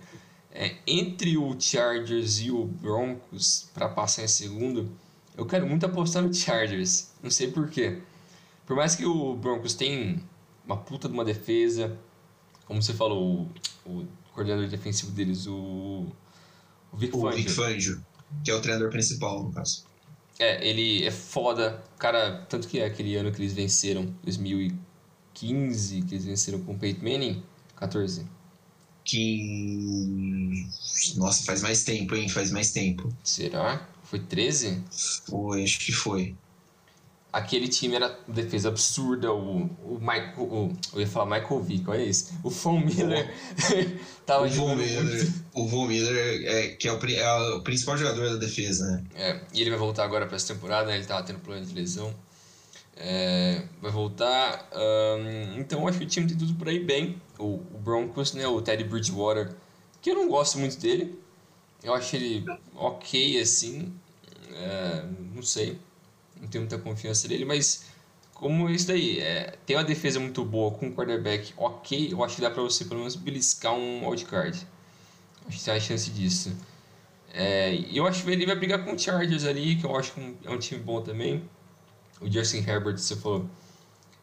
É, 0.50 0.76
entre 0.86 1.36
o 1.36 1.58
Chargers 1.58 2.40
e 2.40 2.50
o 2.50 2.64
Broncos, 2.64 3.68
para 3.74 3.88
passar 3.88 4.24
em 4.24 4.28
segundo, 4.28 4.90
eu 5.36 5.46
quero 5.46 5.66
muito 5.66 5.84
apostar 5.86 6.22
no 6.22 6.32
Chargers, 6.32 7.10
não 7.22 7.30
sei 7.30 7.50
porquê. 7.50 7.98
Por 8.66 8.76
mais 8.76 8.94
que 8.94 9.04
o 9.04 9.34
Broncos 9.34 9.74
tenha 9.74 10.20
uma 10.64 10.76
puta 10.76 11.08
de 11.08 11.14
uma 11.14 11.24
defesa, 11.24 11.96
como 12.66 12.82
você 12.82 12.94
falou, 12.94 13.48
o, 13.84 13.90
o 13.90 14.08
coordenador 14.32 14.68
defensivo 14.68 15.12
deles, 15.12 15.46
o, 15.46 16.06
o 16.92 16.96
Vic 16.96 17.12
Fangio. 17.12 17.28
O 17.28 17.32
Vic 17.32 17.50
Fangio, 17.50 18.06
que 18.44 18.50
é 18.50 18.54
o 18.54 18.60
treinador 18.60 18.90
principal, 18.90 19.42
no 19.42 19.52
caso. 19.52 19.84
É, 20.38 20.66
ele 20.66 21.04
é 21.04 21.10
foda. 21.10 21.82
Cara, 21.98 22.44
tanto 22.48 22.66
que 22.66 22.80
é 22.80 22.86
aquele 22.86 23.14
ano 23.16 23.30
que 23.30 23.40
eles 23.40 23.52
venceram, 23.52 24.12
2015, 25.34 26.02
que 26.02 26.14
eles 26.14 26.24
venceram 26.24 26.60
com 26.60 26.72
o 26.72 26.78
Peyton 26.78 27.02
Manning, 27.02 27.42
14. 27.76 28.24
que. 29.04 30.66
Nossa, 31.16 31.44
faz 31.44 31.62
mais 31.62 31.84
tempo, 31.84 32.14
hein? 32.14 32.28
Faz 32.28 32.50
mais 32.50 32.70
tempo. 32.70 33.12
Será? 33.22 33.86
Foi 34.04 34.20
13? 34.20 34.82
Foi, 35.28 35.64
acho 35.64 35.78
que 35.80 35.92
foi. 35.92 36.34
Aquele 37.32 37.66
time 37.66 37.96
era 37.96 38.16
defesa 38.28 38.68
absurda, 38.68 39.32
o, 39.32 39.64
o 39.82 39.98
Michael. 39.98 40.34
O, 40.38 40.72
eu 40.94 41.00
ia 41.00 41.06
falar 41.06 41.40
Michael 41.40 41.62
Vick, 41.64 41.90
olha 41.90 42.04
isso. 42.04 42.32
O 42.44 42.48
Von 42.48 42.78
Miller 42.78 43.34
tava 44.24 44.46
o 44.46 44.50
Von 44.50 44.76
Miller, 44.76 45.02
muito. 45.02 45.44
O 45.52 45.66
Von 45.66 45.88
Miller, 45.88 46.46
é, 46.46 46.68
que 46.68 46.86
é 46.86 46.92
o, 46.92 47.04
é 47.04 47.54
o, 47.56 47.60
principal 47.62 47.98
jogador 47.98 48.30
da 48.30 48.36
defesa, 48.36 48.86
né? 48.86 49.04
É, 49.16 49.40
e 49.52 49.60
ele 49.60 49.70
vai 49.70 49.78
voltar 49.80 50.04
agora 50.04 50.26
para 50.26 50.36
essa 50.36 50.54
temporada, 50.54 50.86
né? 50.86 50.96
Ele 50.96 51.06
tava 51.06 51.24
tendo 51.24 51.40
problema 51.40 51.66
de 51.66 51.74
lesão. 51.74 52.14
É, 52.96 53.62
vai 53.80 53.90
voltar. 53.90 54.68
Um, 54.72 55.58
então 55.58 55.86
acho 55.88 55.98
que 55.98 56.04
o 56.04 56.08
time 56.08 56.26
tem 56.26 56.36
tudo 56.36 56.54
por 56.54 56.68
aí 56.68 56.78
bem. 56.78 57.20
O, 57.38 57.54
o, 57.54 57.78
Broncos, 57.78 58.32
né? 58.32 58.46
O 58.46 58.60
Teddy 58.62 58.84
Bridgewater, 58.84 59.54
que 60.00 60.10
eu 60.10 60.14
não 60.14 60.28
gosto 60.28 60.58
muito 60.58 60.78
dele. 60.78 61.18
Eu 61.82 61.94
acho 61.94 62.16
ele 62.16 62.44
ok 62.74 63.40
assim. 63.40 63.92
É, 64.52 65.04
não 65.34 65.42
sei. 65.42 65.78
Não 66.40 66.48
tenho 66.48 66.62
muita 66.62 66.78
confiança 66.78 67.26
nele, 67.28 67.44
mas 67.44 67.86
como 68.34 68.68
isso 68.68 68.88
daí, 68.88 69.20
é, 69.20 69.56
tem 69.64 69.76
uma 69.76 69.84
defesa 69.84 70.18
muito 70.18 70.44
boa 70.44 70.72
com 70.72 70.86
um 70.86 70.92
quarterback 70.94 71.54
ok, 71.56 72.12
eu 72.12 72.22
acho 72.22 72.36
que 72.36 72.42
dá 72.42 72.50
pra 72.50 72.62
você 72.62 72.84
pelo 72.84 73.00
menos 73.00 73.16
beliscar 73.16 73.74
um 73.74 74.08
wildcard. 74.08 74.66
Acho 75.46 75.58
que 75.58 75.64
tem 75.64 75.74
a 75.74 75.80
chance 75.80 76.10
disso. 76.10 76.56
É, 77.32 77.74
eu 77.92 78.06
acho 78.06 78.24
que 78.24 78.30
ele 78.30 78.46
vai 78.46 78.56
brigar 78.56 78.84
com 78.84 78.92
o 78.92 78.98
Chargers 78.98 79.44
ali, 79.44 79.76
que 79.76 79.84
eu 79.84 79.96
acho 79.96 80.12
que 80.12 80.36
é 80.44 80.50
um 80.50 80.58
time 80.58 80.80
bom 80.80 81.00
também. 81.00 81.42
O 82.20 82.30
Justin 82.30 82.58
Herbert, 82.58 82.96
você 82.96 83.16
falou, 83.16 83.48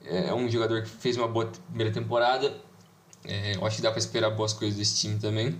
é, 0.04 0.28
é 0.28 0.34
um 0.34 0.50
jogador 0.50 0.84
que 0.84 0.89
fez 0.89 1.18
uma 1.18 1.28
boa 1.28 1.48
primeira 1.68 1.92
temporada. 1.92 2.56
É, 3.24 3.56
eu 3.56 3.66
acho 3.66 3.78
que 3.78 3.82
dá 3.82 3.92
pra 3.92 4.00
esperar 4.00 4.32
boas 4.32 4.54
coisas 4.54 4.78
desse 4.78 4.98
time 4.98 5.20
também. 5.20 5.60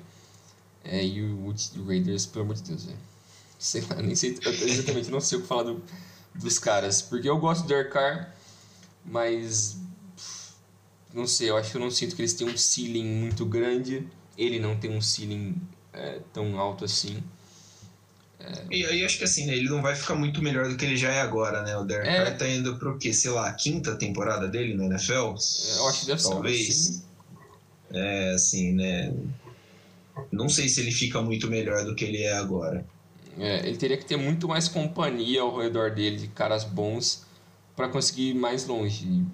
É, 0.84 1.03
e 1.03 1.21
o, 1.21 1.47
o, 1.47 1.86
Raiders, 1.86 2.25
pelo 2.25 2.45
amor 2.45 2.55
de 2.55 2.63
Deus, 2.63 2.86
velho. 2.86 2.97
Sei 3.59 3.82
lá, 3.88 4.01
nem 4.01 4.15
sei 4.15 4.39
exatamente, 4.41 5.11
não 5.11 5.21
sei 5.21 5.38
o 5.38 5.41
que 5.41 5.47
falar 5.47 5.63
do, 5.63 5.84
dos 6.34 6.57
caras. 6.57 6.99
Porque 6.99 7.29
eu 7.29 7.38
gosto 7.38 7.61
do 7.61 7.67
Derek 7.67 7.91
Carr, 7.91 8.34
mas. 9.05 9.77
Não 11.13 11.27
sei, 11.27 11.51
eu 11.51 11.57
acho 11.57 11.69
que 11.69 11.77
eu 11.77 11.82
não 11.82 11.91
sinto 11.91 12.15
que 12.15 12.23
eles 12.23 12.34
têm 12.34 12.49
um 12.49 12.57
ceiling 12.57 13.05
muito 13.05 13.45
grande. 13.45 14.07
Ele 14.36 14.59
não 14.59 14.75
tem 14.75 14.89
um 14.89 14.99
ceiling 15.01 15.61
é, 15.93 16.21
tão 16.34 16.57
alto 16.57 16.86
assim. 16.86 17.21
É... 18.45 18.75
E 18.75 18.85
aí 18.85 19.05
acho 19.05 19.17
que 19.17 19.23
assim, 19.23 19.45
né, 19.45 19.55
ele 19.55 19.69
não 19.69 19.81
vai 19.81 19.95
ficar 19.95 20.15
muito 20.15 20.41
melhor 20.41 20.67
do 20.67 20.75
que 20.75 20.85
ele 20.85 20.97
já 20.97 21.11
é 21.11 21.21
agora, 21.21 21.61
né? 21.63 21.77
O 21.77 21.83
Derek 21.83 22.09
é... 22.09 22.23
Carr 22.23 22.37
tá 22.37 22.47
indo 22.47 22.77
pro 22.77 22.97
quê? 22.97 23.13
Sei 23.13 23.31
lá, 23.31 23.47
a 23.47 23.53
quinta 23.53 23.95
temporada 23.95 24.47
dele 24.47 24.73
no 24.73 24.85
NFL? 24.85 25.13
Eu 25.13 25.87
acho 25.87 26.01
que 26.01 26.05
deve 26.07 26.23
Talvez. 26.23 26.75
ser. 26.75 27.01
Talvez. 27.01 27.11
É, 27.93 28.33
assim, 28.33 28.73
né? 28.73 29.13
Não 30.31 30.47
sei 30.47 30.69
se 30.69 30.79
ele 30.79 30.91
fica 30.91 31.21
muito 31.21 31.49
melhor 31.49 31.83
do 31.83 31.95
que 31.95 32.05
ele 32.05 32.23
é 32.23 32.33
agora. 32.33 32.85
É, 33.37 33.67
ele 33.67 33.77
teria 33.77 33.97
que 33.97 34.05
ter 34.05 34.17
muito 34.17 34.47
mais 34.47 34.67
companhia 34.67 35.41
ao 35.41 35.57
redor 35.57 35.91
dele, 35.91 36.17
de 36.17 36.27
caras 36.27 36.63
bons, 36.63 37.25
para 37.75 37.87
conseguir 37.87 38.29
ir 38.29 38.33
mais 38.33 38.65
longe. 38.65 39.25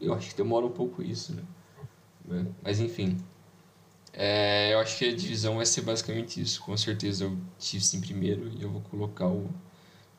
Eu 0.00 0.14
acho 0.14 0.30
que 0.30 0.36
demora 0.36 0.66
um 0.66 0.70
pouco 0.70 1.02
isso, 1.02 1.34
né? 1.34 2.46
Mas 2.62 2.80
enfim. 2.80 3.18
É, 4.16 4.72
eu 4.72 4.78
acho 4.78 4.96
que 4.96 5.08
a 5.08 5.14
divisão 5.14 5.56
vai 5.56 5.66
ser 5.66 5.82
basicamente 5.82 6.40
isso. 6.40 6.60
Com 6.62 6.76
certeza 6.76 7.26
o 7.26 7.36
Chiefs 7.58 7.94
em 7.94 8.00
primeiro 8.00 8.48
e 8.56 8.62
eu 8.62 8.70
vou 8.70 8.80
colocar 8.82 9.26
o 9.26 9.50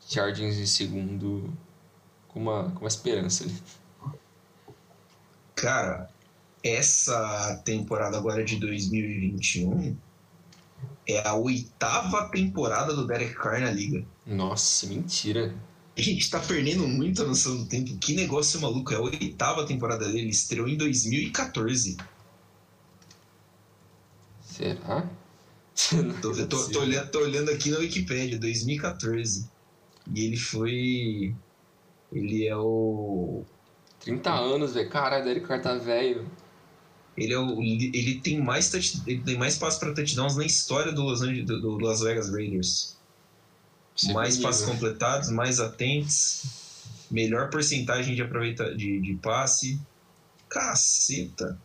Chargers 0.06 0.58
em 0.58 0.66
segundo 0.66 1.52
com 2.28 2.40
uma, 2.40 2.70
com 2.70 2.80
uma 2.80 2.88
esperança 2.88 3.44
ali. 3.44 3.54
Cara, 5.54 6.10
essa 6.62 7.62
temporada 7.64 8.18
agora 8.18 8.44
de 8.44 8.56
2021 8.56 9.96
é 11.08 11.26
a 11.26 11.34
oitava 11.34 12.28
temporada 12.30 12.94
do 12.94 13.06
Derek 13.06 13.34
Carr 13.34 13.60
na 13.60 13.70
liga. 13.70 14.04
Nossa, 14.26 14.86
mentira. 14.86 15.54
A 15.96 16.02
gente 16.02 16.28
tá 16.28 16.38
perdendo 16.38 16.86
muita 16.86 17.24
noção 17.24 17.56
do 17.56 17.64
tempo. 17.66 17.96
Que 17.96 18.14
negócio 18.14 18.60
maluco. 18.60 18.92
É 18.92 18.96
a 18.96 19.00
oitava 19.00 19.64
temporada 19.64 20.06
dele. 20.12 20.28
Estreou 20.28 20.68
em 20.68 20.76
2014. 20.76 21.96
Será? 24.56 25.06
tô, 26.22 26.32
tô, 26.32 26.70
tô, 26.70 26.80
olhando, 26.80 27.10
tô 27.10 27.18
olhando 27.18 27.50
aqui 27.50 27.70
na 27.70 27.78
Wikipedia, 27.78 28.38
2014. 28.38 29.46
E 30.14 30.24
ele 30.24 30.36
foi. 30.38 31.34
Ele 32.10 32.46
é 32.46 32.56
o. 32.56 33.44
30 34.00 34.32
anos, 34.32 34.72
velho. 34.72 34.88
Caralho, 34.88 35.24
Derek 35.24 35.46
Carr 35.46 35.60
tá 35.60 35.76
velho. 35.76 36.26
Ele, 37.18 37.32
é 37.34 37.38
o, 37.38 37.60
ele 37.60 38.20
tem 38.22 38.40
mais 38.40 38.70
touch, 38.70 39.02
ele 39.06 39.22
tem 39.22 39.36
mais 39.36 39.58
passos 39.58 39.78
para 39.78 39.92
touchdowns 39.92 40.36
na 40.36 40.44
história 40.44 40.92
do 40.92 41.02
Los, 41.02 41.22
Angeles, 41.22 41.46
do, 41.46 41.60
do 41.60 41.78
Las 41.78 42.00
Vegas 42.00 42.30
Raiders. 42.30 42.96
Você 43.94 44.12
mais 44.12 44.38
passos 44.38 44.66
completados, 44.66 45.30
mais 45.30 45.58
atentos, 45.58 46.44
melhor 47.10 47.50
porcentagem 47.50 48.14
de 48.14 48.22
aproveita 48.22 48.74
de, 48.74 49.00
de 49.00 49.14
passe. 49.16 49.80
Caceta. 50.48 51.58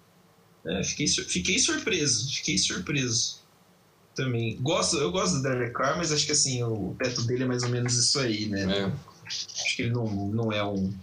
É, 0.66 0.84
fiquei, 0.84 1.07
fiquei 1.07 1.59
surpreso, 1.59 2.32
fiquei 2.34 2.57
surpreso. 2.57 3.41
Também. 4.14 4.57
Gosto, 4.62 4.97
eu 4.97 5.09
gosto 5.09 5.38
do 5.38 5.43
Derek 5.43 5.74
Carr, 5.74 5.97
mas 5.97 6.12
acho 6.12 6.26
que 6.26 6.34
assim, 6.34 6.62
o 6.64 6.93
teto 6.99 7.22
dele 7.24 7.43
é 7.43 7.47
mais 7.47 7.64
ou 7.64 7.70
menos 7.70 7.95
isso 7.95 8.20
aí, 8.20 8.45
né? 8.45 8.64
É. 8.64 8.91
Acho 9.26 9.76
que 9.76 9.84
ele 9.84 9.91
não, 9.91 10.05
não 10.28 10.51
é 10.51 10.62
um 10.64 10.93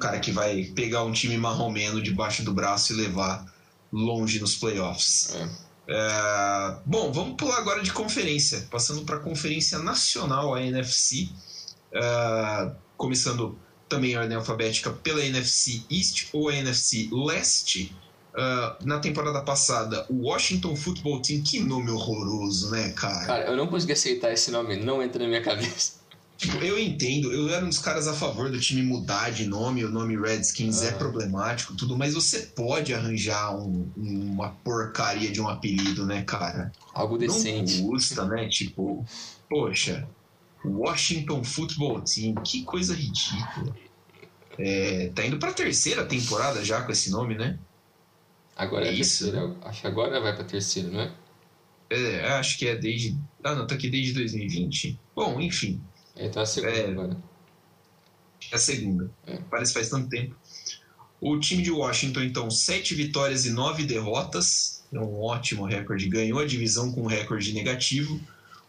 cara 0.00 0.18
que 0.18 0.32
vai 0.32 0.64
pegar 0.74 1.04
um 1.04 1.12
time 1.12 1.36
marromeno 1.36 2.02
debaixo 2.02 2.42
do 2.42 2.54
braço 2.54 2.94
e 2.94 2.96
levar 2.96 3.46
longe 3.92 4.40
nos 4.40 4.56
playoffs. 4.56 5.34
É. 5.34 5.66
É, 5.88 6.76
bom, 6.84 7.12
vamos 7.12 7.36
pular 7.36 7.58
agora 7.58 7.82
de 7.82 7.92
conferência, 7.92 8.66
passando 8.70 9.04
para 9.04 9.16
a 9.16 9.20
conferência 9.20 9.78
nacional, 9.78 10.54
a 10.54 10.62
NFC, 10.62 11.28
é, 11.92 12.72
começando 12.96 13.56
também 13.88 14.16
a 14.16 14.20
ordem 14.20 14.36
alfabética 14.36 14.90
pela 14.90 15.24
NFC 15.24 15.82
East 15.88 16.28
ou 16.32 16.48
a 16.48 16.56
NFC 16.56 17.08
Leste. 17.12 17.94
Uh, 18.36 18.84
na 18.86 18.98
temporada 18.98 19.40
passada, 19.40 20.04
o 20.10 20.26
Washington 20.26 20.76
Football 20.76 21.22
Team, 21.22 21.42
que 21.42 21.58
nome 21.58 21.90
horroroso, 21.90 22.70
né, 22.70 22.90
cara? 22.90 23.24
Cara, 23.24 23.44
eu 23.46 23.56
não 23.56 23.66
consegui 23.66 23.94
aceitar 23.94 24.30
esse 24.30 24.50
nome, 24.50 24.76
não 24.76 25.02
entra 25.02 25.22
na 25.22 25.28
minha 25.28 25.42
cabeça. 25.42 25.94
Tipo, 26.36 26.58
eu 26.58 26.78
entendo, 26.78 27.32
eu 27.32 27.48
era 27.48 27.64
um 27.64 27.68
dos 27.70 27.78
caras 27.78 28.06
a 28.06 28.12
favor 28.12 28.50
do 28.50 28.60
time 28.60 28.82
mudar 28.82 29.30
de 29.30 29.46
nome, 29.46 29.82
o 29.86 29.88
nome 29.88 30.20
Redskins 30.20 30.82
é 30.82 30.92
problemático, 30.92 31.74
tudo, 31.74 31.96
mas 31.96 32.12
você 32.12 32.40
pode 32.40 32.92
arranjar 32.92 33.56
um, 33.56 33.90
uma 33.96 34.50
porcaria 34.50 35.32
de 35.32 35.40
um 35.40 35.48
apelido, 35.48 36.04
né, 36.04 36.24
cara? 36.24 36.70
Algo 36.92 37.16
decente. 37.16 37.80
Não 37.80 37.88
custa, 37.88 38.26
né? 38.26 38.50
Tipo, 38.50 39.02
poxa, 39.48 40.06
Washington 40.62 41.42
Football 41.42 42.02
Team, 42.02 42.34
que 42.34 42.64
coisa 42.64 42.94
ridícula. 42.94 43.74
É, 44.58 45.10
tá 45.14 45.24
indo 45.24 45.38
pra 45.38 45.54
terceira 45.54 46.04
temporada 46.04 46.62
já 46.62 46.82
com 46.82 46.92
esse 46.92 47.10
nome, 47.10 47.34
né? 47.34 47.58
Agora 48.56 48.86
é, 48.86 48.88
é 48.88 48.92
isso. 48.92 49.24
Terceira, 49.24 49.54
acho 49.62 49.80
que 49.82 49.86
agora 49.86 50.20
vai 50.20 50.34
pra 50.34 50.44
terceira, 50.44 50.88
não 50.88 51.00
é? 51.00 51.12
É, 51.90 52.28
acho 52.32 52.58
que 52.58 52.66
é 52.66 52.74
desde. 52.74 53.16
Ah, 53.44 53.54
não, 53.54 53.66
tá 53.66 53.74
aqui 53.74 53.88
desde 53.88 54.14
2020. 54.14 54.98
Bom, 55.14 55.40
enfim. 55.40 55.80
É, 56.16 56.28
tá 56.28 56.42
a 56.42 56.46
segunda 56.46 56.72
é, 56.72 56.90
agora. 56.90 57.16
É 58.50 58.56
a 58.56 58.58
segunda. 58.58 59.10
É. 59.26 59.38
Parece 59.50 59.72
que 59.72 59.78
faz 59.78 59.90
tanto 59.90 60.08
tempo. 60.08 60.34
O 61.20 61.38
time 61.38 61.62
de 61.62 61.70
Washington, 61.70 62.22
então, 62.22 62.50
sete 62.50 62.94
vitórias 62.94 63.46
e 63.46 63.50
nove 63.50 63.84
derrotas. 63.84 64.84
É 64.92 64.98
um 64.98 65.20
ótimo 65.20 65.64
recorde. 65.64 66.08
Ganhou 66.08 66.38
a 66.38 66.46
divisão 66.46 66.92
com 66.92 67.02
um 67.02 67.06
recorde 67.06 67.52
negativo. 67.52 68.20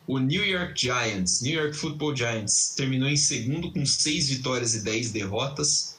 O 0.05 0.19
New 0.19 0.45
York 0.45 0.79
Giants, 0.79 1.41
New 1.41 1.53
York 1.53 1.75
Football 1.75 2.15
Giants, 2.15 2.73
terminou 2.75 3.09
em 3.09 3.17
segundo 3.17 3.71
com 3.71 3.85
seis 3.85 4.29
vitórias 4.29 4.73
e 4.73 4.83
dez 4.83 5.11
derrotas. 5.11 5.96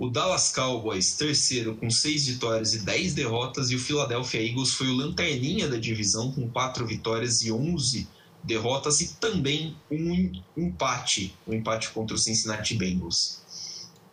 O 0.00 0.08
Dallas 0.08 0.50
Cowboys, 0.50 1.12
terceiro, 1.12 1.76
com 1.76 1.90
seis 1.90 2.26
vitórias 2.26 2.72
e 2.72 2.78
dez 2.78 3.12
derrotas. 3.12 3.70
E 3.70 3.76
o 3.76 3.78
Philadelphia 3.78 4.42
Eagles 4.42 4.72
foi 4.72 4.88
o 4.88 4.96
lanterninha 4.96 5.68
da 5.68 5.76
divisão 5.76 6.32
com 6.32 6.48
quatro 6.48 6.86
vitórias 6.86 7.42
e 7.42 7.52
onze 7.52 8.08
derrotas 8.42 9.02
e 9.02 9.12
também 9.16 9.76
um 9.90 10.32
empate, 10.56 11.36
um 11.46 11.52
empate 11.52 11.90
contra 11.90 12.16
o 12.16 12.18
Cincinnati 12.18 12.74
Bengals. 12.76 13.42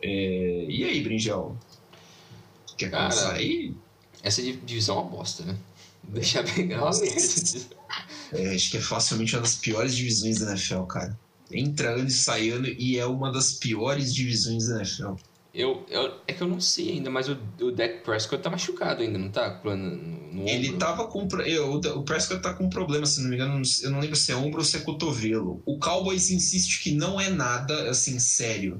É, 0.01 0.65
e 0.67 0.83
aí, 0.83 1.01
Brinjal? 1.01 1.57
Quer 2.77 2.91
Cara, 2.91 3.03
começar 3.03 3.33
aí? 3.35 3.73
Essa 4.21 4.41
divisão 4.41 4.97
é 4.97 5.01
uma 5.03 5.09
bosta, 5.09 5.45
né? 5.45 5.57
Deixa 6.03 6.43
bem 6.43 6.67
é, 8.33 8.53
Acho 8.53 8.71
que 8.71 8.75
é 8.75 8.81
facilmente 8.81 9.33
uma 9.35 9.41
das 9.41 9.55
piores 9.55 9.95
divisões 9.95 10.39
da 10.39 10.49
NFL, 10.49 10.81
cara. 10.81 11.17
Entra 11.49 11.91
ano 11.91 12.09
e 12.09 12.11
sai 12.11 12.49
ano 12.49 12.67
e 12.67 12.99
é 12.99 13.05
uma 13.05 13.31
das 13.31 13.53
piores 13.53 14.13
divisões 14.13 14.67
da 14.67 14.79
NFL. 14.79 15.13
Eu, 15.57 15.83
eu, 15.89 16.13
é 16.27 16.33
que 16.33 16.43
eu 16.43 16.47
não 16.47 16.61
sei 16.61 16.91
ainda, 16.91 17.09
mas 17.09 17.27
o, 17.27 17.35
o 17.61 17.71
Dak 17.71 18.03
Prescott 18.03 18.43
tá 18.43 18.47
machucado 18.47 19.01
ainda, 19.01 19.17
não 19.17 19.31
tá? 19.31 19.59
No, 19.63 19.75
no 19.75 20.47
ele 20.47 20.73
tava 20.73 21.07
com. 21.07 21.27
Eu, 21.41 21.73
o 21.73 22.03
Prescott 22.03 22.43
tá 22.43 22.53
com 22.53 22.69
problema, 22.69 23.07
se 23.07 23.19
não 23.21 23.29
me 23.29 23.35
engano, 23.35 23.59
eu 23.81 23.89
não 23.89 23.99
lembro 23.99 24.15
se 24.15 24.31
é 24.31 24.35
ombro 24.35 24.59
ou 24.59 24.63
se 24.63 24.77
é 24.77 24.81
cotovelo. 24.81 25.59
O 25.65 25.79
Cowboys 25.79 26.29
insiste 26.29 26.83
que 26.83 26.91
não 26.91 27.19
é 27.19 27.31
nada 27.31 27.89
assim 27.89 28.19
sério. 28.19 28.79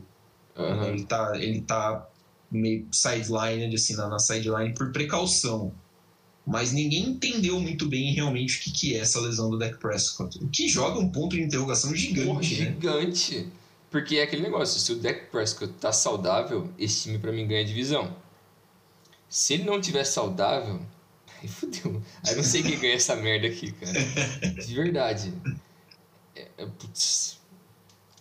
Uhum. 0.55 0.83
Ele, 0.83 1.03
tá, 1.03 1.31
ele 1.35 1.61
tá 1.61 2.07
meio 2.51 2.85
sideline, 2.91 3.73
assim, 3.73 3.95
na, 3.95 4.07
na 4.07 4.19
sideline 4.19 4.75
por 4.75 4.91
precaução. 4.91 5.73
mas 6.45 6.71
ninguém 6.71 7.09
entendeu 7.09 7.59
muito 7.59 7.89
bem 7.89 8.13
realmente 8.13 8.59
o 8.59 8.61
que, 8.61 8.71
que 8.71 8.95
é 8.95 8.99
essa 8.99 9.19
lesão 9.19 9.49
do 9.49 9.57
Dak 9.57 9.79
Prescott. 9.79 10.37
O 10.43 10.47
que 10.47 10.69
joga 10.69 10.99
um 10.99 11.09
ponto 11.09 11.35
de 11.35 11.41
interrogação 11.41 11.95
gigante. 11.95 12.27
Porra, 12.27 12.41
né? 12.41 12.77
Porque 13.89 14.17
é 14.17 14.23
aquele 14.23 14.41
negócio, 14.41 14.79
se 14.79 14.91
o 14.91 14.99
Dak 14.99 15.27
Prescott 15.31 15.73
tá 15.73 15.93
saudável, 15.93 16.69
esse 16.77 17.03
time 17.03 17.19
para 17.19 17.31
mim 17.31 17.47
ganha 17.47 17.63
divisão. 17.63 18.15
Se 19.29 19.53
ele 19.53 19.63
não 19.63 19.79
tiver 19.79 20.03
saudável, 20.03 20.79
aí 21.41 21.47
fudeu. 21.47 22.01
Aí 22.25 22.35
não 22.35 22.43
sei 22.43 22.63
quem 22.63 22.79
ganha 22.79 22.95
essa 22.95 23.15
merda 23.15 23.47
aqui, 23.47 23.71
cara. 23.71 23.93
De 24.53 24.75
verdade. 24.75 25.33
É, 26.35 26.47
é, 26.57 26.65
putz, 26.65 27.39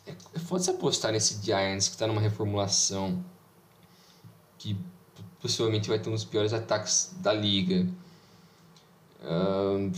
é, 0.07 0.15
é 0.35 0.39
foda 0.39 0.63
se 0.63 0.71
apostar 0.71 1.13
nesse 1.13 1.43
Giants 1.43 1.89
que 1.89 1.97
tá 1.97 2.07
numa 2.07 2.21
reformulação 2.21 3.25
que 4.59 4.77
possivelmente 5.41 5.89
vai 5.89 5.99
ter 5.99 6.09
um 6.09 6.13
dos 6.13 6.25
piores 6.25 6.53
ataques 6.53 7.15
da 7.19 7.33
liga. 7.33 7.87
Uh, 9.21 9.93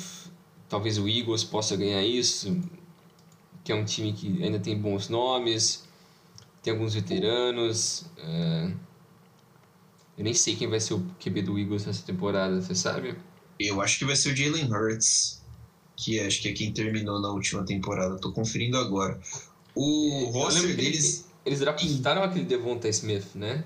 talvez 0.69 0.99
o 0.99 1.09
Eagles 1.09 1.45
possa 1.45 1.77
ganhar 1.77 2.03
isso, 2.03 2.61
que 3.69 3.73
é 3.73 3.75
um 3.75 3.85
time 3.85 4.15
que 4.15 4.43
ainda 4.43 4.59
tem 4.59 4.81
bons 4.81 5.11
nomes, 5.11 5.85
tem 6.63 6.73
alguns 6.73 6.95
veteranos. 6.95 8.07
Uh, 8.17 8.75
eu 10.17 10.25
nem 10.25 10.33
sei 10.33 10.57
quem 10.57 10.67
vai 10.67 10.81
ser 10.81 10.95
o 10.95 11.07
QB 11.23 11.43
do 11.43 11.59
Eagles 11.59 11.85
nessa 11.85 12.03
temporada, 12.03 12.63
você 12.63 12.75
sabe? 12.75 13.15
Eu 13.61 13.83
acho 13.83 13.99
que 13.99 14.07
vai 14.07 14.17
ser 14.17 14.33
o 14.33 14.35
Jalen 14.37 14.73
Hurts, 14.73 15.43
que 15.95 16.19
acho 16.19 16.41
que 16.41 16.49
é 16.49 16.53
quem 16.55 16.73
terminou 16.73 17.21
na 17.21 17.29
última 17.29 17.63
temporada. 17.63 18.17
Tô 18.17 18.33
conferindo 18.33 18.79
agora. 18.79 19.21
O 19.75 20.31
roster 20.33 20.75
deles. 20.75 21.27
Eles 21.45 21.61
draftaram 21.61 22.23
aquele 22.23 22.47
Devonta 22.47 22.89
Smith, 22.89 23.35
né? 23.35 23.65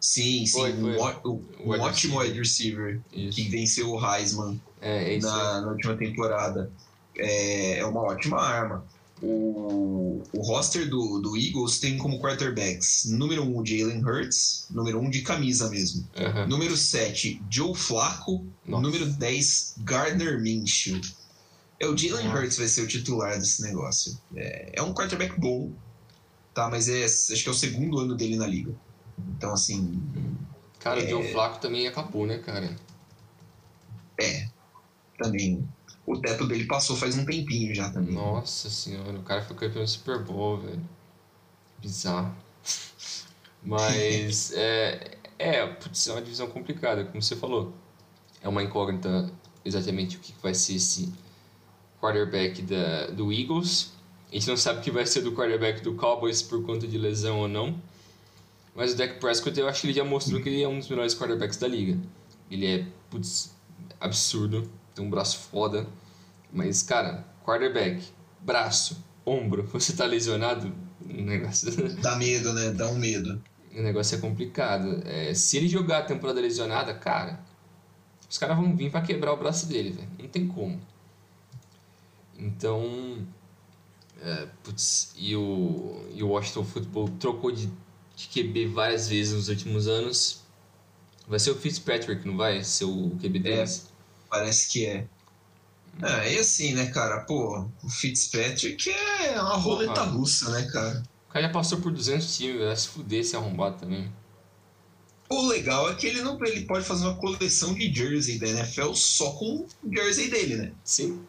Sim, 0.00 0.46
sim. 0.46 0.50
Foi, 0.50 0.72
foi. 0.72 0.96
Um, 1.26 1.44
um, 1.60 1.70
ótimo 1.78 2.20
wide 2.20 2.38
receiver 2.38 3.02
que 3.10 3.50
venceu 3.50 3.90
o 3.90 4.02
Heisman 4.02 4.58
é, 4.80 5.14
é 5.14 5.18
na, 5.18 5.60
na, 5.60 5.72
última 5.72 5.94
temporada. 5.94 6.72
É, 7.16 7.78
é 7.78 7.86
uma 7.86 8.00
ótima 8.00 8.40
arma. 8.40 8.84
O, 9.22 10.20
o 10.32 10.42
roster 10.42 10.88
do, 10.88 11.20
do 11.20 11.36
Eagles 11.36 11.78
tem 11.78 11.96
como 11.96 12.20
quarterbacks 12.20 13.04
número 13.04 13.44
1 13.44 13.58
um, 13.60 13.64
Jalen 13.64 14.04
Hurts, 14.04 14.66
número 14.68 14.98
1 14.98 15.04
um 15.04 15.10
de 15.10 15.22
camisa 15.22 15.70
mesmo. 15.70 16.08
Uhum. 16.16 16.48
Número 16.48 16.76
7, 16.76 17.40
Joe 17.48 17.74
Flacco. 17.74 18.44
Nossa. 18.66 18.82
Número 18.82 19.06
10, 19.06 19.74
Gardner 19.78 20.40
Minshew. 20.40 21.00
É, 21.78 21.86
o 21.86 21.96
Jalen 21.96 22.26
uhum. 22.26 22.34
Hurts 22.34 22.56
vai 22.56 22.66
ser 22.66 22.82
o 22.82 22.88
titular 22.88 23.38
desse 23.38 23.62
negócio. 23.62 24.18
É, 24.34 24.72
é 24.74 24.82
um 24.82 24.92
quarterback 24.92 25.38
bom, 25.38 25.70
tá? 26.52 26.68
Mas 26.68 26.88
é, 26.88 27.04
acho 27.04 27.42
que 27.42 27.48
é 27.48 27.52
o 27.52 27.54
segundo 27.54 28.00
ano 28.00 28.16
dele 28.16 28.36
na 28.36 28.46
liga. 28.46 28.74
Então, 29.36 29.52
assim. 29.52 30.02
Cara, 30.80 31.00
é... 31.00 31.04
o 31.04 31.08
Joe 31.08 31.32
Flacco 31.32 31.60
também 31.60 31.86
acabou, 31.86 32.26
né, 32.26 32.38
cara? 32.38 32.76
É, 34.20 34.48
também. 35.16 35.68
O 36.04 36.18
teto 36.20 36.46
dele 36.46 36.64
passou 36.66 36.96
faz 36.96 37.16
um 37.16 37.24
tempinho 37.24 37.74
já 37.74 37.90
também. 37.90 38.14
Nossa 38.14 38.68
senhora, 38.68 39.18
o 39.18 39.22
cara 39.22 39.42
foi 39.42 39.56
campeão 39.56 39.84
do 39.84 39.88
Super 39.88 40.18
Bowl, 40.18 40.58
velho. 40.58 40.82
Bizarro. 41.78 42.34
Mas 43.62 44.52
é, 44.56 45.16
é, 45.38 45.66
putz, 45.66 46.08
é 46.08 46.12
uma 46.12 46.22
divisão 46.22 46.48
complicada, 46.48 47.04
como 47.04 47.22
você 47.22 47.36
falou. 47.36 47.72
É 48.42 48.48
uma 48.48 48.62
incógnita 48.62 49.30
exatamente 49.64 50.16
o 50.16 50.20
que 50.20 50.34
vai 50.42 50.54
ser 50.54 50.74
esse 50.74 51.12
quarterback 52.00 52.62
da, 52.62 53.06
do 53.06 53.32
Eagles. 53.32 53.92
A 54.30 54.34
gente 54.34 54.48
não 54.48 54.56
sabe 54.56 54.80
o 54.80 54.82
que 54.82 54.90
vai 54.90 55.06
ser 55.06 55.20
do 55.20 55.32
quarterback 55.32 55.82
do 55.82 55.94
Cowboys 55.94 56.42
por 56.42 56.64
conta 56.64 56.88
de 56.88 56.98
lesão 56.98 57.38
ou 57.38 57.48
não. 57.48 57.80
Mas 58.74 58.94
o 58.94 58.96
Dak 58.96 59.20
Prescott, 59.20 59.58
eu 59.60 59.68
acho 59.68 59.82
que 59.82 59.86
ele 59.88 59.94
já 59.94 60.04
mostrou 60.04 60.40
que 60.40 60.48
ele 60.48 60.62
é 60.62 60.68
um 60.68 60.78
dos 60.78 60.88
melhores 60.88 61.14
quarterbacks 61.14 61.58
da 61.58 61.68
liga. 61.68 61.98
Ele 62.50 62.66
é, 62.66 62.86
putz, 63.10 63.54
absurdo, 64.00 64.68
tem 64.94 65.04
um 65.04 65.10
braço 65.10 65.38
foda. 65.50 65.86
Mas, 66.52 66.82
cara, 66.82 67.26
quarterback, 67.44 68.04
braço, 68.40 69.02
ombro, 69.24 69.64
você 69.72 69.92
tá 69.94 70.04
lesionado, 70.04 70.72
o 71.00 71.22
negócio. 71.22 71.70
Dá 72.00 72.16
medo, 72.16 72.52
né? 72.52 72.70
Dá 72.70 72.88
um 72.88 72.96
medo. 72.96 73.42
O 73.74 73.82
negócio 73.82 74.16
é 74.16 74.20
complicado. 74.20 75.02
É, 75.06 75.32
se 75.34 75.56
ele 75.56 75.68
jogar 75.68 75.98
a 75.98 76.02
temporada 76.02 76.40
lesionada, 76.40 76.92
cara, 76.94 77.40
os 78.28 78.36
caras 78.36 78.56
vão 78.56 78.76
vir 78.76 78.90
para 78.90 79.00
quebrar 79.00 79.32
o 79.32 79.36
braço 79.36 79.66
dele, 79.66 79.90
velho. 79.92 80.08
Não 80.18 80.28
tem 80.28 80.46
como. 80.46 80.80
Então. 82.38 83.26
É, 84.20 84.46
putz, 84.62 85.12
e 85.16 85.34
o, 85.34 86.06
e 86.14 86.22
o 86.22 86.28
Washington 86.28 86.64
Football 86.64 87.08
trocou 87.18 87.50
de 87.50 87.68
de 88.14 88.28
QB 88.28 88.66
várias 88.66 89.08
vezes 89.08 89.34
nos 89.34 89.48
últimos 89.48 89.88
anos. 89.88 90.40
Vai 91.26 91.38
ser 91.38 91.50
o 91.50 91.54
Fitzpatrick, 91.54 92.26
não 92.26 92.36
vai 92.36 92.62
ser 92.62 92.84
o 92.84 93.10
QB 93.20 93.38
deles? 93.38 93.86
É, 93.88 93.91
parece 94.32 94.68
que 94.68 94.86
é. 94.86 95.06
Ah, 96.00 96.26
e 96.26 96.38
assim, 96.38 96.72
né, 96.72 96.86
cara? 96.86 97.20
Pô, 97.20 97.68
o 97.84 97.88
Fitzpatrick 97.90 98.90
é 98.90 99.38
uma 99.38 99.56
roleta 99.56 100.02
russa, 100.04 100.50
né, 100.50 100.66
cara? 100.72 101.02
O 101.28 101.32
cara 101.32 101.46
já 101.46 101.52
passou 101.52 101.80
por 101.80 101.92
200 101.92 102.36
times, 102.36 102.62
vai 102.62 102.74
se 102.74 102.88
fuder 102.88 103.24
se 103.24 103.36
arrombado 103.36 103.80
também. 103.80 104.10
O 105.28 105.46
legal 105.48 105.90
é 105.90 105.94
que 105.94 106.06
ele 106.06 106.22
não 106.22 106.42
ele 106.44 106.62
pode 106.64 106.84
fazer 106.84 107.04
uma 107.04 107.16
coleção 107.16 107.74
de 107.74 107.92
jersey 107.94 108.38
da 108.38 108.48
NFL 108.48 108.92
só 108.94 109.32
com 109.32 109.66
o 109.82 109.94
jersey 109.94 110.30
dele, 110.30 110.56
né? 110.56 110.72
Sim. 110.82 111.22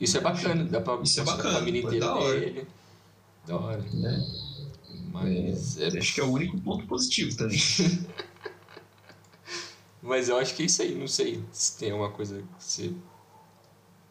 Isso 0.00 0.16
é 0.16 0.20
bacana, 0.20 0.64
dá 0.64 0.80
pra 0.80 1.00
Isso 1.02 1.20
é 1.20 1.24
bacana, 1.24 1.50
a 1.50 1.58
família 1.58 1.82
inteira 1.82 2.06
da 2.06 2.14
hora. 2.14 2.40
dele. 2.40 2.66
Da 3.46 3.56
hora. 3.56 3.82
Né? 3.92 4.26
Mas. 5.12 5.78
É, 5.78 5.88
é... 5.88 5.98
Acho 5.98 6.14
que 6.14 6.20
é 6.20 6.24
o 6.24 6.30
único 6.30 6.60
ponto 6.60 6.86
positivo 6.86 7.36
também. 7.36 7.58
Mas 10.04 10.28
eu 10.28 10.36
acho 10.36 10.54
que 10.54 10.62
é 10.62 10.66
isso 10.66 10.82
aí, 10.82 10.94
não 10.94 11.08
sei 11.08 11.42
se 11.50 11.78
tem 11.78 11.90
alguma 11.90 12.10
coisa 12.10 12.42
que 12.58 12.62
você. 12.62 12.92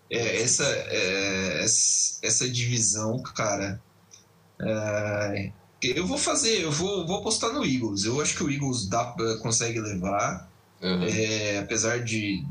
É, 0.10 0.42
essa, 0.42 0.66
é, 0.66 1.64
essa 1.64 2.50
divisão, 2.50 3.22
cara. 3.22 3.80
É, 4.60 5.52
eu 5.84 6.08
vou 6.08 6.18
fazer, 6.18 6.64
eu 6.64 6.72
vou, 6.72 7.06
vou 7.06 7.20
apostar 7.20 7.54
no 7.54 7.64
Eagles. 7.64 8.06
Eu 8.06 8.20
acho 8.20 8.36
que 8.36 8.44
o 8.44 8.50
Eagles 8.50 8.88
dá, 8.88 9.16
consegue 9.42 9.80
levar. 9.80 10.50
Uhum. 10.82 11.04
É, 11.04 11.60
apesar 11.60 12.04
de, 12.04 12.44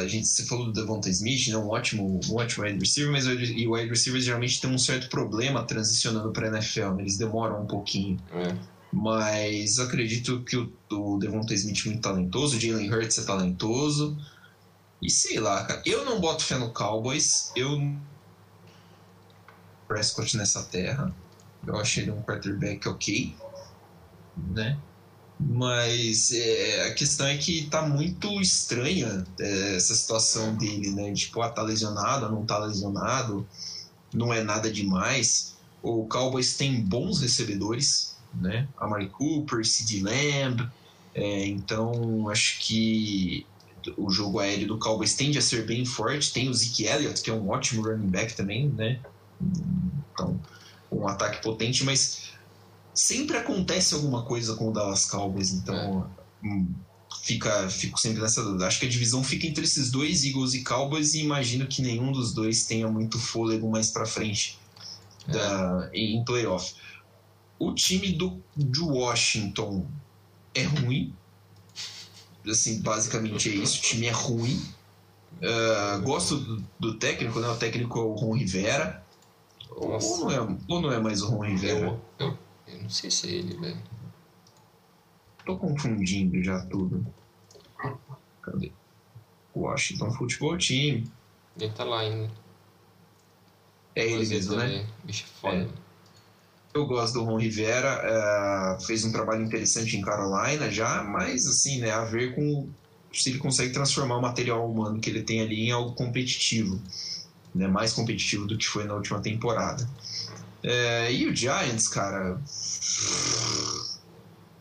a 0.00 0.06
gente 0.06 0.26
se 0.26 0.46
falou 0.46 0.66
do 0.66 0.72
Devonta 0.72 1.10
Smith, 1.10 1.48
né, 1.48 1.58
um 1.58 1.68
ótimo, 1.68 2.18
um 2.26 2.36
ótimo 2.36 2.64
wide 2.64 2.78
receiver, 2.78 3.12
mas 3.12 3.26
o 3.26 3.30
wide 3.30 3.90
receivers 3.90 4.24
geralmente 4.24 4.60
tem 4.60 4.70
um 4.70 4.78
certo 4.78 5.10
problema 5.10 5.62
transicionando 5.62 6.32
para 6.32 6.48
NFL, 6.48 6.92
né? 6.92 7.02
eles 7.02 7.18
demoram 7.18 7.62
um 7.62 7.66
pouquinho. 7.66 8.18
É. 8.32 8.75
Mas 8.98 9.78
acredito 9.78 10.42
que 10.42 10.56
o, 10.56 10.72
o 10.90 11.18
Devonta 11.18 11.52
Smith 11.52 11.84
é 11.84 11.88
muito 11.90 12.00
talentoso, 12.00 12.56
o 12.56 12.60
Jalen 12.60 12.90
Hurts 12.90 13.18
é 13.18 13.24
talentoso. 13.24 14.16
E 15.02 15.10
sei 15.10 15.38
lá, 15.38 15.62
cara, 15.64 15.82
eu 15.84 16.02
não 16.06 16.18
boto 16.18 16.42
fé 16.42 16.56
no 16.56 16.72
Cowboys, 16.72 17.52
eu 17.54 17.78
Prescott 19.86 20.34
nessa 20.38 20.62
terra. 20.62 21.14
Eu 21.66 21.76
achei 21.76 22.04
ele 22.04 22.12
um 22.12 22.22
quarterback 22.22 22.88
ok, 22.88 23.36
né? 24.54 24.78
Mas 25.38 26.32
é, 26.32 26.86
a 26.86 26.94
questão 26.94 27.26
é 27.26 27.36
que 27.36 27.66
tá 27.66 27.82
muito 27.82 28.40
estranha 28.40 29.26
é, 29.38 29.76
essa 29.76 29.94
situação 29.94 30.56
dele, 30.56 30.90
né? 30.92 31.12
Tipo, 31.12 31.42
ah, 31.42 31.50
tá 31.50 31.60
lesionado, 31.60 32.30
não 32.30 32.46
tá 32.46 32.58
lesionado, 32.60 33.46
não 34.14 34.32
é 34.32 34.42
nada 34.42 34.72
demais. 34.72 35.54
O 35.82 36.06
Cowboys 36.06 36.56
tem 36.56 36.80
bons 36.80 37.20
recebedores, 37.20 38.15
né? 38.40 38.68
A 38.76 38.86
Mari 38.86 39.08
Cooper, 39.08 39.64
Sid 39.64 40.02
Lamb. 40.02 40.68
É, 41.14 41.46
então, 41.46 42.28
acho 42.28 42.60
que 42.60 43.46
o 43.96 44.10
jogo 44.10 44.38
aéreo 44.38 44.66
do 44.66 44.78
Cowboys 44.78 45.14
tende 45.14 45.38
a 45.38 45.42
ser 45.42 45.66
bem 45.66 45.84
forte. 45.84 46.32
Tem 46.32 46.48
o 46.48 46.54
Zeke 46.54 46.84
Elliott, 46.84 47.22
que 47.22 47.30
é 47.30 47.32
um 47.32 47.48
ótimo 47.48 47.82
running 47.82 48.08
back 48.08 48.34
também, 48.34 48.68
né? 48.68 49.00
Então, 50.12 50.40
um 50.90 51.06
ataque 51.06 51.42
potente, 51.42 51.84
mas 51.84 52.32
sempre 52.94 53.36
acontece 53.36 53.94
alguma 53.94 54.22
coisa 54.22 54.54
com 54.56 54.68
o 54.68 54.72
Dallas 54.72 55.06
Cowboys, 55.06 55.52
então 55.52 56.10
é. 56.42 56.46
Hum, 56.46 56.68
fica, 57.22 57.68
fico 57.68 57.98
sempre 57.98 58.22
nessa 58.22 58.42
dúvida. 58.42 58.66
Acho 58.66 58.80
que 58.80 58.86
a 58.86 58.88
divisão 58.88 59.22
fica 59.22 59.46
entre 59.46 59.64
esses 59.64 59.90
dois, 59.90 60.24
Eagles 60.24 60.54
e 60.54 60.62
Cowboys, 60.62 61.14
e 61.14 61.20
imagino 61.20 61.66
que 61.66 61.82
nenhum 61.82 62.12
dos 62.12 62.32
dois 62.32 62.64
tenha 62.64 62.88
muito 62.88 63.18
fôlego 63.18 63.70
mais 63.70 63.90
para 63.90 64.06
frente 64.06 64.58
é. 65.28 65.32
da, 65.32 65.90
em 65.92 66.24
playoff. 66.24 66.74
O 67.58 67.72
time 67.74 68.12
do, 68.12 68.42
de 68.56 68.80
Washington 68.80 69.86
é 70.54 70.62
ruim. 70.62 71.14
Assim, 72.46 72.80
basicamente 72.80 73.50
é 73.50 73.54
isso. 73.54 73.78
O 73.78 73.82
time 73.82 74.06
é 74.06 74.12
ruim. 74.12 74.62
Uh, 75.38 76.00
gosto 76.02 76.36
do, 76.36 76.64
do, 76.78 76.94
técnico, 76.98 77.40
né? 77.40 77.48
O 77.48 77.56
técnico 77.56 77.98
é 77.98 78.02
o 78.02 78.14
Ron 78.14 78.36
Rivera. 78.36 79.04
Ou 79.70 79.98
não, 79.98 80.30
é, 80.30 80.58
ou 80.68 80.80
não 80.80 80.92
é 80.92 81.00
mais 81.00 81.22
o 81.22 81.28
Ron 81.28 81.44
Rivera? 81.44 81.86
Eu, 81.86 82.00
eu 82.26 82.38
eu 82.66 82.82
não 82.82 82.90
sei 82.90 83.10
se 83.10 83.28
é 83.28 83.32
ele, 83.32 83.56
velho. 83.56 83.82
Tô 85.44 85.56
confundindo 85.56 86.42
já 86.42 86.64
tudo. 86.66 87.06
Cadê? 88.42 88.72
Washington 89.54 90.10
Futebol 90.12 90.58
Team. 90.58 91.04
Ele 91.58 91.72
tá 91.72 91.84
lá 91.84 92.00
ainda. 92.00 92.30
É 93.94 94.04
ele 94.04 94.26
mesmo, 94.26 94.56
né? 94.56 94.86
Bicho 95.04 95.24
é 95.24 95.40
foda. 95.40 95.56
É. 95.56 95.85
Eu 96.76 96.84
gosto 96.84 97.14
do 97.14 97.24
Ron 97.24 97.38
Rivera, 97.38 98.76
uh, 98.76 98.84
fez 98.84 99.02
um 99.02 99.10
trabalho 99.10 99.42
interessante 99.42 99.96
em 99.96 100.02
Carolina 100.02 100.70
já, 100.70 101.02
mas 101.02 101.46
assim, 101.46 101.80
né, 101.80 101.90
a 101.90 102.04
ver 102.04 102.34
com 102.34 102.68
se 103.14 103.30
ele 103.30 103.38
consegue 103.38 103.72
transformar 103.72 104.18
o 104.18 104.20
material 104.20 104.70
humano 104.70 105.00
que 105.00 105.08
ele 105.08 105.22
tem 105.22 105.40
ali 105.40 105.68
em 105.68 105.70
algo 105.70 105.94
competitivo, 105.94 106.78
né? 107.54 107.66
mais 107.66 107.94
competitivo 107.94 108.46
do 108.46 108.58
que 108.58 108.66
foi 108.66 108.84
na 108.84 108.92
última 108.92 109.20
temporada. 109.20 109.88
É, 110.62 111.10
e 111.10 111.26
o 111.26 111.34
Giants, 111.34 111.88
cara. 111.88 112.38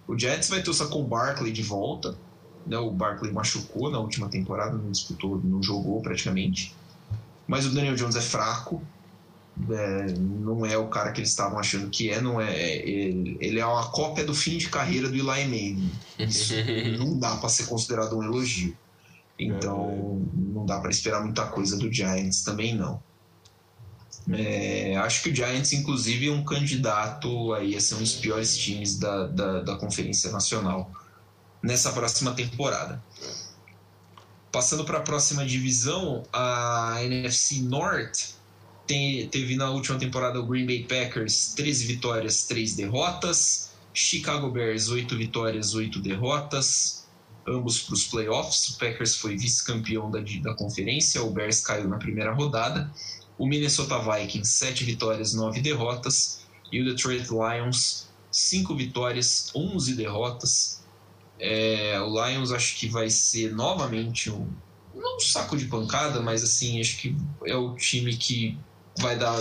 O 0.08 0.18
Giants 0.18 0.48
vai 0.48 0.64
ter 0.64 0.70
o 0.70 0.74
Saquon 0.74 1.04
Barkley 1.04 1.52
de 1.52 1.64
volta. 1.64 2.18
Né? 2.66 2.78
O 2.78 2.92
Barkley 2.92 3.34
machucou 3.34 3.92
na 3.92 4.00
última 4.00 4.30
temporada, 4.30 4.78
não 4.78 4.90
disputou, 4.90 5.42
não 5.44 5.62
jogou 5.62 6.02
praticamente. 6.02 6.74
Mas 7.46 7.66
o 7.66 7.74
Daniel 7.74 7.96
Jones 7.96 8.16
é 8.16 8.22
fraco. 8.22 8.82
É, 9.70 10.12
não 10.20 10.66
é 10.66 10.78
o 10.78 10.90
cara 10.90 11.14
que 11.14 11.22
eles 11.22 11.30
estavam 11.30 11.58
achando 11.58 11.90
que 11.90 12.10
é, 12.10 12.20
não 12.20 12.42
é. 12.42 12.78
Ele, 12.78 13.38
ele, 13.40 13.60
é 13.60 13.66
uma 13.66 13.90
cópia 13.90 14.26
do 14.26 14.34
fim 14.34 14.58
de 14.58 14.70
carreira 14.70 15.08
do 15.08 15.16
Eli 15.16 15.46
Manning. 15.46 15.92
Isso 16.20 16.54
não 17.00 17.18
dá 17.18 17.38
para 17.38 17.48
ser 17.48 17.66
considerado 17.66 18.18
um 18.18 18.24
elogio. 18.24 18.76
Então, 19.40 20.22
não 20.34 20.66
dá 20.66 20.80
para 20.80 20.90
esperar 20.90 21.22
muita 21.22 21.46
coisa 21.48 21.78
do 21.78 21.92
Giants 21.92 22.44
também 22.44 22.76
não. 22.76 23.02
É, 24.32 24.96
acho 24.98 25.22
que 25.22 25.30
o 25.30 25.36
Giants, 25.36 25.72
inclusive, 25.74 26.28
é 26.28 26.32
um 26.32 26.44
candidato 26.44 27.54
aí 27.54 27.76
a 27.76 27.82
ser 27.82 27.96
um 27.96 28.00
dos 28.00 28.16
piores 28.16 28.58
times 28.58 28.98
da, 28.98 29.28
da, 29.28 29.62
da 29.62 29.76
Conferência 29.76 30.32
Nacional 30.32 30.92
nessa 31.62 31.92
próxima 31.92 32.32
temporada. 32.34 33.04
Passando 34.52 34.84
para 34.86 35.00
a 35.00 35.02
próxima 35.02 35.46
divisão, 35.46 36.24
a 36.32 36.98
NFC 37.04 37.62
North 37.62 38.36
tem, 38.88 39.28
teve 39.28 39.56
na 39.56 39.70
última 39.70 39.98
temporada 39.98 40.40
o 40.40 40.46
Green 40.46 40.66
Bay 40.66 40.84
Packers 40.84 41.54
13 41.56 41.86
vitórias, 41.86 42.46
3 42.46 42.76
derrotas. 42.76 43.72
Chicago 43.94 44.50
Bears 44.50 44.90
8 44.90 45.16
vitórias, 45.16 45.74
8 45.74 46.00
derrotas. 46.00 47.08
Ambos 47.48 47.80
para 47.82 47.94
os 47.94 48.06
playoffs. 48.06 48.70
O 48.70 48.78
Packers 48.78 49.16
foi 49.16 49.38
vice-campeão 49.38 50.12
da, 50.12 50.20
da 50.42 50.54
conferência, 50.56 51.24
o 51.24 51.32
Bears 51.32 51.62
caiu 51.62 51.88
na 51.88 51.98
primeira 51.98 52.34
rodada. 52.34 52.92
O 53.38 53.46
Minnesota 53.46 54.00
Vikings 54.00 54.52
7 54.52 54.84
vitórias, 54.84 55.34
9 55.34 55.62
derrotas. 55.62 56.46
E 56.72 56.82
o 56.82 56.86
Detroit 56.86 57.28
Lions 57.30 58.08
5 58.32 58.76
vitórias, 58.76 59.52
11 59.56 59.96
derrotas. 59.96 60.84
É, 61.40 62.00
o 62.02 62.28
Lions 62.28 62.52
acho 62.52 62.78
que 62.78 62.88
vai 62.88 63.10
ser 63.10 63.54
novamente 63.54 64.30
um, 64.30 64.48
não 64.94 65.18
um 65.18 65.20
saco 65.20 65.58
de 65.58 65.66
pancada, 65.66 66.22
mas 66.22 66.44
assim, 66.44 66.80
acho 66.80 66.98
que 66.98 67.16
é 67.46 67.56
o 67.56 67.76
time 67.76 68.16
que 68.16 68.58
vai 69.00 69.18
dar 69.18 69.38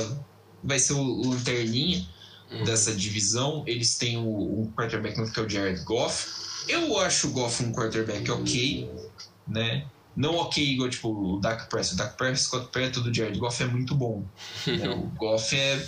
vai 0.65 0.79
ser 0.79 0.95
o 0.95 1.31
lanterninha 1.31 2.07
uhum. 2.51 2.65
dessa 2.65 2.93
divisão. 2.95 3.63
Eles 3.67 3.97
têm 3.97 4.17
o, 4.17 4.63
o 4.63 4.73
quarterback 4.77 5.31
que 5.31 5.41
é 5.41 5.43
o 5.43 5.49
Jared 5.49 5.83
Goff. 5.83 6.27
Eu 6.67 6.99
acho 6.99 7.29
o 7.29 7.31
Goff 7.33 7.63
um 7.63 7.73
quarterback 7.73 8.29
ok, 8.31 8.91
né? 9.47 9.87
Não 10.17 10.37
ok 10.37 10.65
igual 10.65 10.89
tipo 10.89 11.09
o 11.11 11.41
Dak 11.41 11.69
Prescott. 11.69 11.95
O 11.95 11.99
Dak 11.99 12.17
Prescott 12.17 12.69
perto 12.69 13.01
do 13.01 13.13
Jared 13.13 13.39
Goff 13.39 13.63
é 13.63 13.67
muito 13.67 13.95
bom. 13.95 14.25
né? 14.67 14.89
O 14.89 15.03
Goff 15.17 15.55
é, 15.55 15.87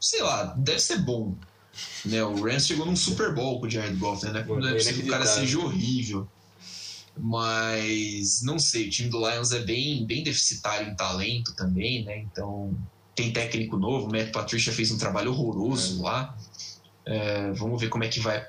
sei 0.00 0.22
lá, 0.22 0.54
deve 0.56 0.80
ser 0.80 0.98
bom. 0.98 1.34
Né? 2.04 2.22
O 2.22 2.40
Rams 2.42 2.66
chegou 2.66 2.86
num 2.86 2.94
Super 2.94 3.34
Bowl 3.34 3.58
com 3.58 3.66
o 3.66 3.70
Jared 3.70 3.96
Goff, 3.96 4.24
né? 4.26 4.44
Não 4.46 4.68
é 4.68 4.74
possível 4.74 5.02
que 5.02 5.08
o 5.08 5.12
cara 5.12 5.26
seja 5.26 5.58
horrível. 5.58 6.28
Mas 7.18 8.42
não 8.42 8.58
sei, 8.58 8.86
o 8.86 8.90
time 8.90 9.10
do 9.10 9.18
Lions 9.18 9.52
é 9.52 9.60
bem, 9.60 10.06
bem 10.06 10.22
deficitário 10.22 10.88
em 10.88 10.94
talento 10.94 11.54
também, 11.54 12.04
né? 12.04 12.18
Então 12.18 12.74
tem 13.14 13.32
técnico 13.32 13.76
novo, 13.76 14.08
o 14.08 14.12
Matt 14.12 14.30
Patricia 14.32 14.72
fez 14.72 14.90
um 14.90 14.98
trabalho 14.98 15.32
horroroso 15.32 16.00
é. 16.00 16.02
lá. 16.02 16.38
É, 17.04 17.52
vamos 17.52 17.80
ver 17.80 17.88
como 17.88 18.04
é 18.04 18.08
que 18.08 18.20
vai 18.20 18.46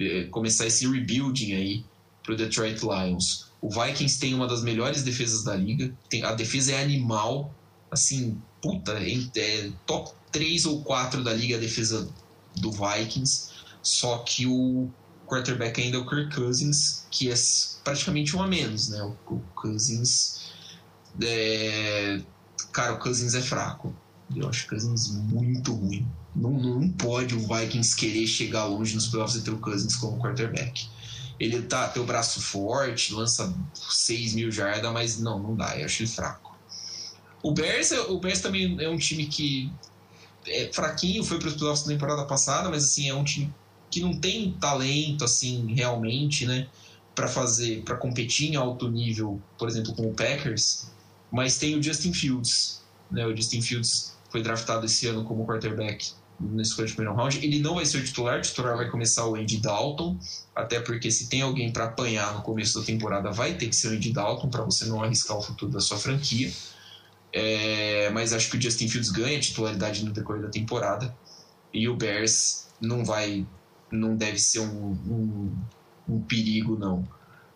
é, 0.00 0.24
começar 0.24 0.66
esse 0.66 0.86
rebuilding 0.88 1.54
aí 1.54 1.84
pro 2.22 2.36
Detroit 2.36 2.80
Lions. 2.82 3.50
O 3.60 3.68
Vikings 3.68 4.18
tem 4.18 4.34
uma 4.34 4.48
das 4.48 4.62
melhores 4.62 5.02
defesas 5.02 5.44
da 5.44 5.54
liga. 5.54 5.94
Tem, 6.08 6.22
a 6.24 6.32
defesa 6.32 6.72
é 6.72 6.82
animal. 6.82 7.54
Assim, 7.90 8.40
puta, 8.60 8.92
é, 8.92 9.12
é 9.36 9.70
top 9.86 10.10
3 10.32 10.66
ou 10.66 10.82
4 10.82 11.22
da 11.22 11.32
liga 11.32 11.56
a 11.56 11.60
defesa 11.60 12.08
do 12.56 12.72
Vikings. 12.72 13.50
Só 13.82 14.18
que 14.18 14.46
o 14.46 14.90
quarterback 15.26 15.80
ainda 15.80 15.96
é 15.96 16.00
o 16.00 16.06
Kirk 16.06 16.34
Cousins, 16.34 17.06
que 17.10 17.30
é 17.30 17.34
praticamente 17.84 18.36
um 18.36 18.42
a 18.42 18.46
menos, 18.46 18.88
né? 18.88 19.02
O, 19.02 19.34
o 19.34 19.40
Cousins. 19.54 20.52
É, 21.20 22.20
cara, 22.70 22.94
o 22.94 22.98
Cousins 22.98 23.34
é 23.34 23.40
fraco. 23.40 23.94
Eu 24.34 24.48
acho 24.48 24.66
o 24.66 24.68
Cousins 24.68 25.10
muito 25.10 25.74
ruim. 25.74 26.06
Não, 26.34 26.50
não 26.50 26.88
pode 26.90 27.34
o 27.34 27.40
Vikings 27.40 27.94
querer 27.94 28.26
chegar 28.26 28.64
longe 28.64 28.94
nos 28.94 29.08
playoffs 29.08 29.36
e 29.40 29.44
ter 29.44 29.50
o 29.50 29.58
Cousins 29.58 29.96
como 29.96 30.18
quarterback. 30.18 30.88
Ele 31.38 31.62
tá, 31.62 31.88
tem 31.88 32.02
o 32.02 32.06
braço 32.06 32.40
forte, 32.40 33.12
lança 33.12 33.52
6 33.74 34.34
mil 34.34 34.50
jardas, 34.50 34.92
mas 34.92 35.18
não, 35.18 35.38
não 35.38 35.56
dá, 35.56 35.76
eu 35.76 35.84
acho 35.84 36.02
ele 36.02 36.10
fraco. 36.10 36.56
O 37.42 37.52
Bears, 37.52 37.90
o 37.90 38.18
Bears 38.20 38.40
também 38.40 38.76
é 38.80 38.88
um 38.88 38.96
time 38.96 39.26
que 39.26 39.70
é 40.46 40.70
fraquinho, 40.72 41.24
foi 41.24 41.38
para 41.38 41.48
os 41.48 41.54
playoffs 41.54 41.86
na 41.86 41.92
temporada 41.92 42.24
passada, 42.24 42.70
mas 42.70 42.84
assim, 42.84 43.08
é 43.08 43.14
um 43.14 43.24
time 43.24 43.52
que 43.90 44.00
não 44.00 44.18
tem 44.18 44.52
talento 44.52 45.24
assim 45.24 45.74
realmente, 45.74 46.46
né, 46.46 46.68
para 47.14 47.28
fazer, 47.28 47.82
para 47.82 47.96
competir 47.96 48.52
em 48.52 48.56
alto 48.56 48.88
nível, 48.88 49.40
por 49.58 49.68
exemplo, 49.68 49.92
com 49.94 50.08
o 50.08 50.14
Packers 50.14 50.91
mas 51.32 51.56
tem 51.56 51.74
o 51.76 51.82
Justin 51.82 52.12
Fields. 52.12 52.82
Né? 53.10 53.26
O 53.26 53.34
Justin 53.34 53.62
Fields 53.62 54.14
foi 54.30 54.42
draftado 54.42 54.84
esse 54.84 55.06
ano 55.08 55.24
como 55.24 55.46
quarterback 55.46 56.12
na 56.38 56.62
escolha 56.62 56.86
de 56.86 56.94
primeiro 56.94 57.16
round. 57.16 57.38
Ele 57.38 57.60
não 57.60 57.76
vai 57.76 57.86
ser 57.86 57.98
o 57.98 58.04
titular, 58.04 58.38
o 58.38 58.42
titular 58.42 58.76
vai 58.76 58.90
começar 58.90 59.26
o 59.26 59.34
Andy 59.34 59.58
Dalton, 59.58 60.18
até 60.54 60.80
porque 60.80 61.10
se 61.10 61.28
tem 61.28 61.40
alguém 61.40 61.72
para 61.72 61.86
apanhar 61.86 62.34
no 62.34 62.42
começo 62.42 62.78
da 62.78 62.84
temporada, 62.84 63.30
vai 63.30 63.54
ter 63.54 63.68
que 63.68 63.76
ser 63.76 63.88
o 63.88 63.90
Andy 63.92 64.12
Dalton, 64.12 64.50
para 64.50 64.62
você 64.62 64.84
não 64.84 65.02
arriscar 65.02 65.36
o 65.38 65.42
futuro 65.42 65.72
da 65.72 65.80
sua 65.80 65.98
franquia. 65.98 66.52
É, 67.32 68.10
mas 68.10 68.34
acho 68.34 68.50
que 68.50 68.58
o 68.58 68.60
Justin 68.60 68.88
Fields 68.88 69.10
ganha 69.10 69.40
titularidade 69.40 70.04
no 70.04 70.12
decorrer 70.12 70.42
da 70.42 70.50
temporada 70.50 71.16
e 71.72 71.88
o 71.88 71.96
Bears 71.96 72.66
não 72.78 73.04
vai, 73.04 73.46
não 73.90 74.14
deve 74.14 74.38
ser 74.38 74.60
um, 74.60 74.90
um, 74.92 75.56
um 76.06 76.20
perigo, 76.20 76.76
não. 76.78 77.08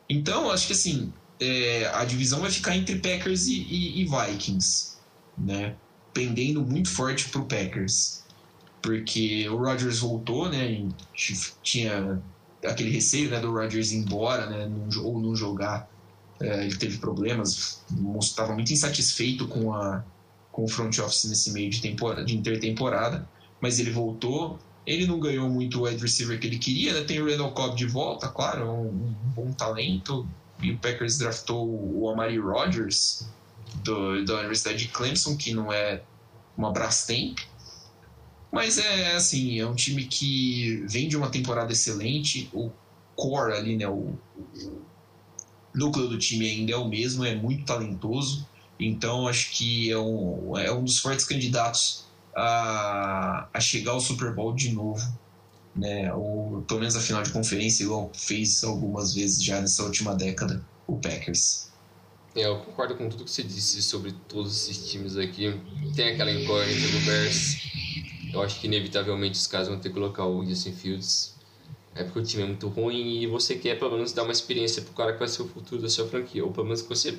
Então, 0.08 0.50
acho 0.50 0.66
que 0.66 0.72
assim, 0.72 1.12
é, 1.40 1.86
a 1.94 2.04
divisão 2.04 2.40
vai 2.40 2.50
ficar 2.50 2.76
entre 2.76 2.96
Packers 2.96 3.46
e, 3.46 3.62
e, 3.62 4.02
e 4.02 4.04
Vikings, 4.04 4.96
né? 5.36 5.74
Pendendo 6.12 6.62
muito 6.62 6.88
forte 6.88 7.28
pro 7.28 7.44
Packers. 7.44 8.24
Porque 8.80 9.48
o 9.48 9.56
Rodgers 9.56 9.98
voltou, 9.98 10.48
né? 10.48 10.86
Tinha 11.62 12.22
aquele 12.64 12.90
receio 12.90 13.30
né, 13.30 13.40
do 13.40 13.52
Rodgers 13.52 13.92
ir 13.92 13.98
embora, 13.98 14.46
né? 14.46 14.70
ou 14.98 15.20
não 15.20 15.34
jogar. 15.34 15.88
É, 16.40 16.64
ele 16.64 16.76
teve 16.76 16.98
problemas, 16.98 17.82
estava 18.20 18.52
muito 18.52 18.70
insatisfeito 18.70 19.48
com, 19.48 19.72
a, 19.72 20.04
com 20.52 20.64
o 20.64 20.68
front 20.68 20.98
office 20.98 21.24
nesse 21.24 21.50
meio 21.50 21.70
de, 21.70 21.80
temporada, 21.80 22.24
de 22.24 22.36
intertemporada, 22.36 23.28
mas 23.60 23.78
ele 23.78 23.90
voltou. 23.90 24.58
Ele 24.86 25.06
não 25.06 25.18
ganhou 25.18 25.48
muito 25.48 25.80
o 25.80 25.84
wide 25.84 26.00
receiver 26.00 26.38
que 26.38 26.46
ele 26.46 26.58
queria, 26.58 26.92
né? 26.92 27.00
Tem 27.02 27.20
o 27.20 27.26
Randall 27.26 27.52
Cobb 27.52 27.74
de 27.74 27.86
volta, 27.86 28.28
claro, 28.28 28.62
é 28.62 28.70
um, 28.70 28.86
um 28.86 29.14
bom 29.34 29.52
talento, 29.52 30.28
e 30.60 30.72
o 30.72 30.78
Packers 30.78 31.18
draftou 31.18 31.68
o 31.68 32.08
Amari 32.10 32.38
Rodgers 32.38 33.28
do, 33.82 34.24
da 34.24 34.38
Universidade 34.38 34.78
de 34.78 34.88
Clemson, 34.88 35.36
que 35.36 35.52
não 35.52 35.72
é 35.72 36.02
uma 36.56 36.72
Brastemp. 36.72 37.38
Mas 38.50 38.78
é 38.78 39.14
assim, 39.14 39.60
é 39.60 39.66
um 39.66 39.74
time 39.74 40.04
que 40.04 40.84
vem 40.88 41.08
de 41.08 41.16
uma 41.16 41.28
temporada 41.28 41.72
excelente. 41.72 42.48
O 42.52 42.70
core 43.14 43.52
ali, 43.52 43.76
né, 43.76 43.86
o, 43.86 44.18
o 44.36 44.82
núcleo 45.74 46.08
do 46.08 46.18
time 46.18 46.48
ainda 46.48 46.72
é 46.72 46.76
o 46.76 46.88
mesmo, 46.88 47.24
é 47.24 47.34
muito 47.34 47.64
talentoso. 47.64 48.46
Então 48.78 49.28
acho 49.28 49.52
que 49.52 49.90
é 49.90 49.98
um, 49.98 50.56
é 50.56 50.72
um 50.72 50.84
dos 50.84 50.98
fortes 50.98 51.24
candidatos 51.24 52.06
a, 52.34 53.48
a 53.52 53.60
chegar 53.60 53.92
ao 53.92 54.00
Super 54.00 54.34
Bowl 54.34 54.54
de 54.54 54.70
novo 54.70 55.02
né? 55.76 56.12
Ou 56.14 56.62
pelo 56.62 56.80
menos 56.80 56.96
a 56.96 57.00
final 57.00 57.22
de 57.22 57.30
conferência, 57.30 57.84
igual 57.84 58.10
fez 58.14 58.64
algumas 58.64 59.14
vezes 59.14 59.42
já 59.42 59.60
nessa 59.60 59.82
última 59.82 60.14
década 60.14 60.64
o 60.86 60.96
Packers. 60.96 61.70
É, 62.34 62.46
eu 62.46 62.58
concordo 62.58 62.94
com 62.96 63.08
tudo 63.08 63.24
que 63.24 63.30
você 63.30 63.42
disse 63.42 63.82
sobre 63.82 64.12
todos 64.28 64.68
esses 64.68 64.90
times 64.90 65.16
aqui. 65.16 65.58
Tem 65.94 66.10
aquela 66.10 66.30
incógnita 66.30 66.88
do 66.88 67.04
Bears. 67.06 67.56
Eu 68.32 68.42
acho 68.42 68.60
que 68.60 68.66
inevitavelmente 68.66 69.38
os 69.38 69.46
caras 69.46 69.68
vão 69.68 69.78
ter 69.78 69.88
que 69.88 69.94
colocar 69.94 70.26
o 70.26 70.44
Justin 70.44 70.72
Fields. 70.72 71.34
É 71.94 72.04
porque 72.04 72.18
o 72.18 72.22
time 72.22 72.42
é 72.42 72.46
muito 72.46 72.68
ruim 72.68 73.22
e 73.22 73.26
você 73.26 73.54
quer 73.56 73.78
pelo 73.78 73.92
menos 73.92 74.12
dar 74.12 74.24
uma 74.24 74.32
experiência 74.32 74.82
pro 74.82 74.92
cara 74.92 75.14
que 75.14 75.18
vai 75.18 75.28
ser 75.28 75.42
o 75.42 75.48
futuro 75.48 75.80
da 75.80 75.88
sua 75.88 76.06
franquia. 76.06 76.44
Ou 76.44 76.52
pelo 76.52 76.66
menos 76.66 76.82
que 76.82 76.88
você 76.88 77.18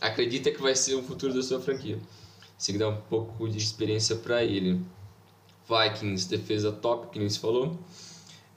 acredita 0.00 0.52
que 0.52 0.62
vai 0.62 0.76
ser 0.76 0.94
o 0.94 1.02
futuro 1.02 1.34
da 1.34 1.42
sua 1.42 1.60
franquia. 1.60 1.98
Você 2.56 2.70
quer 2.72 2.78
dar 2.78 2.90
um 2.90 2.96
pouco 2.96 3.48
de 3.48 3.58
experiência 3.58 4.14
para 4.14 4.44
ele. 4.44 4.80
Vikings, 5.68 6.28
defesa 6.28 6.72
top, 6.72 7.08
que 7.08 7.18
nem 7.18 7.28
se 7.28 7.38
falou. 7.38 7.78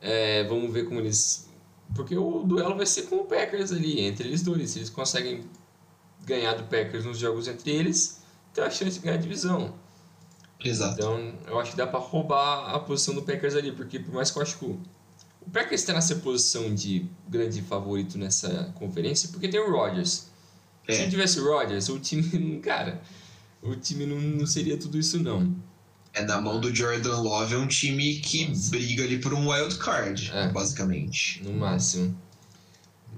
É, 0.01 0.43
vamos 0.43 0.71
ver 0.71 0.85
como 0.85 0.99
eles. 0.99 1.49
Porque 1.95 2.17
o 2.17 2.43
duelo 2.43 2.75
vai 2.75 2.85
ser 2.85 3.03
com 3.03 3.17
o 3.17 3.25
Packers 3.25 3.71
ali, 3.71 4.01
entre 4.01 4.27
eles 4.27 4.43
dois. 4.43 4.69
Se 4.71 4.79
eles 4.79 4.89
conseguem 4.89 5.45
ganhar 6.25 6.53
do 6.53 6.63
Packers 6.63 7.05
nos 7.05 7.17
jogos 7.17 7.47
entre 7.47 7.71
eles, 7.71 8.21
tem 8.53 8.63
a 8.63 8.69
chance 8.69 8.99
de 8.99 9.05
ganhar 9.05 9.15
a 9.15 9.21
divisão. 9.21 9.73
Exato. 10.63 10.95
Então, 10.95 11.33
eu 11.47 11.59
acho 11.59 11.71
que 11.71 11.77
dá 11.77 11.87
para 11.87 11.99
roubar 11.99 12.75
a 12.75 12.79
posição 12.79 13.15
do 13.15 13.21
Packers 13.21 13.55
ali, 13.55 13.71
porque 13.71 13.99
por 13.99 14.13
mais 14.13 14.31
que 14.31 14.37
eu 14.37 14.41
acho 14.41 14.57
que 14.57 14.65
o, 14.65 14.79
o 15.41 15.49
Packers 15.49 15.81
está 15.81 15.93
nessa 15.93 16.15
posição 16.15 16.73
de 16.73 17.05
grande 17.27 17.61
favorito 17.61 18.17
nessa 18.17 18.73
conferência 18.75 19.29
porque 19.29 19.47
tem 19.47 19.59
o 19.59 19.71
Rodgers. 19.71 20.27
É. 20.87 20.93
Se 20.93 21.01
não 21.03 21.09
tivesse 21.09 21.39
o 21.39 21.45
Rodgers, 21.45 21.89
o 21.89 21.99
time, 21.99 22.59
cara, 22.63 23.01
o 23.61 23.75
time 23.75 24.05
não, 24.05 24.19
não 24.19 24.47
seria 24.47 24.77
tudo 24.77 24.97
isso 24.97 25.21
não. 25.21 25.55
É 26.17 26.23
na 26.23 26.41
mão 26.41 26.59
do 26.59 26.73
Jordan 26.73 27.17
Love, 27.17 27.53
é 27.53 27.57
um 27.57 27.67
time 27.67 28.15
que 28.15 28.51
briga 28.71 29.03
ali 29.03 29.19
por 29.19 29.33
um 29.35 29.51
wild 29.51 29.75
card, 29.77 30.31
é, 30.33 30.47
basicamente. 30.47 31.43
No 31.43 31.53
máximo. 31.53 32.17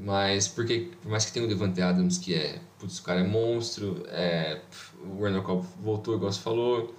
Mas 0.02 0.50
porque, 0.50 0.91
por 1.02 1.10
mais 1.10 1.24
que 1.24 1.32
tenha 1.32 1.45
o 1.45 1.50
Devante 1.50 1.82
Adams, 1.82 2.18
que 2.18 2.34
é, 2.34 2.60
putz, 2.78 3.00
o 3.00 3.04
cara 3.04 3.22
é 3.22 3.24
monstro, 3.24 4.04
é, 4.08 4.60
o 5.02 5.22
Werner 5.22 5.41
Cobb 5.41 5.66
voltou, 5.82 6.16
igual 6.16 6.32
você 6.32 6.41
falou. 6.41 6.93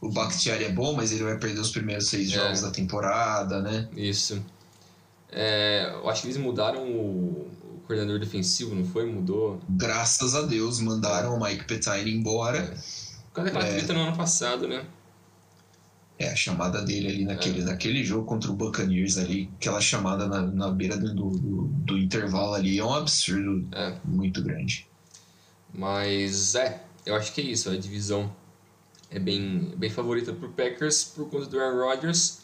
O 0.00 0.10
Bakhtiari 0.10 0.64
é 0.64 0.72
bom, 0.72 0.94
mas 0.94 1.12
ele 1.12 1.24
vai 1.24 1.36
perder 1.36 1.60
os 1.60 1.70
primeiros 1.70 2.08
seis 2.08 2.30
é. 2.30 2.34
jogos 2.36 2.62
da 2.62 2.70
temporada, 2.70 3.60
né? 3.60 3.88
Isso. 3.94 4.42
É, 5.30 5.90
eu 5.92 6.08
acho 6.08 6.22
que 6.22 6.28
eles 6.28 6.38
mudaram 6.38 6.82
o, 6.82 7.50
o, 7.62 7.80
coordenador 7.86 8.18
defensivo, 8.18 8.74
não 8.74 8.84
foi? 8.84 9.04
Mudou? 9.04 9.60
Graças 9.68 10.34
a 10.34 10.42
Deus, 10.42 10.80
mandaram 10.80 11.36
o 11.36 11.42
Mike 11.42 11.64
Pettine 11.64 12.10
embora. 12.10 12.58
É. 12.58 12.66
Por 12.66 13.34
causa 13.34 13.50
daquela 13.50 13.66
é. 13.66 13.76
treta 13.76 13.92
no 13.92 14.00
ano 14.00 14.16
passado, 14.16 14.66
né? 14.66 14.84
É, 16.20 16.28
a 16.28 16.36
chamada 16.36 16.82
dele 16.82 17.08
ali 17.08 17.24
naquele, 17.24 17.62
é. 17.62 17.64
naquele 17.64 18.04
jogo 18.04 18.26
contra 18.26 18.50
o 18.50 18.54
Buccaneers 18.54 19.16
ali, 19.16 19.48
aquela 19.56 19.80
chamada 19.80 20.26
na, 20.26 20.42
na 20.42 20.70
beira 20.70 20.94
do, 20.98 21.14
do, 21.14 21.62
do 21.62 21.96
intervalo 21.96 22.52
ali 22.52 22.78
é 22.78 22.84
um 22.84 22.92
absurdo 22.92 23.66
é. 23.72 23.96
muito 24.04 24.42
grande. 24.42 24.86
Mas 25.72 26.54
é, 26.54 26.82
eu 27.06 27.14
acho 27.14 27.32
que 27.32 27.40
é 27.40 27.44
isso, 27.44 27.70
a 27.70 27.76
divisão 27.76 28.30
é 29.10 29.18
bem, 29.18 29.72
bem 29.78 29.88
favorita 29.88 30.30
pro 30.30 30.50
Packers 30.50 31.04
por 31.04 31.30
conta 31.30 31.46
do 31.46 31.58
Aaron 31.58 31.86
Rodgers. 31.86 32.40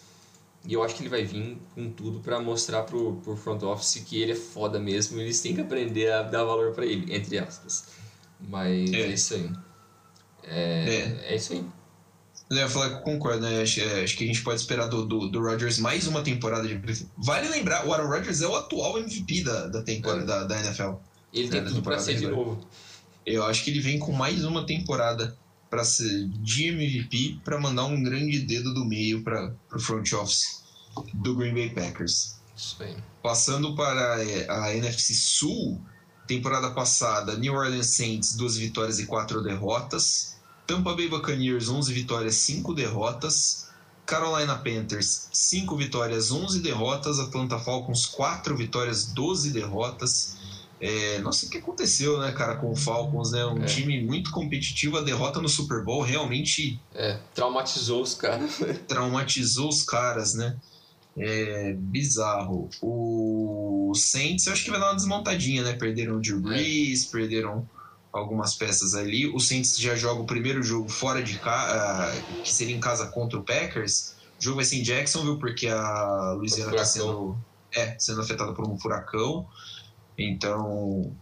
E 0.65 0.73
eu 0.73 0.83
acho 0.83 0.95
que 0.95 1.03
ele 1.03 1.11
vai 1.11 1.23
vir 1.23 1.59
com 1.75 1.91
tudo 1.91 2.21
para 2.21 2.41
mostrar 2.41 2.83
pro, 2.85 3.17
pro 3.17 3.37
front 3.37 3.63
office 3.63 4.03
que 4.07 4.23
ele 4.23 4.33
é 4.33 4.37
foda 4.37 4.81
mesmo. 4.81 5.21
Eles 5.21 5.39
têm 5.43 5.55
que 5.55 5.61
aprender 5.61 6.11
a 6.11 6.23
dar 6.23 6.45
valor 6.45 6.73
para 6.73 6.87
ele, 6.87 7.15
entre 7.15 7.39
aspas. 7.39 7.89
Mas 8.41 8.91
é, 8.91 9.03
é 9.03 9.07
isso 9.09 9.35
aí. 9.35 9.51
É, 10.45 10.89
é. 10.89 11.33
é 11.33 11.37
isso 11.37 11.53
aí. 11.53 11.65
Eu 12.49 12.57
ia 12.59 12.69
falar 12.69 12.91
que 12.91 12.95
eu 12.97 13.01
concordo, 13.01 13.41
né? 13.41 13.63
Acho, 13.63 13.81
é, 13.81 14.05
acho, 14.05 14.17
que 14.17 14.25
a 14.25 14.27
gente 14.27 14.43
pode 14.43 14.61
esperar 14.61 14.87
do, 14.87 15.05
do, 15.05 15.29
do 15.29 15.41
Rodgers 15.41 15.79
mais 15.79 16.07
uma 16.07 16.23
temporada 16.23 16.67
de 16.67 17.07
Vale 17.17 17.49
lembrar, 17.49 17.87
o 17.87 17.93
Aaron 17.93 18.09
Rodgers 18.09 18.41
é 18.41 18.47
o 18.47 18.55
atual 18.55 18.99
MVP 18.99 19.43
da, 19.43 19.67
da 19.67 19.83
temporada 19.83 20.23
é. 20.23 20.27
da, 20.27 20.45
da 20.45 20.61
NFL. 20.61 20.93
Ele 21.33 21.49
tem 21.49 21.65
tudo 21.65 21.83
pra 21.83 21.99
ser 21.99 22.15
de 22.15 22.29
novo. 22.29 22.65
Eu 23.25 23.45
acho 23.45 23.65
que 23.65 23.71
ele 23.71 23.81
vem 23.81 23.99
com 23.99 24.13
mais 24.13 24.45
uma 24.45 24.65
temporada 24.65 25.37
para 25.69 25.83
ser 25.85 26.29
de 26.29 26.69
MVP 26.69 27.41
para 27.45 27.59
mandar 27.59 27.85
um 27.87 28.01
grande 28.01 28.39
dedo 28.41 28.73
do 28.73 28.85
meio 28.85 29.23
para 29.25 29.53
o 29.73 29.81
front 29.81 30.13
office 30.13 30.63
do 31.13 31.35
Green 31.35 31.53
Bay 31.53 31.71
Packers. 31.71 32.37
Isso 32.57 32.77
aí. 32.81 32.97
Passando 33.23 33.75
para 33.75 34.23
é, 34.25 34.49
a 34.49 34.75
NFC 34.75 35.13
Sul, 35.13 35.81
temporada 36.27 36.71
passada, 36.71 37.37
New 37.37 37.53
Orleans 37.53 37.89
Saints, 37.89 38.37
duas 38.37 38.57
vitórias 38.57 38.99
e 38.99 39.07
quatro 39.07 39.43
derrotas. 39.43 40.36
Tampa 40.67 40.95
Bay 40.95 41.09
Buccaneers, 41.09 41.69
11 41.69 41.93
vitórias, 41.93 42.35
5 42.37 42.75
derrotas. 42.75 43.67
Carolina 44.05 44.57
Panthers, 44.57 45.29
5 45.33 45.77
vitórias, 45.77 46.31
11 46.31 46.61
derrotas. 46.61 47.19
Atlanta 47.19 47.59
Falcons, 47.59 48.07
4 48.07 48.57
vitórias, 48.57 49.07
12 49.07 49.51
derrotas. 49.51 50.37
É, 50.81 51.19
nossa, 51.21 51.47
o 51.47 51.51
que 51.51 51.59
aconteceu, 51.59 52.19
né, 52.21 52.33
cara, 52.33 52.57
com 52.57 52.71
o 52.71 52.77
Falcons, 52.77 53.33
né? 53.33 53.45
Um 53.47 53.63
é. 53.63 53.67
time 53.67 54.03
muito 54.03 54.31
competitivo, 54.31 54.99
a 54.99 55.03
derrota 55.03 55.41
no 55.41 55.49
Super 55.49 55.83
Bowl 55.83 56.03
realmente. 56.03 56.79
É, 56.95 57.19
traumatizou 57.35 58.03
os 58.03 58.15
caras. 58.15 58.61
traumatizou 58.87 59.69
os 59.69 59.83
caras, 59.83 60.35
né? 60.35 60.57
É 61.17 61.73
bizarro. 61.73 62.69
O 62.83 63.93
Saints, 63.95 64.47
eu 64.47 64.53
acho 64.53 64.65
que 64.65 64.71
vai 64.71 64.79
dar 64.79 64.91
uma 64.91 64.97
desmontadinha, 64.97 65.65
né? 65.65 65.73
Perderam 65.73 66.17
o 66.17 66.21
Drew 66.21 66.39
é. 66.39 66.41
Brees, 66.41 67.07
perderam 67.07 67.67
algumas 68.17 68.55
peças 68.55 68.95
ali. 68.95 69.27
O 69.27 69.39
Saints 69.39 69.79
já 69.79 69.95
joga 69.95 70.23
o 70.23 70.27
primeiro 70.27 70.63
jogo 70.63 70.89
fora 70.89 71.23
de 71.23 71.39
casa, 71.39 72.13
uh, 72.13 72.43
que 72.43 72.53
seria 72.53 72.75
em 72.75 72.81
casa 72.81 73.07
contra 73.07 73.39
o 73.39 73.43
Packers. 73.43 74.15
O 74.39 74.43
jogo 74.43 74.57
vai 74.57 74.65
ser 74.65 74.77
em 74.77 74.83
Jacksonville, 74.83 75.39
porque 75.39 75.69
a 75.69 76.33
Louisiana 76.37 76.73
está 76.73 76.85
sendo, 76.85 77.37
é, 77.75 77.97
sendo 77.99 78.21
afetada 78.21 78.53
por 78.53 78.67
um 78.69 78.79
furacão. 78.79 79.47
Então, 80.19 81.13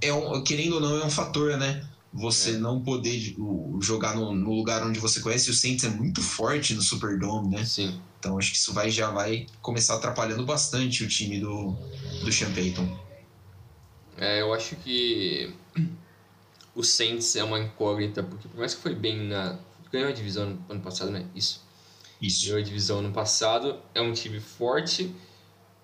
é 0.00 0.12
um, 0.12 0.42
querendo 0.42 0.74
ou 0.74 0.80
não, 0.80 0.96
é 1.00 1.04
um 1.04 1.10
fator, 1.10 1.56
né? 1.56 1.86
Você 2.12 2.50
é. 2.50 2.58
não 2.58 2.80
poder 2.80 3.36
jogar 3.80 4.16
no, 4.16 4.34
no, 4.34 4.52
lugar 4.52 4.84
onde 4.84 4.98
você 4.98 5.20
conhece. 5.20 5.50
O 5.50 5.54
Saints 5.54 5.84
é 5.84 5.88
muito 5.88 6.20
forte 6.22 6.74
no 6.74 6.82
Superdome, 6.82 7.56
né? 7.56 7.64
Sim. 7.64 8.00
Então, 8.18 8.36
acho 8.38 8.50
que 8.50 8.56
isso 8.56 8.74
vai, 8.74 8.90
já 8.90 9.10
vai 9.10 9.46
começar 9.62 9.94
atrapalhando 9.94 10.44
bastante 10.44 11.04
o 11.04 11.08
time 11.08 11.40
do, 11.40 11.76
do 12.22 12.32
Sean 12.32 12.52
Payton. 12.52 12.98
É, 14.16 14.42
eu 14.42 14.52
acho 14.52 14.76
que 14.76 15.54
o 16.74 16.82
Saints 16.82 17.34
é 17.36 17.44
uma 17.44 17.58
incógnita, 17.58 18.22
porque 18.22 18.48
por 18.48 18.58
mais 18.58 18.74
que 18.74 18.80
foi 18.80 18.94
bem 18.94 19.28
na. 19.28 19.58
Ganhou 19.92 20.08
a 20.08 20.12
divisão 20.12 20.50
no 20.50 20.64
ano 20.68 20.80
passado, 20.80 21.10
né? 21.10 21.26
Isso. 21.34 21.62
Isso. 22.22 22.46
Ganhou 22.46 22.60
a 22.60 22.62
divisão 22.62 23.02
no 23.02 23.12
passado. 23.12 23.80
É 23.94 24.00
um 24.00 24.12
time 24.12 24.38
forte, 24.38 25.14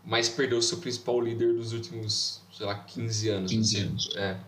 mas 0.05 0.29
perdeu 0.29 0.63
seu 0.63 0.79
principal 0.79 1.21
líder 1.21 1.55
dos 1.55 1.73
últimos, 1.73 2.41
sei 2.57 2.67
lá, 2.67 2.77
15 2.77 3.29
anos. 3.29 3.51
15 3.51 3.81
anos. 3.81 4.11
É. 4.17 4.39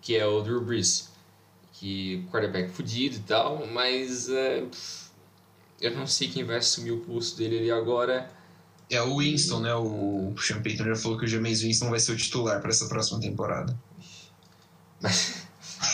Que 0.00 0.16
é 0.16 0.26
o 0.26 0.42
Drew 0.42 0.60
Brees. 0.60 1.10
Que 1.74 2.26
quarterback 2.30 2.70
fudido 2.70 3.16
e 3.16 3.20
tal, 3.20 3.66
mas. 3.68 4.28
É, 4.28 4.64
eu 5.80 5.96
não 5.96 6.06
sei 6.06 6.28
quem 6.28 6.44
vai 6.44 6.56
assumir 6.56 6.92
o 6.92 7.00
pulso 7.00 7.36
dele 7.36 7.58
ali 7.58 7.70
agora. 7.70 8.30
É 8.90 9.00
o 9.00 9.18
Winston, 9.18 9.60
né? 9.60 9.74
O 9.74 10.34
Sean 10.36 10.62
Payton 10.62 10.84
já 10.84 10.96
falou 10.96 11.18
que 11.18 11.24
o 11.24 11.28
James 11.28 11.62
Winston 11.62 11.88
vai 11.88 11.98
ser 11.98 12.12
o 12.12 12.16
titular 12.16 12.60
para 12.60 12.70
essa 12.70 12.86
próxima 12.88 13.18
temporada. 13.20 13.76
Mas 15.00 15.41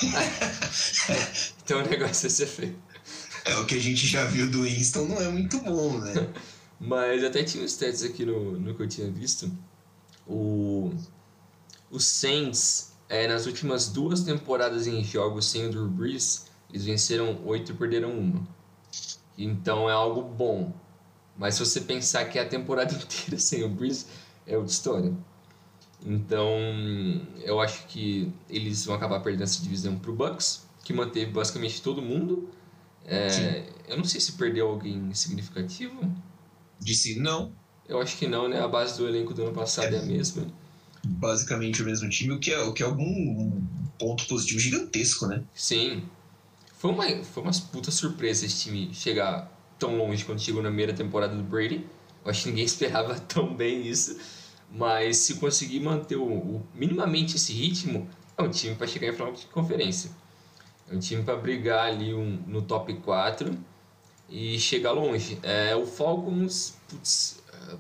então 1.63 1.81
o 1.81 1.89
negócio 1.89 2.27
é 2.27 2.31
ser 2.31 2.47
feio. 2.47 2.77
É, 3.45 3.57
o 3.57 3.67
que 3.67 3.75
a 3.75 3.81
gente 3.81 4.07
já 4.07 4.25
viu 4.25 4.51
do 4.51 4.63
Winston 4.63 5.07
não 5.07 5.21
é 5.21 5.29
muito 5.29 5.59
bom, 5.61 5.99
né? 5.99 6.15
Mas 6.81 7.25
até 7.25 7.43
tinha 7.43 7.65
uns 7.65 7.73
stats 7.73 8.05
aqui 8.05 8.25
no, 8.25 8.59
no 8.59 8.75
que 8.75 8.83
eu 8.83 8.89
tinha 8.89 9.11
visto. 9.11 9.51
O, 10.27 10.93
o 11.91 11.99
Saints, 11.99 12.93
é, 13.09 13.27
nas 13.27 13.47
últimas 13.47 13.89
duas 13.89 14.21
temporadas 14.21 14.87
em 14.87 15.03
jogos 15.03 15.47
sem 15.47 15.67
o 15.67 15.71
Drew 15.71 15.89
Brees, 15.89 16.47
eles 16.71 16.85
venceram 16.85 17.41
oito 17.47 17.73
e 17.73 17.75
perderam 17.75 18.13
uma. 18.13 18.47
Então 19.37 19.89
é 19.89 19.93
algo 19.93 20.23
bom. 20.23 20.73
Mas 21.37 21.55
se 21.55 21.61
você 21.61 21.81
pensar 21.81 22.25
que 22.27 22.39
é 22.39 22.43
a 22.43 22.49
temporada 22.49 22.93
inteira 22.95 23.39
sem 23.39 23.65
o 23.65 23.69
Brees, 23.69 24.07
é 24.47 24.57
outra 24.57 24.73
história. 24.73 25.15
Então, 26.05 26.51
eu 27.43 27.61
acho 27.61 27.87
que 27.87 28.33
eles 28.49 28.85
vão 28.85 28.95
acabar 28.95 29.21
perdendo 29.21 29.43
essa 29.45 29.63
divisão 29.63 29.99
pro 29.99 30.15
Bucks, 30.15 30.67
que 30.85 30.93
manteve 30.93 31.33
basicamente 31.33 31.83
todo 31.83 32.01
mundo. 32.01 32.49
É, 33.05 33.65
eu 33.89 33.97
não 33.97 34.05
sei 34.05 34.21
se 34.21 34.33
perdeu 34.33 34.69
alguém 34.69 35.13
significativo. 35.15 36.11
Disse 36.79 37.19
não. 37.19 37.53
Eu 37.89 38.01
acho 38.01 38.17
que 38.17 38.27
não, 38.27 38.49
né? 38.49 38.61
A 38.61 38.69
base 38.69 38.99
do 38.99 39.09
elenco 39.09 39.33
do 39.33 39.43
ano 39.43 39.53
passado 39.53 39.95
é, 39.95 39.97
é 39.97 40.01
a 40.01 40.03
mesma. 40.03 40.47
Basicamente 41.05 41.83
o 41.83 41.87
mesmo 41.87 42.09
time, 42.09 42.35
o 42.35 42.39
que 42.39 42.53
é, 42.53 42.61
o 42.61 42.73
que 42.73 42.83
é 42.83 42.87
algum 42.87 43.61
ponto 43.99 44.27
positivo 44.27 44.61
gigantesco, 44.61 45.27
né? 45.27 45.43
Sim. 45.55 46.03
Foi 46.77 46.91
uma, 46.91 47.05
foi 47.25 47.43
uma 47.43 47.53
puta 47.73 47.91
surpresa 47.91 48.47
esse 48.47 48.61
time 48.61 48.91
chegar 48.93 49.51
tão 49.79 49.97
longe 49.97 50.25
quando 50.25 50.41
chegou 50.41 50.63
na 50.63 50.69
primeira 50.69 50.93
temporada 50.93 51.35
do 51.35 51.43
Brady. 51.43 51.85
Eu 52.25 52.31
acho 52.31 52.43
que 52.45 52.49
ninguém 52.51 52.65
esperava 52.67 53.19
tão 53.19 53.55
bem 53.55 53.87
isso. 53.87 54.19
Mas 54.71 55.19
se 55.19 55.35
conseguir 55.35 55.81
manter 55.81 56.17
o, 56.17 56.27
o 56.27 56.67
minimamente 56.75 57.37
esse 57.37 57.53
ritmo, 57.53 58.09
é 58.37 58.43
um 58.43 58.51
time 58.51 58.75
para 58.75 58.87
chegar 58.87 59.09
em 59.09 59.13
final 59.13 59.33
de 59.33 59.47
conferência. 59.47 60.11
É 60.91 60.95
um 60.95 60.99
time 60.99 61.23
para 61.23 61.37
brigar 61.37 61.87
ali 61.87 62.15
um, 62.15 62.43
no 62.47 62.63
top 62.63 62.95
4 62.95 63.57
e 64.29 64.59
chegar 64.59 64.93
longe. 64.93 65.39
É, 65.43 65.75
o 65.75 65.87
Falcons, 65.87 66.77
putz, 66.89 67.43
é, 67.53 67.73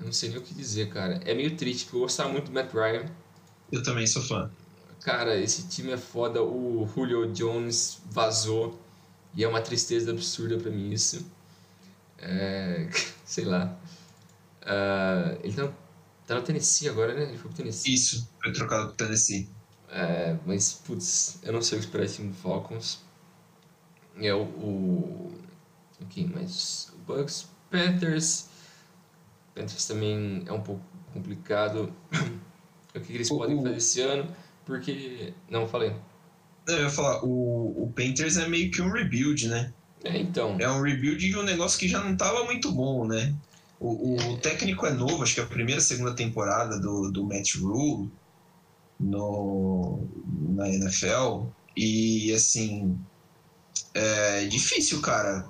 eu 0.00 0.06
não 0.06 0.12
sei 0.12 0.30
nem 0.30 0.38
o 0.38 0.42
que 0.42 0.54
dizer, 0.54 0.88
cara. 0.88 1.20
É 1.24 1.34
meio 1.34 1.54
triste, 1.56 1.84
porque 1.84 1.96
eu 1.98 2.00
gostava 2.00 2.30
muito 2.30 2.46
do 2.46 2.52
Matt 2.52 2.72
Ryan. 2.72 3.04
Eu 3.70 3.82
também 3.82 4.06
sou 4.06 4.22
fã. 4.22 4.50
Cara, 5.02 5.38
esse 5.38 5.68
time 5.68 5.92
é 5.92 5.96
foda. 5.98 6.42
O 6.42 6.88
Julio 6.94 7.30
Jones 7.32 8.00
vazou. 8.10 8.78
E 9.34 9.44
é 9.44 9.48
uma 9.48 9.60
tristeza 9.60 10.10
absurda 10.10 10.56
para 10.58 10.70
mim 10.70 10.90
isso. 10.90 11.24
É, 12.18 12.88
sei 13.24 13.44
lá. 13.44 13.78
Uh, 14.62 15.38
ele 15.42 15.54
tá, 15.54 15.72
tá 16.26 16.34
no 16.34 16.42
Tennessee 16.42 16.88
agora, 16.88 17.14
né? 17.14 17.22
Ele 17.22 17.38
foi 17.38 17.50
pro 17.50 17.56
Tennessee. 17.56 17.94
Isso, 17.94 18.28
foi 18.42 18.52
trocado 18.52 18.88
pro 18.88 18.96
Tennessee. 18.96 19.48
É, 19.92 20.36
mas, 20.46 20.72
putz, 20.72 21.38
eu 21.42 21.52
não 21.52 21.62
sei 21.62 21.78
o 21.78 21.80
que 21.80 21.86
esperar 21.86 22.08
time 22.08 22.28
do 22.28 22.34
Falcons. 22.34 23.00
É 24.16 24.32
o. 24.34 24.42
o 24.42 25.32
ok, 26.02 26.30
mas. 26.32 26.92
O 26.94 26.98
Bucks, 27.12 27.48
Panthers. 27.70 28.48
Panthers 29.54 29.86
também 29.86 30.44
é 30.46 30.52
um 30.52 30.60
pouco 30.60 30.82
complicado. 31.12 31.92
o 32.94 33.00
que, 33.00 33.12
eles 33.12 33.28
podem 33.28 33.56
fazer 33.62 33.76
esse 33.76 34.00
ano? 34.00 34.34
Porque. 34.64 35.32
Não, 35.48 35.66
falei. 35.66 35.94
Eu 36.68 36.82
ia 36.82 36.90
falar, 36.90 37.24
o, 37.24 37.84
o 37.84 37.92
Panthers 37.92 38.36
é 38.36 38.46
meio 38.46 38.70
que 38.70 38.80
um 38.80 38.92
rebuild, 38.92 39.48
né? 39.48 39.72
É, 40.04 40.16
então. 40.18 40.56
É 40.60 40.70
um 40.70 40.82
rebuild 40.82 41.18
de 41.18 41.36
um 41.36 41.42
negócio 41.42 41.78
que 41.78 41.88
já 41.88 42.02
não 42.02 42.16
tava 42.16 42.44
muito 42.44 42.70
bom, 42.70 43.06
né? 43.06 43.34
O, 43.80 44.14
o 44.16 44.36
técnico 44.36 44.84
é 44.84 44.92
novo, 44.92 45.22
acho 45.22 45.34
que 45.34 45.40
é 45.40 45.42
a 45.42 45.46
primeira, 45.46 45.80
segunda 45.80 46.14
temporada 46.14 46.78
do, 46.78 47.10
do 47.10 47.24
Matt 47.24 47.56
Rule 47.56 48.10
no, 49.00 50.06
na 50.50 50.68
NFL. 50.68 51.46
E 51.74 52.30
assim, 52.34 52.98
é 53.94 54.44
difícil, 54.44 55.00
cara. 55.00 55.46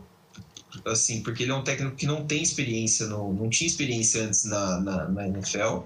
Assim, 0.86 1.22
porque 1.22 1.42
ele 1.42 1.50
é 1.50 1.54
um 1.54 1.64
técnico 1.64 1.96
que 1.96 2.06
não 2.06 2.24
tem 2.24 2.40
experiência, 2.40 3.06
no, 3.06 3.32
não 3.34 3.50
tinha 3.50 3.66
experiência 3.66 4.22
antes 4.22 4.44
na, 4.44 4.80
na, 4.80 5.08
na 5.08 5.28
NFL, 5.28 5.80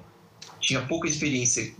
tinha 0.60 0.86
pouca 0.86 1.08
experiência 1.08 1.74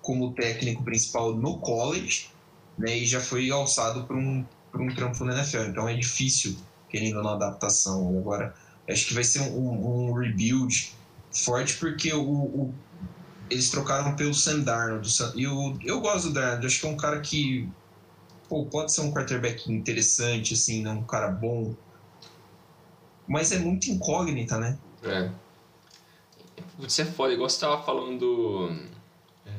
como 0.00 0.32
técnico 0.32 0.84
principal 0.84 1.34
no 1.34 1.58
college, 1.58 2.30
né? 2.78 2.98
E 2.98 3.06
já 3.06 3.20
foi 3.20 3.50
alçado 3.50 4.04
para 4.04 4.16
um, 4.16 4.44
um 4.74 4.94
trampo 4.94 5.24
na 5.24 5.34
NFL. 5.34 5.70
Então 5.70 5.88
é 5.88 5.94
difícil, 5.94 6.56
querendo 6.88 7.20
uma 7.20 7.34
adaptação. 7.34 8.16
Agora, 8.16 8.54
acho 8.88 9.06
que 9.06 9.14
vai 9.14 9.24
ser 9.24 9.40
um, 9.40 10.08
um 10.08 10.12
rebuild 10.12 10.92
forte 11.32 11.76
porque 11.76 12.12
o, 12.12 12.22
o, 12.22 12.74
eles 13.48 13.70
trocaram 13.70 14.16
pelo 14.16 14.34
Sam 14.34 14.60
Darnold. 14.60 15.08
E 15.34 15.44
eu, 15.44 15.78
eu 15.84 16.00
gosto 16.00 16.28
do 16.28 16.34
Darnold, 16.34 16.66
acho 16.66 16.80
que 16.80 16.86
é 16.86 16.90
um 16.90 16.96
cara 16.96 17.20
que 17.20 17.68
pô, 18.48 18.66
pode 18.66 18.92
ser 18.92 19.00
um 19.00 19.12
quarterback 19.12 19.72
interessante, 19.72 20.54
assim, 20.54 20.82
né? 20.82 20.90
um 20.90 21.04
cara 21.04 21.28
bom. 21.28 21.74
Mas 23.26 23.52
é 23.52 23.58
muito 23.58 23.90
incógnita, 23.90 24.58
né? 24.58 24.78
É. 25.02 25.30
Putz, 26.76 26.98
é 26.98 27.04
foda, 27.04 27.32
igual 27.32 27.48
você 27.48 27.60
tava 27.60 27.82
falando 27.82 28.18
do, 28.18 28.76
é, 29.46 29.50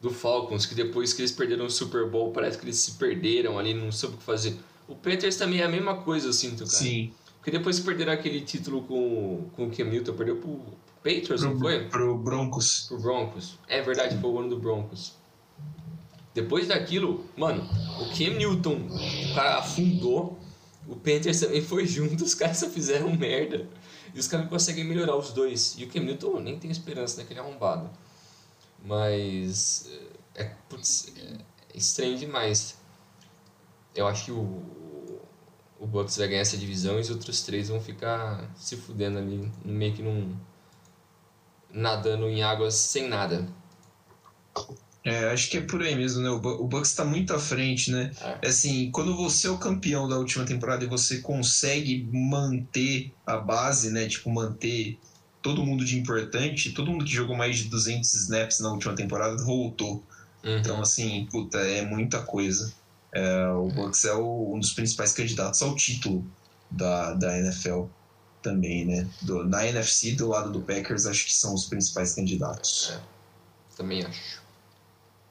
do 0.00 0.10
Falcons, 0.10 0.66
que 0.66 0.74
depois 0.74 1.12
que 1.12 1.22
eles 1.22 1.32
perderam 1.32 1.66
o 1.66 1.70
Super 1.70 2.08
Bowl, 2.08 2.32
parece 2.32 2.58
que 2.58 2.64
eles 2.64 2.76
se 2.78 2.92
perderam 2.92 3.58
ali, 3.58 3.72
não 3.72 3.90
soube 3.90 4.16
o 4.16 4.18
que 4.18 4.24
fazer. 4.24 4.58
O 4.88 4.94
Panthers 4.94 5.36
também 5.36 5.60
é 5.60 5.64
a 5.64 5.68
mesma 5.68 5.96
coisa, 6.02 6.28
eu 6.28 6.32
sinto, 6.32 6.58
cara. 6.58 6.68
Sim. 6.68 7.12
Porque 7.46 7.58
depois 7.58 7.78
perderam 7.78 8.12
aquele 8.12 8.40
título 8.40 8.82
com, 8.82 9.48
com 9.54 9.66
o 9.68 9.70
Cam 9.70 9.84
Newton, 9.84 10.16
perdeu 10.16 10.38
pro 10.38 10.58
Patriots, 10.96 11.42
pro, 11.42 11.50
não 11.50 11.60
foi? 11.60 11.88
Pro 11.88 12.18
Broncos. 12.18 12.86
Pro 12.88 12.98
Broncos. 12.98 13.56
É 13.68 13.80
verdade, 13.80 14.18
foi 14.20 14.30
o 14.30 14.40
ano 14.40 14.48
do 14.48 14.58
Broncos. 14.58 15.14
Depois 16.34 16.66
daquilo, 16.66 17.24
mano, 17.36 17.62
o 18.00 18.06
Cam 18.06 18.36
Newton, 18.36 18.88
o 19.30 19.34
cara 19.36 19.58
afundou, 19.58 20.36
o 20.88 20.96
Panthers 20.96 21.38
também 21.38 21.62
foi 21.62 21.86
junto, 21.86 22.18
os 22.24 22.34
caras 22.34 22.56
só 22.56 22.68
fizeram 22.68 23.14
merda. 23.14 23.68
E 24.12 24.18
os 24.18 24.26
caras 24.26 24.48
conseguem 24.48 24.82
melhorar 24.82 25.14
os 25.14 25.30
dois. 25.30 25.76
E 25.78 25.84
o 25.84 25.88
Cam 25.88 26.00
Newton 26.00 26.40
nem 26.40 26.58
tem 26.58 26.68
esperança 26.68 27.20
naquele 27.20 27.38
arrombado. 27.38 27.88
Mas. 28.84 29.88
É, 30.34 30.50
putz, 30.68 31.12
é 31.16 31.36
estranho 31.76 32.18
demais. 32.18 32.76
Eu 33.94 34.08
acho 34.08 34.24
que 34.24 34.32
o, 34.32 34.64
o 35.78 35.86
Bucks 35.86 36.16
vai 36.16 36.28
ganhar 36.28 36.40
essa 36.40 36.56
divisão 36.56 36.96
e 36.96 37.00
os 37.00 37.10
outros 37.10 37.42
três 37.42 37.68
vão 37.68 37.80
ficar 37.80 38.50
se 38.56 38.76
fudendo 38.76 39.18
ali, 39.18 39.50
meio 39.64 39.94
que 39.94 40.02
num. 40.02 40.34
nadando 41.70 42.28
em 42.28 42.42
águas 42.42 42.74
sem 42.74 43.08
nada. 43.08 43.46
É, 45.04 45.30
acho 45.30 45.48
que 45.48 45.58
é 45.58 45.60
por 45.60 45.80
aí 45.82 45.94
mesmo, 45.94 46.20
né? 46.20 46.28
O 46.30 46.66
Bucks 46.66 46.90
está 46.90 47.04
muito 47.04 47.32
à 47.32 47.38
frente, 47.38 47.92
né? 47.92 48.10
É. 48.42 48.48
Assim, 48.48 48.90
quando 48.90 49.16
você 49.16 49.46
é 49.46 49.50
o 49.50 49.58
campeão 49.58 50.08
da 50.08 50.18
última 50.18 50.44
temporada 50.44 50.84
e 50.84 50.88
você 50.88 51.18
consegue 51.18 52.08
manter 52.12 53.14
a 53.24 53.36
base, 53.36 53.90
né? 53.92 54.08
Tipo, 54.08 54.30
manter 54.30 54.98
todo 55.40 55.64
mundo 55.64 55.84
de 55.84 55.96
importante, 55.96 56.72
todo 56.72 56.90
mundo 56.90 57.04
que 57.04 57.12
jogou 57.12 57.36
mais 57.36 57.56
de 57.58 57.68
200 57.68 58.12
snaps 58.14 58.58
na 58.58 58.72
última 58.72 58.96
temporada 58.96 59.36
voltou. 59.44 60.02
Uhum. 60.42 60.58
Então, 60.58 60.80
assim, 60.80 61.28
puta, 61.30 61.58
é 61.58 61.82
muita 61.82 62.20
coisa. 62.20 62.74
É, 63.16 63.48
o 63.48 63.68
Bucks 63.68 64.04
é 64.04 64.12
o, 64.12 64.52
um 64.54 64.60
dos 64.60 64.72
principais 64.72 65.12
candidatos 65.12 65.62
ao 65.62 65.74
título 65.74 66.22
da, 66.70 67.14
da 67.14 67.38
NFL 67.38 67.84
também, 68.42 68.84
né? 68.84 69.08
Do, 69.22 69.42
na 69.42 69.66
NFC, 69.66 70.12
do 70.12 70.28
lado 70.28 70.52
do 70.52 70.60
Packers, 70.60 71.06
acho 71.06 71.24
que 71.24 71.32
são 71.32 71.54
os 71.54 71.64
principais 71.64 72.12
candidatos. 72.12 72.92
É, 72.92 73.00
também 73.74 74.04
acho. 74.04 74.42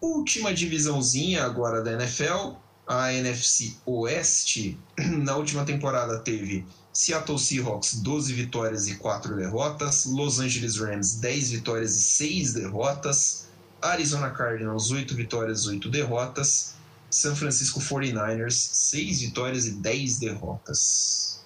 Última 0.02 0.52
divisãozinha 0.52 1.44
agora 1.44 1.84
da 1.84 1.94
NFL, 1.94 2.56
a 2.88 3.14
NFC 3.14 3.76
Oeste. 3.86 4.80
Na 4.98 5.36
última 5.36 5.64
temporada 5.64 6.18
teve 6.18 6.66
Seattle 6.92 7.38
Seahawks 7.38 8.02
12 8.02 8.34
vitórias 8.34 8.88
e 8.88 8.96
4 8.96 9.36
derrotas, 9.36 10.06
Los 10.06 10.40
Angeles 10.40 10.78
Rams 10.78 11.16
10 11.18 11.52
vitórias 11.52 11.96
e 11.96 12.02
6 12.02 12.54
derrotas, 12.54 13.48
Arizona 13.80 14.32
Cardinals 14.32 14.90
8 14.90 15.14
vitórias 15.14 15.66
e 15.66 15.70
8 15.70 15.90
derrotas, 15.90 16.74
San 17.10 17.36
Francisco 17.36 17.80
49ers, 17.80 18.53
6 18.53 19.22
vitórias 19.22 19.68
e 19.68 19.72
10 19.72 20.20
derrotas. 20.20 21.45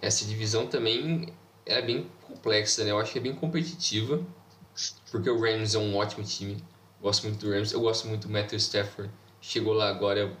Essa 0.00 0.24
divisão 0.24 0.66
também 0.66 1.32
é 1.64 1.82
bem 1.82 2.08
complexa, 2.22 2.84
né? 2.84 2.90
Eu 2.90 2.98
acho 2.98 3.12
que 3.12 3.18
é 3.18 3.22
bem 3.22 3.34
competitiva, 3.34 4.24
porque 5.10 5.28
o 5.28 5.40
Rams 5.40 5.74
é 5.74 5.78
um 5.78 5.96
ótimo 5.96 6.24
time. 6.24 6.62
Gosto 7.00 7.24
muito 7.24 7.44
do 7.44 7.50
Rams, 7.50 7.72
eu 7.72 7.80
gosto 7.80 8.06
muito 8.06 8.26
do 8.28 8.32
Matthew 8.32 8.58
Stafford. 8.58 9.10
Chegou 9.40 9.72
lá 9.72 9.88
agora. 9.88 10.36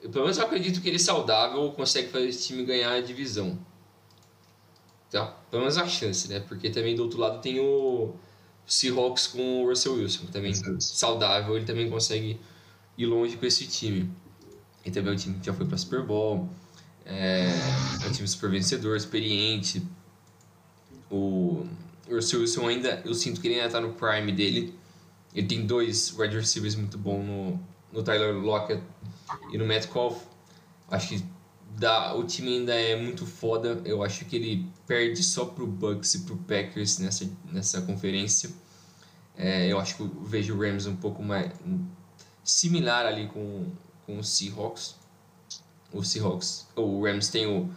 Eu, 0.00 0.10
pelo 0.10 0.24
menos 0.24 0.38
eu 0.38 0.44
acredito 0.44 0.80
que 0.80 0.88
ele 0.88 0.96
é 0.96 0.98
saudável 0.98 1.70
consegue 1.72 2.08
fazer 2.08 2.28
esse 2.28 2.48
time 2.48 2.64
ganhar 2.64 2.92
a 2.92 3.00
divisão. 3.00 3.58
Tá? 5.10 5.26
Pelo 5.50 5.62
menos 5.62 5.76
a 5.76 5.86
chance, 5.86 6.28
né? 6.28 6.40
Porque 6.40 6.70
também 6.70 6.96
do 6.96 7.02
outro 7.02 7.18
lado 7.18 7.40
tem 7.40 7.60
o 7.60 8.14
Seahawks 8.66 9.26
com 9.26 9.62
o 9.62 9.68
Russell 9.68 9.94
Wilson, 9.94 10.26
também 10.26 10.52
saudável, 10.80 11.56
ele 11.56 11.66
também 11.66 11.90
consegue 11.90 12.40
ir 12.96 13.06
longe 13.06 13.36
com 13.36 13.46
esse 13.46 13.66
time. 13.66 14.10
E 14.84 14.90
também 14.90 15.12
é 15.12 15.14
um 15.14 15.18
time 15.18 15.38
que 15.38 15.46
já 15.46 15.52
foi 15.52 15.66
para 15.66 15.78
Super 15.78 16.02
Bowl, 16.02 16.48
é, 17.04 17.48
é 18.02 18.08
um 18.08 18.12
time 18.12 18.26
super 18.26 18.50
vencedor, 18.50 18.96
experiente. 18.96 19.82
O 21.10 21.66
Russell 22.08 22.40
Wilson 22.40 22.68
ainda, 22.68 23.02
eu 23.04 23.14
sinto 23.14 23.40
que 23.40 23.48
ele 23.48 23.54
ainda 23.56 23.66
está 23.66 23.80
no 23.80 23.92
prime 23.92 24.32
dele. 24.32 24.74
Ele 25.34 25.46
tem 25.46 25.66
dois 25.66 26.16
wide 26.18 26.36
receivers 26.36 26.74
muito 26.74 26.98
bons 26.98 27.24
no, 27.24 27.60
no 27.92 28.02
Tyler 28.02 28.34
Lockett 28.34 28.82
e 29.52 29.58
no 29.58 29.66
Metcalf. 29.66 30.22
Acho 30.90 31.08
que 31.08 31.24
dá, 31.76 32.14
o 32.14 32.24
time 32.24 32.58
ainda 32.58 32.74
é 32.74 32.96
muito 33.00 33.26
foda. 33.26 33.80
Eu 33.84 34.02
acho 34.02 34.24
que 34.24 34.36
ele 34.36 34.66
perde 34.86 35.22
só 35.22 35.44
pro 35.44 35.66
Bucks 35.66 36.14
e 36.14 36.20
pro 36.20 36.36
Packers 36.36 36.98
nessa, 36.98 37.28
nessa 37.50 37.80
conferência. 37.82 38.50
É, 39.36 39.66
eu 39.66 39.80
acho 39.80 39.96
que 39.96 40.02
eu 40.02 40.08
vejo 40.24 40.54
o 40.54 40.60
Rams 40.60 40.86
um 40.86 40.96
pouco 40.96 41.22
mais 41.22 41.50
similar 42.44 43.06
ali 43.06 43.28
com, 43.28 43.70
com 44.06 44.18
o 44.18 44.24
Seahawks. 44.24 44.96
O 45.92 46.02
Seahawks, 46.02 46.66
o 46.74 47.04
Rams 47.04 47.28
tem 47.28 47.46
o, 47.46 47.70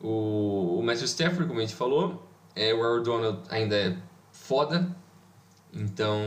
o, 0.00 0.78
o 0.78 0.82
Matthew 0.82 1.04
Stafford, 1.06 1.46
como 1.46 1.60
a 1.60 1.62
gente 1.62 1.74
falou. 1.74 2.28
É, 2.54 2.74
o 2.74 2.82
Aaron 2.82 3.02
Donald 3.02 3.42
ainda 3.48 3.76
é 3.76 3.96
foda. 4.32 4.94
Então, 5.72 6.20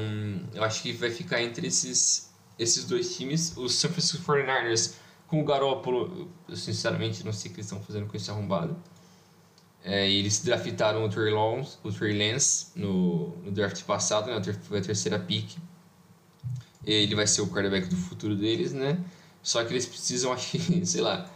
eu 0.53 0.63
acho 0.63 0.81
que 0.81 0.93
vai 0.93 1.09
ficar 1.09 1.41
entre 1.41 1.67
esses, 1.67 2.31
esses 2.57 2.85
dois 2.85 3.15
times. 3.15 3.55
Os 3.57 3.75
San 3.75 3.89
Francisco 3.89 4.23
49ers 4.31 4.95
com 5.27 5.41
o 5.41 5.45
Garoppolo, 5.45 6.29
eu 6.47 6.55
sinceramente 6.55 7.23
não 7.23 7.31
sei 7.31 7.51
o 7.51 7.53
que 7.53 7.59
eles 7.59 7.67
estão 7.67 7.81
fazendo 7.81 8.07
com 8.07 8.17
esse 8.17 8.29
arrombado. 8.31 8.75
É, 9.83 10.09
eles 10.09 10.41
draftaram 10.41 11.05
o 11.05 11.09
Trey 11.09 11.33
Lance, 11.33 11.77
o 11.83 11.91
Trey 11.91 12.17
Lance 12.17 12.67
no, 12.75 13.37
no 13.37 13.51
draft 13.51 13.81
passado, 13.83 14.27
né? 14.27 14.41
foi 14.63 14.79
a 14.79 14.81
terceira 14.81 15.19
pick 15.19 15.57
ele 16.91 17.15
vai 17.15 17.27
ser 17.27 17.41
o 17.41 17.47
quarterback 17.47 17.87
do 17.87 17.95
futuro 17.95 18.35
deles, 18.35 18.73
né? 18.73 18.99
Só 19.41 19.63
que 19.63 19.73
eles 19.73 19.85
precisam, 19.85 20.31
acho 20.33 20.57
que, 20.57 20.85
sei 20.85 21.01
lá, 21.01 21.29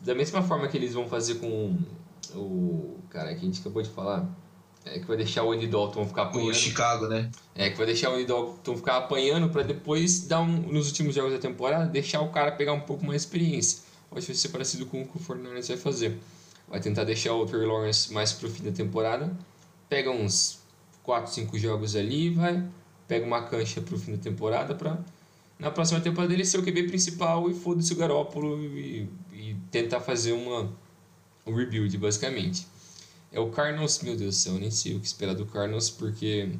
da 0.00 0.14
mesma 0.14 0.42
forma 0.42 0.68
que 0.68 0.76
eles 0.76 0.94
vão 0.94 1.08
fazer 1.08 1.36
com 1.36 1.78
o 2.34 2.98
cara 3.10 3.34
que 3.34 3.40
a 3.40 3.44
gente 3.44 3.60
acabou 3.60 3.82
de 3.82 3.90
falar, 3.90 4.28
é 4.84 4.98
que 4.98 5.06
vai 5.06 5.16
deixar 5.16 5.44
o 5.44 5.52
Andy 5.52 5.66
Dalton 5.66 6.06
ficar 6.06 6.24
apanhando. 6.24 6.50
O 6.50 6.54
Chicago, 6.54 7.06
né? 7.06 7.30
É, 7.54 7.70
que 7.70 7.76
vai 7.76 7.86
deixar 7.86 8.10
o 8.10 8.14
Andy 8.14 8.26
Dalton 8.26 8.76
ficar 8.76 8.98
apanhando 8.98 9.48
para 9.48 9.62
depois 9.62 10.26
dar 10.26 10.40
um, 10.40 10.46
nos 10.46 10.88
últimos 10.88 11.14
jogos 11.14 11.32
da 11.32 11.38
temporada, 11.38 11.86
deixar 11.86 12.20
o 12.20 12.30
cara 12.30 12.52
pegar 12.52 12.72
um 12.74 12.80
pouco 12.80 13.04
mais 13.04 13.22
de 13.22 13.26
experiência. 13.28 13.82
Acho 14.12 14.26
que 14.26 14.32
vai 14.32 14.36
ser 14.36 14.48
parecido 14.50 14.86
com 14.86 15.02
o 15.02 15.08
que 15.08 15.16
o 15.16 15.20
Fortnite 15.20 15.68
vai 15.68 15.76
fazer. 15.76 16.18
Vai 16.68 16.80
tentar 16.80 17.04
deixar 17.04 17.34
o 17.34 17.44
Trey 17.46 17.66
Lawrence 17.66 18.12
mais 18.12 18.32
pro 18.32 18.48
fim 18.48 18.62
da 18.62 18.70
temporada, 18.70 19.36
pega 19.88 20.10
uns 20.10 20.60
4, 21.02 21.32
5 21.32 21.58
jogos 21.58 21.96
ali 21.96 22.26
e 22.26 22.30
vai 22.30 22.64
pega 23.06 23.26
uma 23.26 23.42
cancha 23.42 23.80
pro 23.80 23.98
fim 23.98 24.12
da 24.12 24.18
temporada 24.18 24.74
para 24.74 24.98
na 25.58 25.70
próxima 25.70 26.00
temporada 26.00 26.32
ele 26.32 26.44
ser 26.44 26.58
o 26.58 26.62
QB 26.62 26.88
principal 26.88 27.48
e 27.50 27.54
foda-se 27.54 27.92
o 27.92 27.96
Garópolo 27.96 28.60
e, 28.60 29.08
e, 29.32 29.56
tentar 29.70 30.00
fazer 30.00 30.32
uma 30.32 30.72
um 31.46 31.54
rebuild, 31.54 31.96
basicamente. 31.98 32.66
É 33.30 33.40
o 33.40 33.50
Cardinals, 33.50 34.00
meu 34.00 34.16
Deus 34.16 34.36
do 34.36 34.38
céu, 34.38 34.54
eu 34.54 34.60
nem 34.60 34.70
sei 34.70 34.94
o 34.94 35.00
que 35.00 35.06
esperar 35.06 35.34
do 35.34 35.44
Cardinals, 35.46 35.90
porque. 35.90 36.50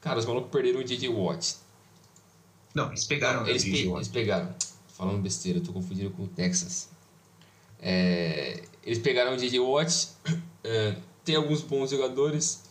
Cara, 0.00 0.18
os 0.18 0.26
malucos 0.26 0.50
perderam 0.50 0.80
o 0.80 0.84
J.J. 0.84 1.08
Watt. 1.08 1.56
Não, 2.74 2.88
eles 2.88 3.04
pegaram 3.04 3.46
eles, 3.46 3.64
pe 3.64 3.88
eles 3.88 4.08
pegaram. 4.08 4.54
Falando 4.88 5.20
besteira, 5.20 5.58
eu 5.58 5.62
tô 5.62 5.72
confundindo 5.72 6.10
com 6.10 6.24
o 6.24 6.28
Texas. 6.28 6.88
É, 7.80 8.62
eles 8.84 8.98
pegaram 8.98 9.34
o 9.34 9.38
J.J. 9.38 9.58
Watt, 9.58 10.08
é, 10.62 10.96
tem 11.24 11.34
alguns 11.34 11.62
bons 11.62 11.90
jogadores, 11.90 12.62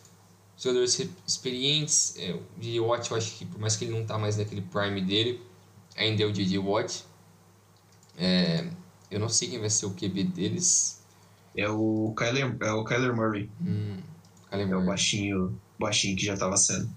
jogadores 0.58 1.00
experientes. 1.26 2.14
É, 2.18 2.32
o 2.32 2.42
J.J. 2.60 2.80
Watt, 2.80 3.10
eu 3.10 3.16
acho 3.16 3.36
que 3.36 3.46
por 3.46 3.58
mais 3.60 3.76
que 3.76 3.84
ele 3.86 3.98
não 3.98 4.04
tá 4.04 4.18
mais 4.18 4.36
naquele 4.36 4.62
prime 4.62 5.00
dele, 5.00 5.40
ainda 5.96 6.22
é 6.22 6.26
o 6.26 6.32
J.J. 6.32 6.58
Watt. 6.58 7.04
É, 8.16 8.68
eu 9.10 9.20
não 9.20 9.28
sei 9.28 9.48
quem 9.48 9.60
vai 9.60 9.70
ser 9.70 9.86
o 9.86 9.90
QB 9.94 10.24
deles. 10.24 11.02
É 11.56 11.68
o 11.68 12.12
Kyler, 12.16 12.56
é 12.60 12.72
o 12.72 12.84
Kyler 12.84 13.14
Murray. 13.14 13.50
Hum, 13.60 13.98
Kyler 14.50 14.66
É 14.70 14.76
o 14.76 14.82
Murray. 14.82 14.86
baixinho, 14.86 15.60
baixinho 15.78 16.16
que 16.16 16.24
já 16.24 16.36
tava 16.36 16.56
sendo. 16.56 16.88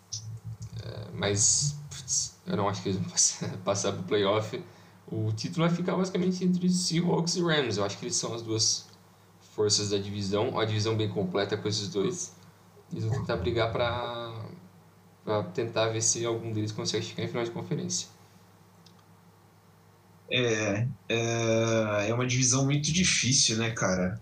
Mas 1.13 1.75
putz, 1.89 2.35
eu 2.45 2.57
não 2.57 2.67
acho 2.69 2.81
que 2.81 2.89
eles 2.89 2.99
vão 2.99 3.09
passar, 3.11 3.57
passar 3.59 3.91
pro 3.93 4.03
playoff. 4.03 4.61
O 5.07 5.31
título 5.33 5.67
vai 5.67 5.75
ficar 5.75 5.95
basicamente 5.95 6.43
entre 6.43 6.69
Seahawks 6.69 7.35
e 7.35 7.41
Rams. 7.41 7.77
Eu 7.77 7.83
acho 7.85 7.97
que 7.97 8.05
eles 8.05 8.15
são 8.15 8.33
as 8.33 8.41
duas 8.41 8.87
forças 9.55 9.89
da 9.89 9.97
divisão. 9.97 10.49
Uma 10.49 10.65
divisão 10.65 10.95
bem 10.95 11.09
completa 11.09 11.57
com 11.57 11.67
esses 11.67 11.89
dois. 11.89 12.33
Eles 12.91 13.05
vão 13.05 13.19
tentar 13.19 13.37
brigar 13.37 13.71
pra 13.71 14.49
tentar 15.53 15.89
ver 15.89 16.01
se 16.01 16.25
algum 16.25 16.51
deles 16.51 16.71
consegue 16.71 17.05
chegar 17.05 17.23
em 17.23 17.27
final 17.27 17.43
de 17.43 17.51
conferência. 17.51 18.07
É, 20.29 20.87
é, 21.09 22.09
é 22.09 22.13
uma 22.13 22.25
divisão 22.25 22.65
muito 22.65 22.91
difícil, 22.91 23.57
né, 23.57 23.71
cara? 23.71 24.19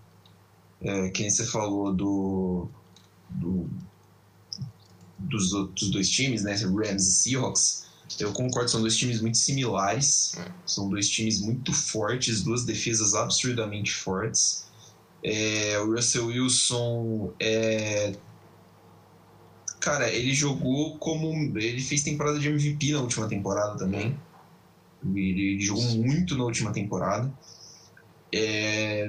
É, 0.80 1.10
quem 1.10 1.30
você 1.30 1.46
falou 1.46 1.92
do, 1.94 2.68
do 3.28 3.68
dos 5.18 5.52
outros 5.52 5.90
dois 5.90 6.08
times, 6.08 6.42
né, 6.42 6.54
Rams 6.54 7.06
e 7.06 7.12
Seahawks. 7.12 7.84
Eu 8.18 8.32
concordo, 8.32 8.70
são 8.70 8.80
dois 8.80 8.96
times 8.96 9.20
muito 9.20 9.38
similares, 9.38 10.32
É. 10.36 10.50
são 10.66 10.88
dois 10.88 11.08
times 11.08 11.40
muito 11.40 11.72
fortes, 11.72 12.42
duas 12.42 12.64
defesas 12.64 13.14
absurdamente 13.14 13.92
fortes. 13.92 14.64
É, 15.22 15.78
o 15.78 15.92
Russell 15.94 16.26
Wilson 16.26 17.32
é, 17.38 18.16
cara, 19.80 20.10
ele 20.10 20.34
jogou 20.34 20.96
como 20.98 21.32
ele 21.58 21.80
fez 21.80 22.02
temporada 22.02 22.38
de 22.38 22.48
MVP 22.48 22.92
na 22.92 23.00
última 23.00 23.26
temporada 23.28 23.76
também. 23.78 24.16
Ele, 25.04 25.54
ele 25.54 25.60
jogou 25.60 25.82
muito 25.96 26.36
na 26.36 26.44
última 26.44 26.72
temporada. 26.72 27.32
É, 28.32 29.08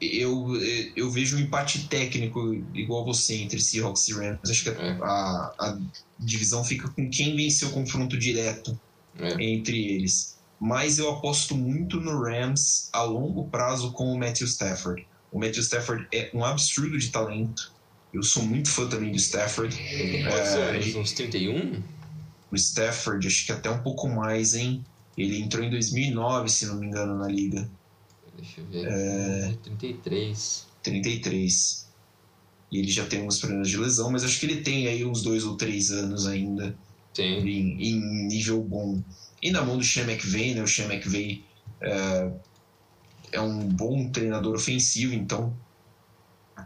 eu, 0.00 0.52
eu 0.96 1.10
vejo 1.10 1.36
um 1.36 1.40
empate 1.40 1.86
técnico 1.88 2.54
igual 2.74 3.04
você 3.04 3.34
entre 3.36 3.60
Seahawks 3.60 4.08
e 4.08 4.14
Rams. 4.14 4.50
Acho 4.50 4.62
que 4.64 4.70
a, 4.70 4.72
É. 4.72 4.98
a, 5.02 5.54
a 5.58 5.78
divisão 6.18 6.64
fica 6.64 6.88
com 6.88 7.08
quem 7.10 7.36
venceu 7.36 7.68
o 7.68 7.72
confronto 7.72 8.18
direto 8.18 8.78
É, 9.18 9.34
entre 9.42 9.76
eles. 9.94 10.38
Mas 10.58 10.98
eu 10.98 11.10
aposto 11.10 11.54
muito 11.56 12.00
no 12.00 12.22
Rams 12.22 12.88
a 12.92 13.02
longo 13.02 13.48
prazo 13.48 13.92
com 13.92 14.12
o 14.12 14.18
Matthew 14.18 14.46
Stafford. 14.46 15.06
O 15.32 15.38
Matthew 15.38 15.62
Stafford 15.62 16.06
é 16.12 16.30
um 16.34 16.44
absurdo 16.44 16.98
de 16.98 17.10
talento. 17.10 17.72
Eu 18.12 18.22
sou 18.22 18.42
muito 18.42 18.68
fã 18.68 18.88
também 18.88 19.10
do 19.12 19.16
Stafford. 19.16 19.76
tem 19.76 20.22
quantos 20.24 20.50
É, 20.50 20.70
anos? 20.70 20.94
Uns 20.96 21.12
31? 21.12 21.82
O 22.50 22.56
Stafford, 22.56 23.26
acho 23.26 23.46
que 23.46 23.52
até 23.52 23.70
um 23.70 23.82
pouco 23.82 24.08
mais, 24.08 24.54
hein? 24.54 24.84
Ele 25.16 25.40
entrou 25.40 25.62
em 25.64 25.70
2009, 25.70 26.48
se 26.48 26.66
não 26.66 26.76
me 26.76 26.86
engano, 26.86 27.16
na 27.18 27.28
liga. 27.28 27.68
Deixa 28.36 28.60
eu 28.60 28.66
ver. 28.66 28.86
É. 28.88 29.54
33. 29.62 30.66
33. 30.82 31.88
E 32.72 32.78
ele 32.78 32.90
já 32.90 33.04
tem 33.06 33.20
alguns 33.20 33.38
problemas 33.38 33.68
de 33.68 33.76
lesão, 33.76 34.10
mas 34.10 34.24
acho 34.24 34.38
que 34.40 34.46
ele 34.46 34.62
tem 34.62 34.86
aí 34.86 35.04
uns 35.04 35.22
dois 35.22 35.44
ou 35.44 35.56
três 35.56 35.90
anos 35.90 36.26
ainda 36.26 36.74
Tem. 37.14 37.38
em, 37.46 37.82
em 37.82 38.26
nível 38.26 38.62
bom. 38.62 39.00
E 39.42 39.50
na 39.50 39.62
mão 39.62 39.76
do 39.76 39.84
Sean 39.84 40.04
McVay, 40.08 40.54
né? 40.54 40.62
O 40.62 40.66
Sean 40.68 40.86
McVay 40.92 41.44
é, 41.80 42.30
é 43.32 43.40
um 43.40 43.58
bom 43.68 44.08
treinador 44.10 44.54
ofensivo, 44.54 45.14
então 45.14 45.52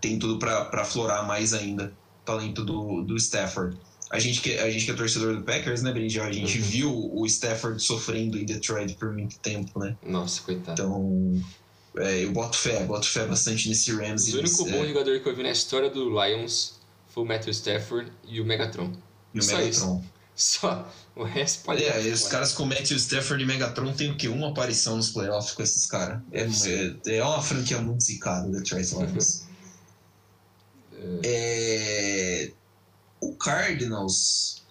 tem 0.01 0.19
tudo 0.19 0.39
para 0.39 0.69
aflorar 0.83 1.27
mais 1.27 1.53
ainda 1.55 1.93
o 2.23 2.25
talento 2.25 2.65
do, 2.65 3.03
do 3.03 3.17
Stafford. 3.17 3.77
A 4.11 4.19
gente, 4.19 4.41
que, 4.41 4.57
a 4.59 4.71
gente 4.71 4.85
que 4.85 4.91
é 4.91 4.95
torcedor 4.95 5.35
do 5.37 5.43
Packers, 5.43 5.83
né, 5.83 5.91
Brinjal? 5.93 6.27
A 6.27 6.33
gente 6.33 6.59
Uhum. 6.59 6.65
viu 6.65 7.11
o 7.15 7.27
Stafford 7.27 7.83
sofrendo 7.83 8.39
em 8.39 8.45
Detroit 8.45 8.95
por 8.95 9.13
muito 9.13 9.39
tempo, 9.41 9.79
né? 9.81 9.97
Nossa, 10.07 10.41
coitado. 10.43 10.81
Então, 10.81 11.43
é, 11.97 12.25
eu 12.25 12.31
boto 12.33 12.57
fé, 12.57 12.85
boto 12.85 13.07
fé 13.09 13.27
bastante 13.27 13.69
nesse 13.69 13.91
Rams. 13.93 14.33
o 14.33 14.39
único 14.39 14.69
é, 14.69 14.73
bom 14.73 14.87
jogador 14.87 15.21
que 15.21 15.29
eu 15.29 15.35
vi 15.35 15.43
na 15.43 15.51
história 15.51 15.91
do 15.91 16.11
Lions 16.11 16.75
foi 17.09 17.25
o 17.25 17.27
Matthew 17.27 17.51
Stafford 17.53 18.13
e 18.29 18.41
o 18.41 18.45
Megatron. 18.45 18.93
e 19.33 19.39
o 19.39 19.43
só 19.43 19.57
Megatron. 19.57 20.05
Só. 20.37 20.93
O 21.17 21.23
resto 21.23 21.65
pode. 21.65 21.83
Olha, 21.85 22.01
e 22.01 22.11
os 22.13 22.27
caras 22.27 22.53
com 22.53 22.65
Matthew 22.67 22.97
Stafford 22.97 23.43
e 23.43 23.47
Megatron 23.47 23.93
tem 23.93 24.11
o 24.11 24.17
quê? 24.17 24.27
Uma 24.29 24.49
aparição 24.51 24.97
nos 24.97 25.11
playoffs 25.11 25.55
com 25.55 25.63
esses 25.63 25.87
caras. 25.87 26.21
É, 26.33 26.43
é, 27.11 27.17
é 27.19 27.25
uma 27.25 27.41
franquia 27.41 27.81
muito 27.81 28.03
zicada, 28.03 28.49
Detroit 28.51 28.91
Lions. 28.93 29.44
É, 31.23 32.51
o 33.21 33.35
Cardinals, 33.35 34.63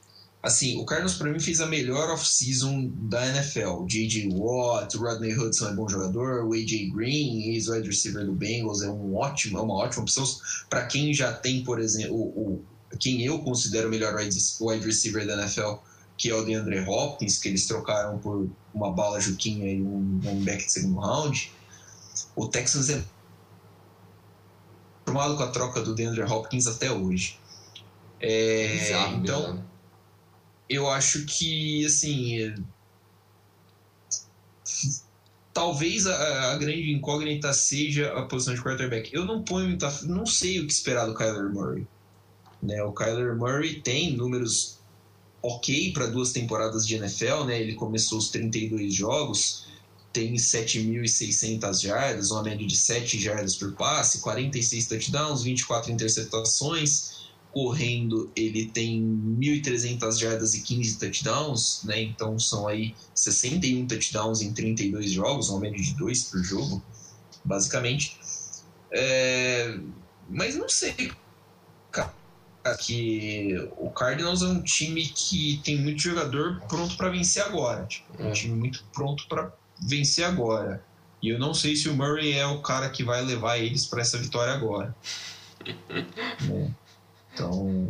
assim, 0.42 0.78
o 0.80 0.86
Cardinals 0.86 1.16
pra 1.16 1.32
mim 1.32 1.40
fez 1.40 1.60
a 1.62 1.66
melhor 1.66 2.10
off-season 2.12 2.92
da 3.10 3.26
NFL. 3.28 3.86
J.J. 3.88 4.30
Watt, 4.34 4.96
Rodney 4.98 5.34
Hudson 5.38 5.70
é 5.70 5.74
bom 5.74 5.88
jogador, 5.88 6.46
o 6.46 6.54
A.J. 6.54 6.90
Green, 6.92 7.54
ex-wide 7.54 7.88
receiver 7.88 8.26
do 8.26 8.34
Bengals, 8.34 8.82
é, 8.82 8.90
um 8.90 9.16
ótimo, 9.16 9.58
é 9.58 9.62
uma 9.62 9.76
ótima 9.76 10.04
opção 10.04 10.24
para 10.70 10.86
quem 10.86 11.14
já 11.14 11.32
tem, 11.34 11.64
por 11.64 11.80
exemplo, 11.80 12.16
o, 12.16 12.54
o- 12.54 12.66
quem 13.00 13.24
eu 13.26 13.40
considero 13.40 13.88
o 13.88 13.92
melhor 13.92 14.16
wide 14.16 14.86
receiver 14.86 15.26
da 15.26 15.34
NFL, 15.42 15.78
que 16.16 16.30
é 16.30 16.36
o 16.36 16.46
DeAndre 16.46 16.80
Hopkins, 16.88 17.40
que 17.40 17.48
eles 17.50 17.66
trocaram 17.66 18.20
por 18.20 18.48
uma 18.72 18.92
bala 18.92 19.20
Juquinha 19.20 19.72
e 19.72 19.82
um 19.82 20.20
back 20.44 20.64
de 20.64 20.72
segundo 20.72 21.00
round. 21.00 21.52
O 22.36 22.48
Texans 22.48 22.92
é 22.92 23.04
formado 25.06 25.36
com 25.38 25.44
a 25.44 25.48
troca 25.48 25.82
do 25.82 25.94
DeAndre 25.94 26.24
Hopkins 26.24 26.68
até 26.68 26.92
hoje. 26.92 27.38
É, 28.20 28.68
Bizarro, 28.78 29.16
então, 29.18 29.42
bizarro. 29.42 29.64
eu 30.70 30.90
acho 30.90 31.26
que, 31.26 31.86
assim. 31.86 32.40
é, 32.40 32.56
Talvez 35.54 36.08
a, 36.08 36.54
a 36.54 36.58
grande 36.58 36.92
incógnita 36.92 37.54
seja 37.54 38.12
a 38.14 38.24
posição 38.24 38.56
de 38.56 38.62
quarterback. 38.64 39.14
Eu 39.14 39.24
não 39.24 39.44
ponho 39.44 39.68
muita. 39.68 39.92
Não 40.04 40.26
sei 40.26 40.60
o 40.60 40.66
que 40.66 40.74
esperar 40.74 41.06
do 41.06 41.14
Kyler 41.14 41.54
Murray. 41.54 41.86
Né? 42.62 42.82
O 42.82 42.92
Kyler 42.92 43.36
Murray 43.36 43.80
tem 43.82 44.16
números 44.18 44.80
ok 45.44 45.92
para 45.94 46.08
duas 46.08 46.32
temporadas 46.32 46.88
de 46.88 46.96
NFL, 46.96 47.44
né? 47.44 47.62
Ele 47.62 47.76
começou 47.76 48.18
os 48.18 48.30
32 48.30 48.96
jogos, 48.96 49.68
tem 50.14 50.36
7.600 50.36 51.82
jardas, 51.82 52.32
uma 52.32 52.44
média 52.44 52.66
de 52.66 52.78
7 52.78 53.20
jardas 53.20 53.56
por 53.56 53.74
passe, 53.74 54.20
46 54.20 54.86
touchdowns, 54.88 55.42
24 55.44 55.92
interceptações. 55.92 57.12
Correndo, 57.52 58.32
ele 58.36 58.66
tem 58.68 59.00
1.300 59.04 60.18
jardas 60.20 60.54
e 60.56 60.62
15 60.62 60.98
touchdowns, 60.98 61.84
né? 61.84 62.02
Então 62.02 62.40
são 62.40 62.68
aí 62.68 62.96
61 63.14 63.86
touchdowns 63.86 64.42
em 64.42 64.52
32 64.54 65.12
jogos, 65.12 65.50
uma 65.50 65.60
média 65.60 65.80
de 65.80 65.94
2 65.96 66.24
por 66.26 66.44
jogo, 66.44 66.84
basicamente. 67.46 68.18
É, 68.92 69.78
Mas 70.30 70.56
não 70.56 70.68
sei, 70.70 71.12
que 72.80 73.56
o 73.78 73.90
Cardinals 73.92 74.42
é 74.42 74.48
um 74.48 74.64
time 74.64 75.06
que 75.10 75.62
tem 75.64 75.78
muito 75.82 76.02
jogador 76.02 76.62
pronto 76.68 76.96
para 76.96 77.10
vencer 77.10 77.44
agora. 77.44 77.86
Tipo, 77.86 78.22
é 78.22 78.26
um 78.26 78.30
É. 78.30 78.32
time 78.32 78.56
muito 78.56 78.86
pronto 78.94 79.28
para 79.28 79.52
vencer 79.86 80.26
agora. 80.26 80.84
E 81.22 81.30
eu 81.30 81.40
não 81.40 81.54
sei 81.54 81.76
se 81.76 81.88
o 81.88 81.96
Murray 81.96 82.34
é 82.34 82.46
o 82.46 82.62
cara 82.62 82.90
que 82.90 83.04
vai 83.04 83.24
levar 83.24 83.58
eles 83.58 83.86
para 83.86 84.02
essa 84.02 84.18
vitória 84.18 84.54
agora. 84.54 84.96
Né? 86.42 86.74
Então. 87.34 87.90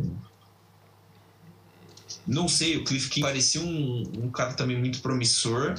Não 2.26 2.48
sei, 2.48 2.76
o 2.76 2.84
Cliff 2.84 3.10
King 3.10 3.26
parecia 3.26 3.60
um, 3.60 4.02
um 4.16 4.30
cara 4.30 4.54
também 4.54 4.78
muito 4.78 5.00
promissor 5.00 5.74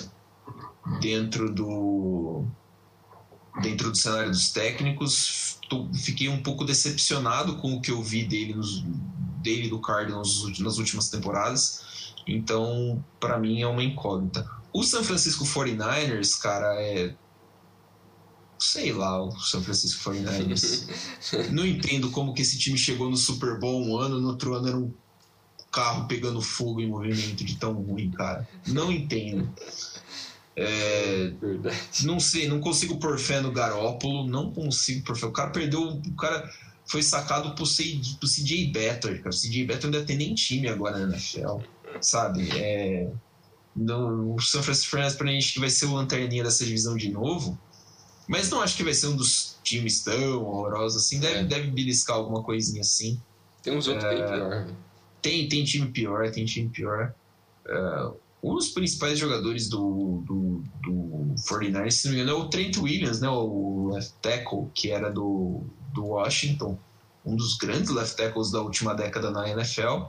dentro 1.00 1.52
do 1.52 2.46
dentro 3.62 3.90
do 3.92 3.98
cenário 3.98 4.30
dos 4.30 4.52
técnicos. 4.52 5.58
Tô- 5.70 5.88
fiquei 5.94 6.28
um 6.30 6.44
pouco 6.44 6.66
decepcionado 6.66 7.56
com 7.58 7.74
o 7.74 7.82
que 7.82 7.92
eu 7.92 8.04
vi 8.04 8.26
dele 8.26 8.54
nos 8.54 8.84
dele 9.42 9.70
do 9.70 9.80
Cardinals 9.80 10.60
nas 10.60 10.78
últimas 10.78 11.10
temporadas. 11.10 12.14
Então, 12.28 13.04
para 13.20 13.40
mim 13.40 13.62
é 13.62 13.68
uma 13.68 13.84
incógnita. 13.84 14.48
O 14.76 14.84
San 14.84 15.04
Francisco 15.04 15.46
49ers, 15.46 16.38
cara, 16.38 16.76
é 16.82 17.16
sei 18.60 18.92
lá, 18.92 19.24
o 19.24 19.32
San 19.40 19.62
Francisco 19.62 20.12
49ers. 20.12 20.86
Não 21.50 21.66
entendo 21.66 22.12
como 22.12 22.34
que 22.34 22.42
esse 22.42 22.58
time 22.58 22.78
chegou 22.78 23.10
no 23.10 23.16
Super 23.16 23.58
Bowl 23.58 23.82
um 23.82 23.98
ano, 23.98 24.20
no 24.20 24.28
outro 24.28 24.54
ano 24.54 24.68
era 24.68 24.78
um 24.78 24.94
carro 25.72 26.10
pegando 26.10 26.42
fogo 26.42 26.82
em 26.82 26.90
movimento 26.90 27.42
de 27.46 27.56
tão 27.56 27.72
ruim, 27.72 28.12
cara. 28.12 28.46
Não 28.68 28.92
entendo. 28.92 29.50
É, 30.58 31.32
Verdade. 31.40 32.06
não 32.06 32.20
sei, 32.20 32.50
não 32.50 32.60
consigo 32.60 32.98
pôr 32.98 33.18
fé 33.18 33.40
no 33.40 33.54
Garópolo, 33.54 34.28
não 34.28 34.52
consigo 34.52 35.06
pôr 35.06 35.16
fé. 35.16 35.26
O 35.26 35.32
cara 35.32 35.52
perdeu, 35.52 35.82
o 35.82 36.16
cara 36.16 36.50
foi 36.86 37.02
sacado 37.02 37.56
pro, 37.56 37.66
C, 37.66 38.02
pro 38.20 38.28
CJ 38.28 38.74
Better, 38.74 39.24
cara. 39.24 39.34
O 39.34 39.40
CJ 39.40 39.68
Better 39.68 39.86
não 39.86 39.92
deve 39.92 40.06
ter 40.06 40.18
nem 40.18 40.36
time 40.36 40.68
agora 40.68 41.00
na 41.00 41.14
NFL, 41.14 41.60
sabe? 42.02 42.50
É, 42.58 43.10
no, 43.76 44.36
o 44.36 44.42
San 44.42 44.62
Francisco 44.64 44.96
49ers 44.96 45.18
pra 45.18 45.28
gente 45.28 45.54
que 45.54 45.60
vai 45.60 45.70
ser 45.70 45.86
o 45.86 45.94
lanterninha 45.94 46.44
dessa 46.44 46.64
divisão 46.66 46.96
de 46.96 47.12
novo, 47.12 47.58
mas 48.28 48.50
não 48.50 48.62
acho 48.62 48.76
que 48.78 48.84
vai 48.84 48.94
ser 48.94 49.08
um 49.08 49.16
dos 49.16 49.58
times 49.64 50.04
tão 50.04 50.44
horrorosos 50.44 51.04
assim. 51.04 51.20
Deve, 51.20 51.40
É. 51.40 51.44
deve 51.44 51.68
beliscar 51.72 52.16
alguma 52.18 52.42
coisinha 52.42 52.82
assim. 52.82 53.20
Tem 53.62 53.76
uns 53.76 53.88
outros 53.88 54.08
bem 54.08 54.18
pior. 54.26 54.50
né? 54.50 54.76
Tem, 55.22 55.50
tem 55.50 55.64
time 55.64 55.88
pior, 55.92 56.30
tem 56.32 56.46
time 56.46 56.70
pior. 56.70 57.14
É, 57.68 58.12
um 58.44 58.54
dos 58.54 58.70
principais 58.70 59.18
jogadores 59.18 59.68
do, 59.68 60.24
do, 60.26 60.64
do, 60.84 61.36
49ers, 61.50 61.92
se 61.92 62.08
não 62.08 62.16
me 62.16 62.22
engano, 62.22 62.38
é 62.38 62.42
o 62.42 62.48
Trent 62.50 62.78
Williams, 62.78 63.20
né? 63.20 63.28
O 63.30 63.90
left 63.94 64.14
tackle, 64.22 64.70
que 64.74 64.92
era 64.92 65.10
do, 65.12 65.64
do 65.94 66.06
Washington, 66.06 66.78
um 67.26 67.36
dos 67.36 67.58
grandes 67.58 67.90
left 67.90 68.16
tackles 68.16 68.52
da 68.52 68.62
última 68.62 68.94
década 68.94 69.32
na 69.32 69.50
NFL. 69.50 70.04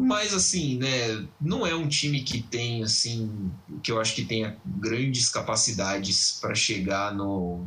Mas 0.00 0.32
assim, 0.32 0.78
né, 0.78 1.26
não 1.38 1.66
é 1.66 1.74
um 1.74 1.86
time 1.86 2.22
que 2.22 2.40
tem 2.40 2.82
assim, 2.82 3.52
que 3.82 3.92
eu 3.92 4.00
acho 4.00 4.14
que 4.14 4.24
tenha 4.24 4.56
grandes 4.64 5.28
capacidades 5.28 6.38
para 6.40 6.54
chegar 6.54 7.14
no 7.14 7.66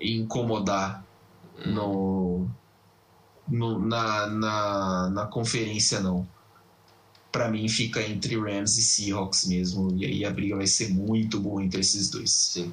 e 0.00 0.16
incomodar 0.16 1.04
no, 1.66 2.48
no 3.48 3.78
na, 3.84 4.26
na, 4.28 5.10
na 5.10 5.26
conferência 5.26 5.98
não. 5.98 6.26
Para 7.32 7.50
mim 7.50 7.68
fica 7.68 8.00
entre 8.00 8.38
Rams 8.38 8.78
e 8.78 8.82
Seahawks 8.82 9.44
mesmo, 9.46 9.92
e 9.96 10.06
aí 10.06 10.24
a 10.24 10.30
briga 10.30 10.56
vai 10.56 10.68
ser 10.68 10.90
muito 10.90 11.40
boa 11.40 11.60
entre 11.64 11.80
esses 11.80 12.08
dois. 12.08 12.30
Sim. 12.30 12.72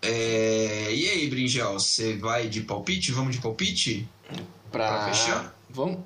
É, 0.00 0.94
e 0.94 1.08
aí, 1.10 1.28
Brinjal, 1.28 1.78
você 1.78 2.16
vai 2.16 2.48
de 2.48 2.62
palpite? 2.62 3.12
Vamos 3.12 3.36
de 3.36 3.42
palpite? 3.42 4.08
Pra, 4.72 4.88
Pra 4.88 5.06
fechar? 5.06 5.54
Vamos. 5.68 5.98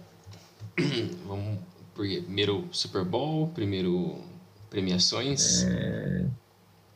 Vamos. 1.27 1.70
Primeiro 1.95 2.68
Super 2.72 3.05
Bowl, 3.05 3.49
primeiro 3.49 4.22
premiações. 4.68 5.64
É. 5.64 6.26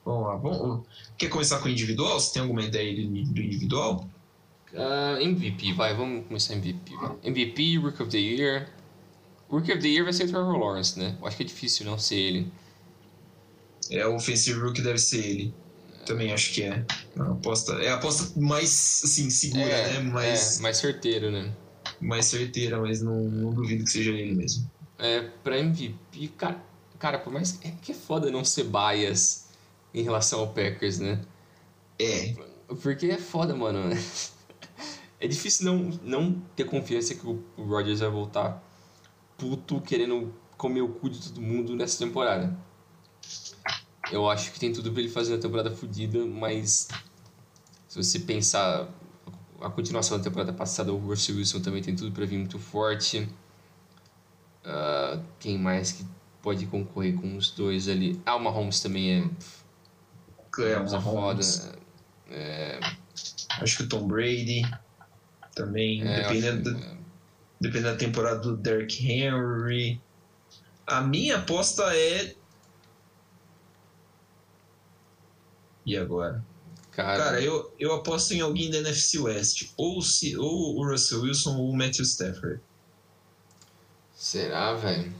Lá, 0.06 0.36
vamos. 0.36 0.86
Quer 1.16 1.28
começar 1.28 1.58
com 1.58 1.66
o 1.66 1.70
individual? 1.70 2.20
Você 2.20 2.34
tem 2.34 2.42
alguma 2.42 2.62
ideia 2.62 2.94
do 2.94 3.24
do 3.32 3.40
individual? 3.40 4.08
Ah, 4.76 5.18
MVP, 5.20 5.72
vai, 5.72 5.94
vamos 5.94 6.26
começar 6.26 6.54
MVP. 6.54 6.94
vai. 6.96 7.16
MVP, 7.24 7.78
Rookie 7.78 8.02
of 8.02 8.10
the 8.10 8.18
Year. 8.18 8.68
Rookie 9.48 9.72
of 9.72 9.80
the 9.80 9.88
Year 9.88 10.04
vai 10.04 10.12
ser 10.12 10.24
o 10.24 10.28
Trevor 10.28 10.58
Lawrence, 10.58 10.98
né? 10.98 11.16
Eu 11.20 11.26
acho 11.26 11.36
que 11.36 11.42
é 11.42 11.46
difícil 11.46 11.86
não 11.86 11.98
ser 11.98 12.16
ele. 12.16 12.52
É, 13.90 14.06
o 14.06 14.14
Offensive 14.16 14.58
Rookie 14.58 14.82
deve 14.82 14.98
ser 14.98 15.24
ele. 15.24 15.54
Também 16.06 16.32
acho 16.32 16.52
que 16.52 16.62
é. 16.62 16.84
A 17.18 17.30
aposta, 17.30 17.72
é 17.74 17.88
a 17.88 17.94
aposta 17.94 18.38
mais, 18.38 19.02
assim, 19.04 19.30
segura, 19.30 19.64
é, 19.64 19.94
né? 19.94 20.00
Mais, 20.00 20.58
é, 20.58 20.62
mais 20.62 20.76
certeiro, 20.76 21.30
né? 21.30 21.52
mais 22.00 22.26
certeira, 22.26 22.80
mas 22.80 23.00
não, 23.00 23.20
não 23.24 23.50
duvido 23.50 23.84
que 23.84 23.90
seja 23.90 24.10
ele 24.10 24.34
mesmo. 24.34 24.70
É, 24.98 25.20
pra 25.42 25.58
MVP, 25.58 26.28
cara, 26.36 26.62
cara, 26.98 27.18
por 27.18 27.32
mais 27.32 27.52
que 27.52 27.68
é 27.68 27.70
que 27.82 27.92
é 27.92 27.94
foda 27.94 28.30
não 28.30 28.44
ser 28.44 28.64
bias 28.64 29.48
em 29.92 30.02
relação 30.02 30.40
ao 30.40 30.48
Packers, 30.48 30.98
né? 30.98 31.20
É, 31.98 32.34
Porque 32.82 33.06
é 33.06 33.18
foda, 33.18 33.54
mano. 33.54 33.80
É 35.20 35.26
difícil 35.26 35.64
não, 35.64 35.78
não 36.02 36.42
ter 36.54 36.64
confiança 36.64 37.14
que 37.14 37.26
o 37.26 37.42
Rodgers 37.56 38.00
vai 38.00 38.10
voltar 38.10 38.62
puto, 39.38 39.80
querendo 39.80 40.34
comer 40.56 40.82
o 40.82 40.88
cu 40.88 41.08
de 41.08 41.18
todo 41.28 41.40
mundo 41.40 41.74
nessa 41.74 42.04
temporada. 42.04 42.54
Eu 44.12 44.28
acho 44.28 44.52
que 44.52 44.60
tem 44.60 44.72
tudo 44.72 44.92
pra 44.92 45.00
ele 45.00 45.08
fazer 45.08 45.32
uma 45.32 45.40
temporada 45.40 45.70
fodida, 45.70 46.26
mas 46.26 46.88
se 47.88 47.96
você 47.96 48.18
pensar 48.18 48.88
a 49.60 49.70
continuação 49.70 50.18
da 50.18 50.24
temporada 50.24 50.52
passada, 50.52 50.92
o 50.92 50.98
Russell 50.98 51.36
Wilson 51.36 51.60
também 51.60 51.82
tem 51.82 51.96
tudo 51.96 52.12
pra 52.12 52.26
vir 52.26 52.36
muito 52.36 52.58
forte. 52.58 53.26
Ah, 54.64 55.20
quem 55.38 55.58
mais 55.58 55.92
que 55.92 56.04
pode 56.42 56.66
concorrer 56.66 57.14
com 57.14 57.36
os 57.36 57.50
dois 57.50 57.88
ali? 57.88 58.20
Ah, 58.24 58.36
o 58.36 58.40
Mahomes 58.40 58.80
também 58.80 59.10
é, 60.58 60.62
é 60.62 60.78
Mahomes 60.80 60.92
é 60.92 61.00
foda. 61.00 61.74
Acho 63.60 63.76
que 63.78 63.82
o 63.84 63.88
Tom 63.88 64.06
Brady 64.06 64.62
também, 65.54 66.02
É, 66.02 66.22
dependendo, 66.22 66.70
acho- 66.70 66.78
da, 66.80 66.94
dependendo 67.60 67.92
da 67.92 67.96
temporada 67.96 68.40
do 68.40 68.56
Derrick 68.56 69.06
Henry. 69.06 70.00
A 70.86 71.00
minha 71.00 71.36
aposta 71.38 71.82
é. 71.96 72.34
E 75.86 75.96
agora? 75.96 76.44
Cara, 76.90 77.22
Cara, 77.24 77.40
eu, 77.42 77.74
eu 77.78 77.92
aposto 77.94 78.32
em 78.32 78.40
alguém 78.40 78.70
da 78.70 78.78
NFC 78.78 79.18
West. 79.18 79.72
Ou, 79.76 80.00
se, 80.00 80.36
ou 80.36 80.76
o 80.78 80.86
Russell 80.88 81.22
Wilson 81.22 81.56
ou 81.56 81.70
o 81.70 81.76
Matthew 81.76 82.04
Stafford. 82.04 82.60
Será, 84.24 84.72
velho? 84.74 85.12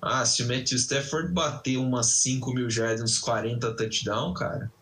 Ah, 0.00 0.24
se 0.24 0.42
o 0.42 0.48
Matthew 0.48 0.76
Stafford 0.78 1.32
bater 1.32 1.76
umas 1.76 2.06
5 2.22 2.52
mil 2.52 2.68
jardas, 2.70 3.02
uns 3.02 3.18
40 3.18 3.74
touchdown, 3.76 4.32
cara, 4.34 4.72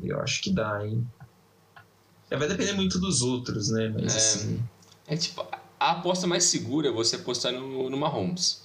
eu 0.00 0.20
acho 0.20 0.40
que 0.42 0.52
dá, 0.52 0.84
hein? 0.86 1.06
É, 2.30 2.36
vai 2.36 2.48
depender 2.48 2.72
muito 2.72 2.98
dos 2.98 3.22
outros, 3.22 3.68
né? 3.70 3.88
Mas 3.88 4.14
É. 4.14 4.16
assim. 4.16 4.62
É 5.06 5.16
tipo, 5.16 5.46
a 5.78 5.90
aposta 5.90 6.26
mais 6.26 6.44
segura 6.44 6.88
é 6.88 6.92
você 6.92 7.16
apostar 7.16 7.52
no, 7.52 7.90
no 7.90 7.96
Mahomes. 7.96 8.62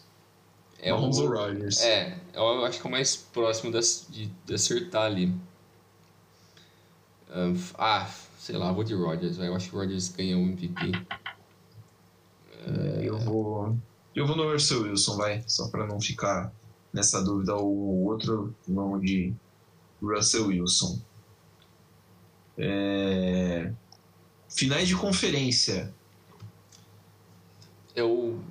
É 0.79 0.91
Mahomes 0.91 1.17
o, 1.17 1.23
ou 1.23 1.29
Rodgers? 1.29 1.79
É, 1.81 2.17
eu 2.33 2.63
acho 2.65 2.79
que 2.79 2.85
é 2.85 2.89
o 2.89 2.91
mais 2.91 3.15
próximo 3.15 3.71
das- 3.71 4.05
de, 4.09 4.27
de 4.45 4.53
acertar 4.53 5.03
ali. 5.03 5.33
Ah, 7.29 7.49
f- 7.53 7.75
Ah, 7.77 8.09
sei 8.39 8.55
lá, 8.57 8.71
vou 8.71 8.83
de 8.83 8.93
Rodgers. 8.93 9.37
Eu 9.37 9.53
acho 9.55 9.69
que 9.69 9.75
o 9.75 9.79
Rodgers 9.79 10.09
ganha 10.09 10.37
o 10.37 10.41
MVP. 10.41 10.91
É, 12.65 13.01
eu 13.03 13.17
vou. 13.19 13.77
Eu 14.17 14.25
vou 14.25 14.35
no 14.35 14.51
Russell 14.51 14.81
Wilson, 14.81 15.15
vai. 15.15 15.43
Só 15.45 15.67
pra 15.69 15.85
não 15.85 16.01
ficar 16.01 16.51
nessa 16.91 17.23
dúvida. 17.23 17.55
O 17.55 18.05
outro, 18.05 18.51
vamos 18.67 18.99
de 19.05 19.31
Russell 20.01 20.47
Wilson. 20.47 20.99
É, 22.57 23.71
Finais 24.49 24.87
de 24.87 24.95
conferência. 24.95 25.93
Eu 27.95 28.43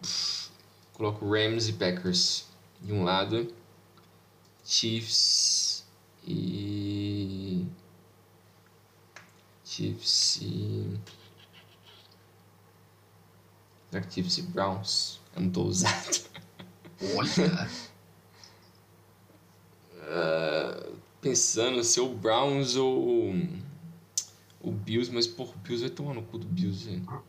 coloco 0.93 1.29
Rams 1.29 1.69
e 1.69 1.73
Packers 1.73 2.47
de 2.81 2.93
um 2.93 3.03
lado, 3.03 3.53
Chiefs 4.64 5.85
e. 6.25 7.67
Chiefs 9.64 10.39
e. 10.43 11.01
Será 13.91 14.05
que 14.05 14.14
Chiefs 14.14 14.39
e 14.39 14.43
Browns? 14.43 15.26
É 15.37 15.41
muito 15.41 15.61
ousado. 15.61 16.18
Olha! 17.14 17.70
Ah, 20.09 20.93
pensando 21.20 21.84
se 21.84 22.01
o 22.01 22.09
Browns 22.09 22.74
ou 22.74 23.34
o 24.62 24.72
Bills, 24.72 25.12
mas 25.12 25.26
porra, 25.26 25.53
o 25.55 25.59
Bills 25.59 25.82
vai 25.82 25.91
tomar 25.91 26.14
no 26.14 26.22
cu 26.22 26.39
do 26.39 26.47
Bills, 26.47 26.89
velho. 26.89 27.22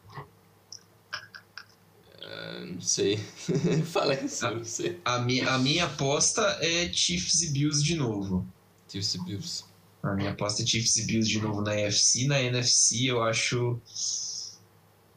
Ah, 2.23 2.65
não 2.65 2.79
sei. 2.81 3.17
Fala 3.85 4.13
isso, 4.13 4.45
eu 4.45 4.57
não 4.57 4.63
sei. 4.63 4.99
a, 5.03 5.19
minha, 5.19 5.49
a 5.51 5.57
minha 5.57 5.85
aposta 5.85 6.41
é 6.61 6.91
Chiefs 6.91 7.41
e 7.41 7.51
Bills 7.51 7.83
de 7.83 7.95
novo. 7.95 8.47
Chiefs 8.87 9.15
e 9.15 9.23
Bills. 9.25 9.65
A 10.01 10.13
minha 10.13 10.31
aposta 10.31 10.63
é 10.63 10.65
Chiefs 10.65 10.95
e 10.95 11.05
Bills 11.05 11.29
de 11.29 11.41
novo 11.41 11.61
na 11.61 11.71
AFC. 11.71 12.25
Na 12.25 12.39
NFC 12.39 13.05
eu 13.05 13.21
acho. 13.21 13.81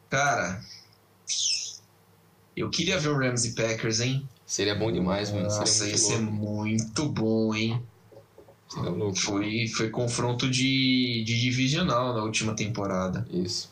Cara. 0.09 0.61
Eu 2.55 2.69
queria 2.69 2.97
ver 2.97 3.09
o 3.09 3.17
Rams 3.17 3.45
e 3.45 3.55
Packers, 3.55 3.99
hein? 4.01 4.27
Seria 4.45 4.75
bom 4.75 4.91
demais, 4.91 5.31
mano. 5.31 5.43
Nossa, 5.43 5.87
ia 5.87 5.97
ser 5.97 6.19
muito 6.19 6.41
louco. 6.41 6.67
muito 6.67 7.09
bom, 7.09 7.55
hein? 7.55 7.81
Seria 8.67 8.89
louco. 8.89 9.17
Foi, 9.17 9.67
foi 9.67 9.89
confronto 9.89 10.49
de, 10.49 11.23
de 11.25 11.39
divisional 11.39 12.13
na 12.13 12.23
última 12.23 12.53
temporada. 12.53 13.25
Isso. 13.31 13.71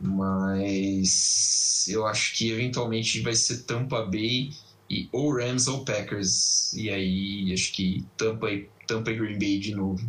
Mas 0.00 1.86
eu 1.88 2.06
acho 2.06 2.34
que 2.34 2.50
eventualmente 2.50 3.20
vai 3.20 3.34
ser 3.34 3.62
Tampa 3.62 4.04
Bay 4.04 4.50
e 4.90 5.08
ou 5.12 5.34
Rams 5.34 5.68
ou 5.68 5.84
Packers. 5.84 6.72
E 6.74 6.90
aí 6.90 7.52
acho 7.52 7.72
que 7.72 8.04
Tampa 8.16 8.50
e, 8.50 8.68
Tampa 8.86 9.10
e 9.10 9.16
Green 9.16 9.38
Bay 9.38 9.58
de 9.58 9.74
novo. 9.74 10.04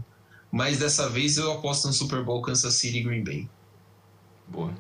Mas 0.52 0.80
dessa 0.80 1.08
vez 1.10 1.38
eu 1.38 1.52
aposto 1.52 1.88
no 1.88 1.94
Super 1.94 2.24
Bowl 2.24 2.42
Kansas 2.42 2.74
City 2.74 2.98
e 3.00 3.04
Green 3.04 3.24
Bay. 3.24 3.48
Boa. 4.48 4.74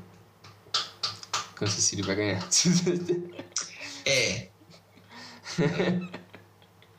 Kansas 1.57 1.84
City 1.84 2.01
vai 2.01 2.15
ganhar. 2.15 2.47
É. 4.09 4.49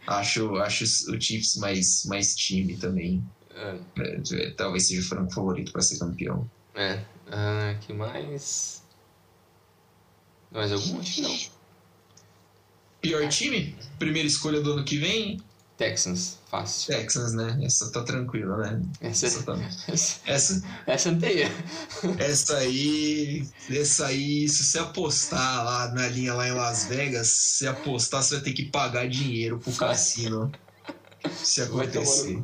acho, 0.06 0.56
acho 0.56 0.84
o 1.10 1.18
Chiefs 1.20 1.56
mais, 1.56 2.04
mais 2.04 2.34
time 2.36 2.76
também. 2.76 3.24
É, 3.54 3.78
É, 4.34 4.50
talvez 4.50 4.86
seja 4.88 5.00
o 5.00 5.04
franco 5.04 5.32
favorito 5.32 5.72
para 5.72 5.80
ser 5.80 5.98
campeão. 5.98 6.48
é. 6.74 7.02
Ah, 7.30 7.74
que 7.80 7.92
mais? 7.92 8.82
Mais 10.50 10.72
algum? 10.72 10.98
Acho 11.00 11.14
que 11.14 11.20
não. 11.22 11.38
Pior 13.00 13.28
time? 13.28 13.76
Primeira 13.98 14.26
escolha 14.26 14.60
do 14.60 14.72
ano 14.72 14.84
que 14.84 14.98
vem? 14.98 15.38
Texans, 15.78 16.38
fácil. 16.50 16.92
Texans, 16.94 17.32
né? 17.34 17.56
Essa 17.62 17.90
tá 17.92 18.02
tranquila, 18.02 18.56
né? 18.56 18.82
Essa, 19.00 19.26
Essa, 19.26 19.42
tá... 19.44 19.56
essa, 19.86 20.20
essa, 20.26 20.62
essa 22.18 22.56
aí. 22.56 23.46
Essa 23.78 24.06
aí, 24.08 24.48
se 24.48 24.64
você 24.64 24.78
apostar 24.80 25.64
lá 25.64 25.88
na 25.94 26.08
linha 26.08 26.34
lá 26.34 26.48
em 26.48 26.52
Las 26.52 26.86
Vegas, 26.86 27.28
se 27.28 27.66
apostar, 27.68 28.22
você 28.24 28.34
vai 28.34 28.44
ter 28.44 28.52
que 28.54 28.64
pagar 28.64 29.08
dinheiro 29.08 29.58
pro 29.60 29.72
cassino. 29.72 30.50
Se 31.32 31.62
acontecer. 31.62 32.42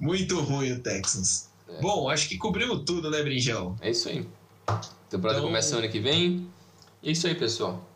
Muito 0.00 0.40
ruim 0.40 0.72
o 0.72 0.80
Texans. 0.80 1.48
É. 1.68 1.80
Bom, 1.80 2.08
acho 2.08 2.28
que 2.28 2.36
cobrimos 2.36 2.82
tudo, 2.84 3.10
né, 3.10 3.22
Brinjel? 3.22 3.76
É 3.80 3.90
isso 3.90 4.08
aí. 4.08 4.26
Temporada 5.08 5.38
Então- 5.38 5.48
começa 5.48 5.76
ano 5.76 5.88
que 5.88 6.00
vem. 6.00 6.48
É 7.00 7.12
isso 7.12 7.28
aí, 7.28 7.34
pessoal. 7.36 7.87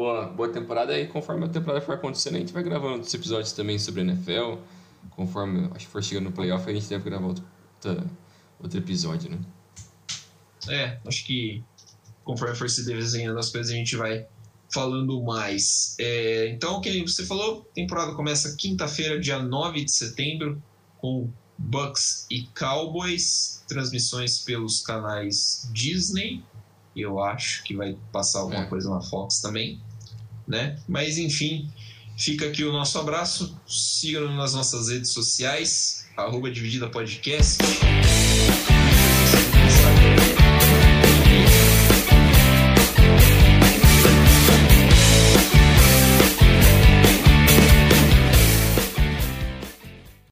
Boa, 0.00 0.24
boa 0.28 0.48
temporada 0.48 0.94
aí. 0.94 1.06
Conforme 1.06 1.44
a 1.44 1.48
temporada 1.50 1.84
for 1.84 1.94
acontecendo, 1.94 2.36
a 2.36 2.38
gente 2.38 2.54
vai 2.54 2.62
gravando 2.62 2.94
outros 2.94 3.12
episódios 3.12 3.52
também 3.52 3.78
sobre 3.78 4.00
NFL, 4.00 4.54
conforme 5.10 5.68
acho 5.74 5.84
que 5.84 5.92
for 5.92 6.02
chegando 6.02 6.24
no 6.24 6.32
playoff, 6.32 6.66
a 6.66 6.72
gente 6.72 6.88
deve 6.88 7.04
gravar 7.04 7.26
outro, 7.26 7.44
outro 8.58 8.78
episódio, 8.78 9.30
né? 9.30 9.38
É, 10.70 10.98
acho 11.06 11.22
que 11.26 11.62
conforme 12.24 12.54
for 12.54 12.70
se 12.70 12.82
desenhando 12.86 13.38
as 13.38 13.50
coisas, 13.50 13.70
a 13.70 13.76
gente 13.76 13.94
vai 13.94 14.26
falando 14.72 15.22
mais. 15.22 15.96
É, 16.00 16.48
então, 16.48 16.78
o 16.78 16.80
que 16.80 17.02
você 17.02 17.26
falou, 17.26 17.68
a 17.70 17.74
temporada 17.74 18.14
começa 18.14 18.56
quinta-feira, 18.56 19.20
dia 19.20 19.38
9 19.38 19.84
de 19.84 19.92
setembro, 19.92 20.62
com 20.96 21.30
Bucks 21.58 22.26
e 22.30 22.44
Cowboys, 22.58 23.62
transmissões 23.68 24.38
pelos 24.38 24.80
canais 24.80 25.68
Disney, 25.74 26.42
eu 26.96 27.22
acho 27.22 27.62
que 27.64 27.76
vai 27.76 27.98
passar 28.10 28.40
alguma 28.40 28.62
é. 28.62 28.66
coisa 28.66 28.88
na 28.88 29.02
Fox 29.02 29.40
também, 29.40 29.80
né? 30.50 30.76
Mas 30.88 31.16
enfim, 31.16 31.70
fica 32.18 32.46
aqui 32.46 32.64
o 32.64 32.72
nosso 32.72 32.98
abraço, 32.98 33.56
sigam 33.66 34.34
nas 34.36 34.52
nossas 34.52 34.88
redes 34.88 35.12
sociais, 35.12 36.06
arroba 36.16 36.50
Dividida 36.50 36.88
Podcast. 36.88 37.62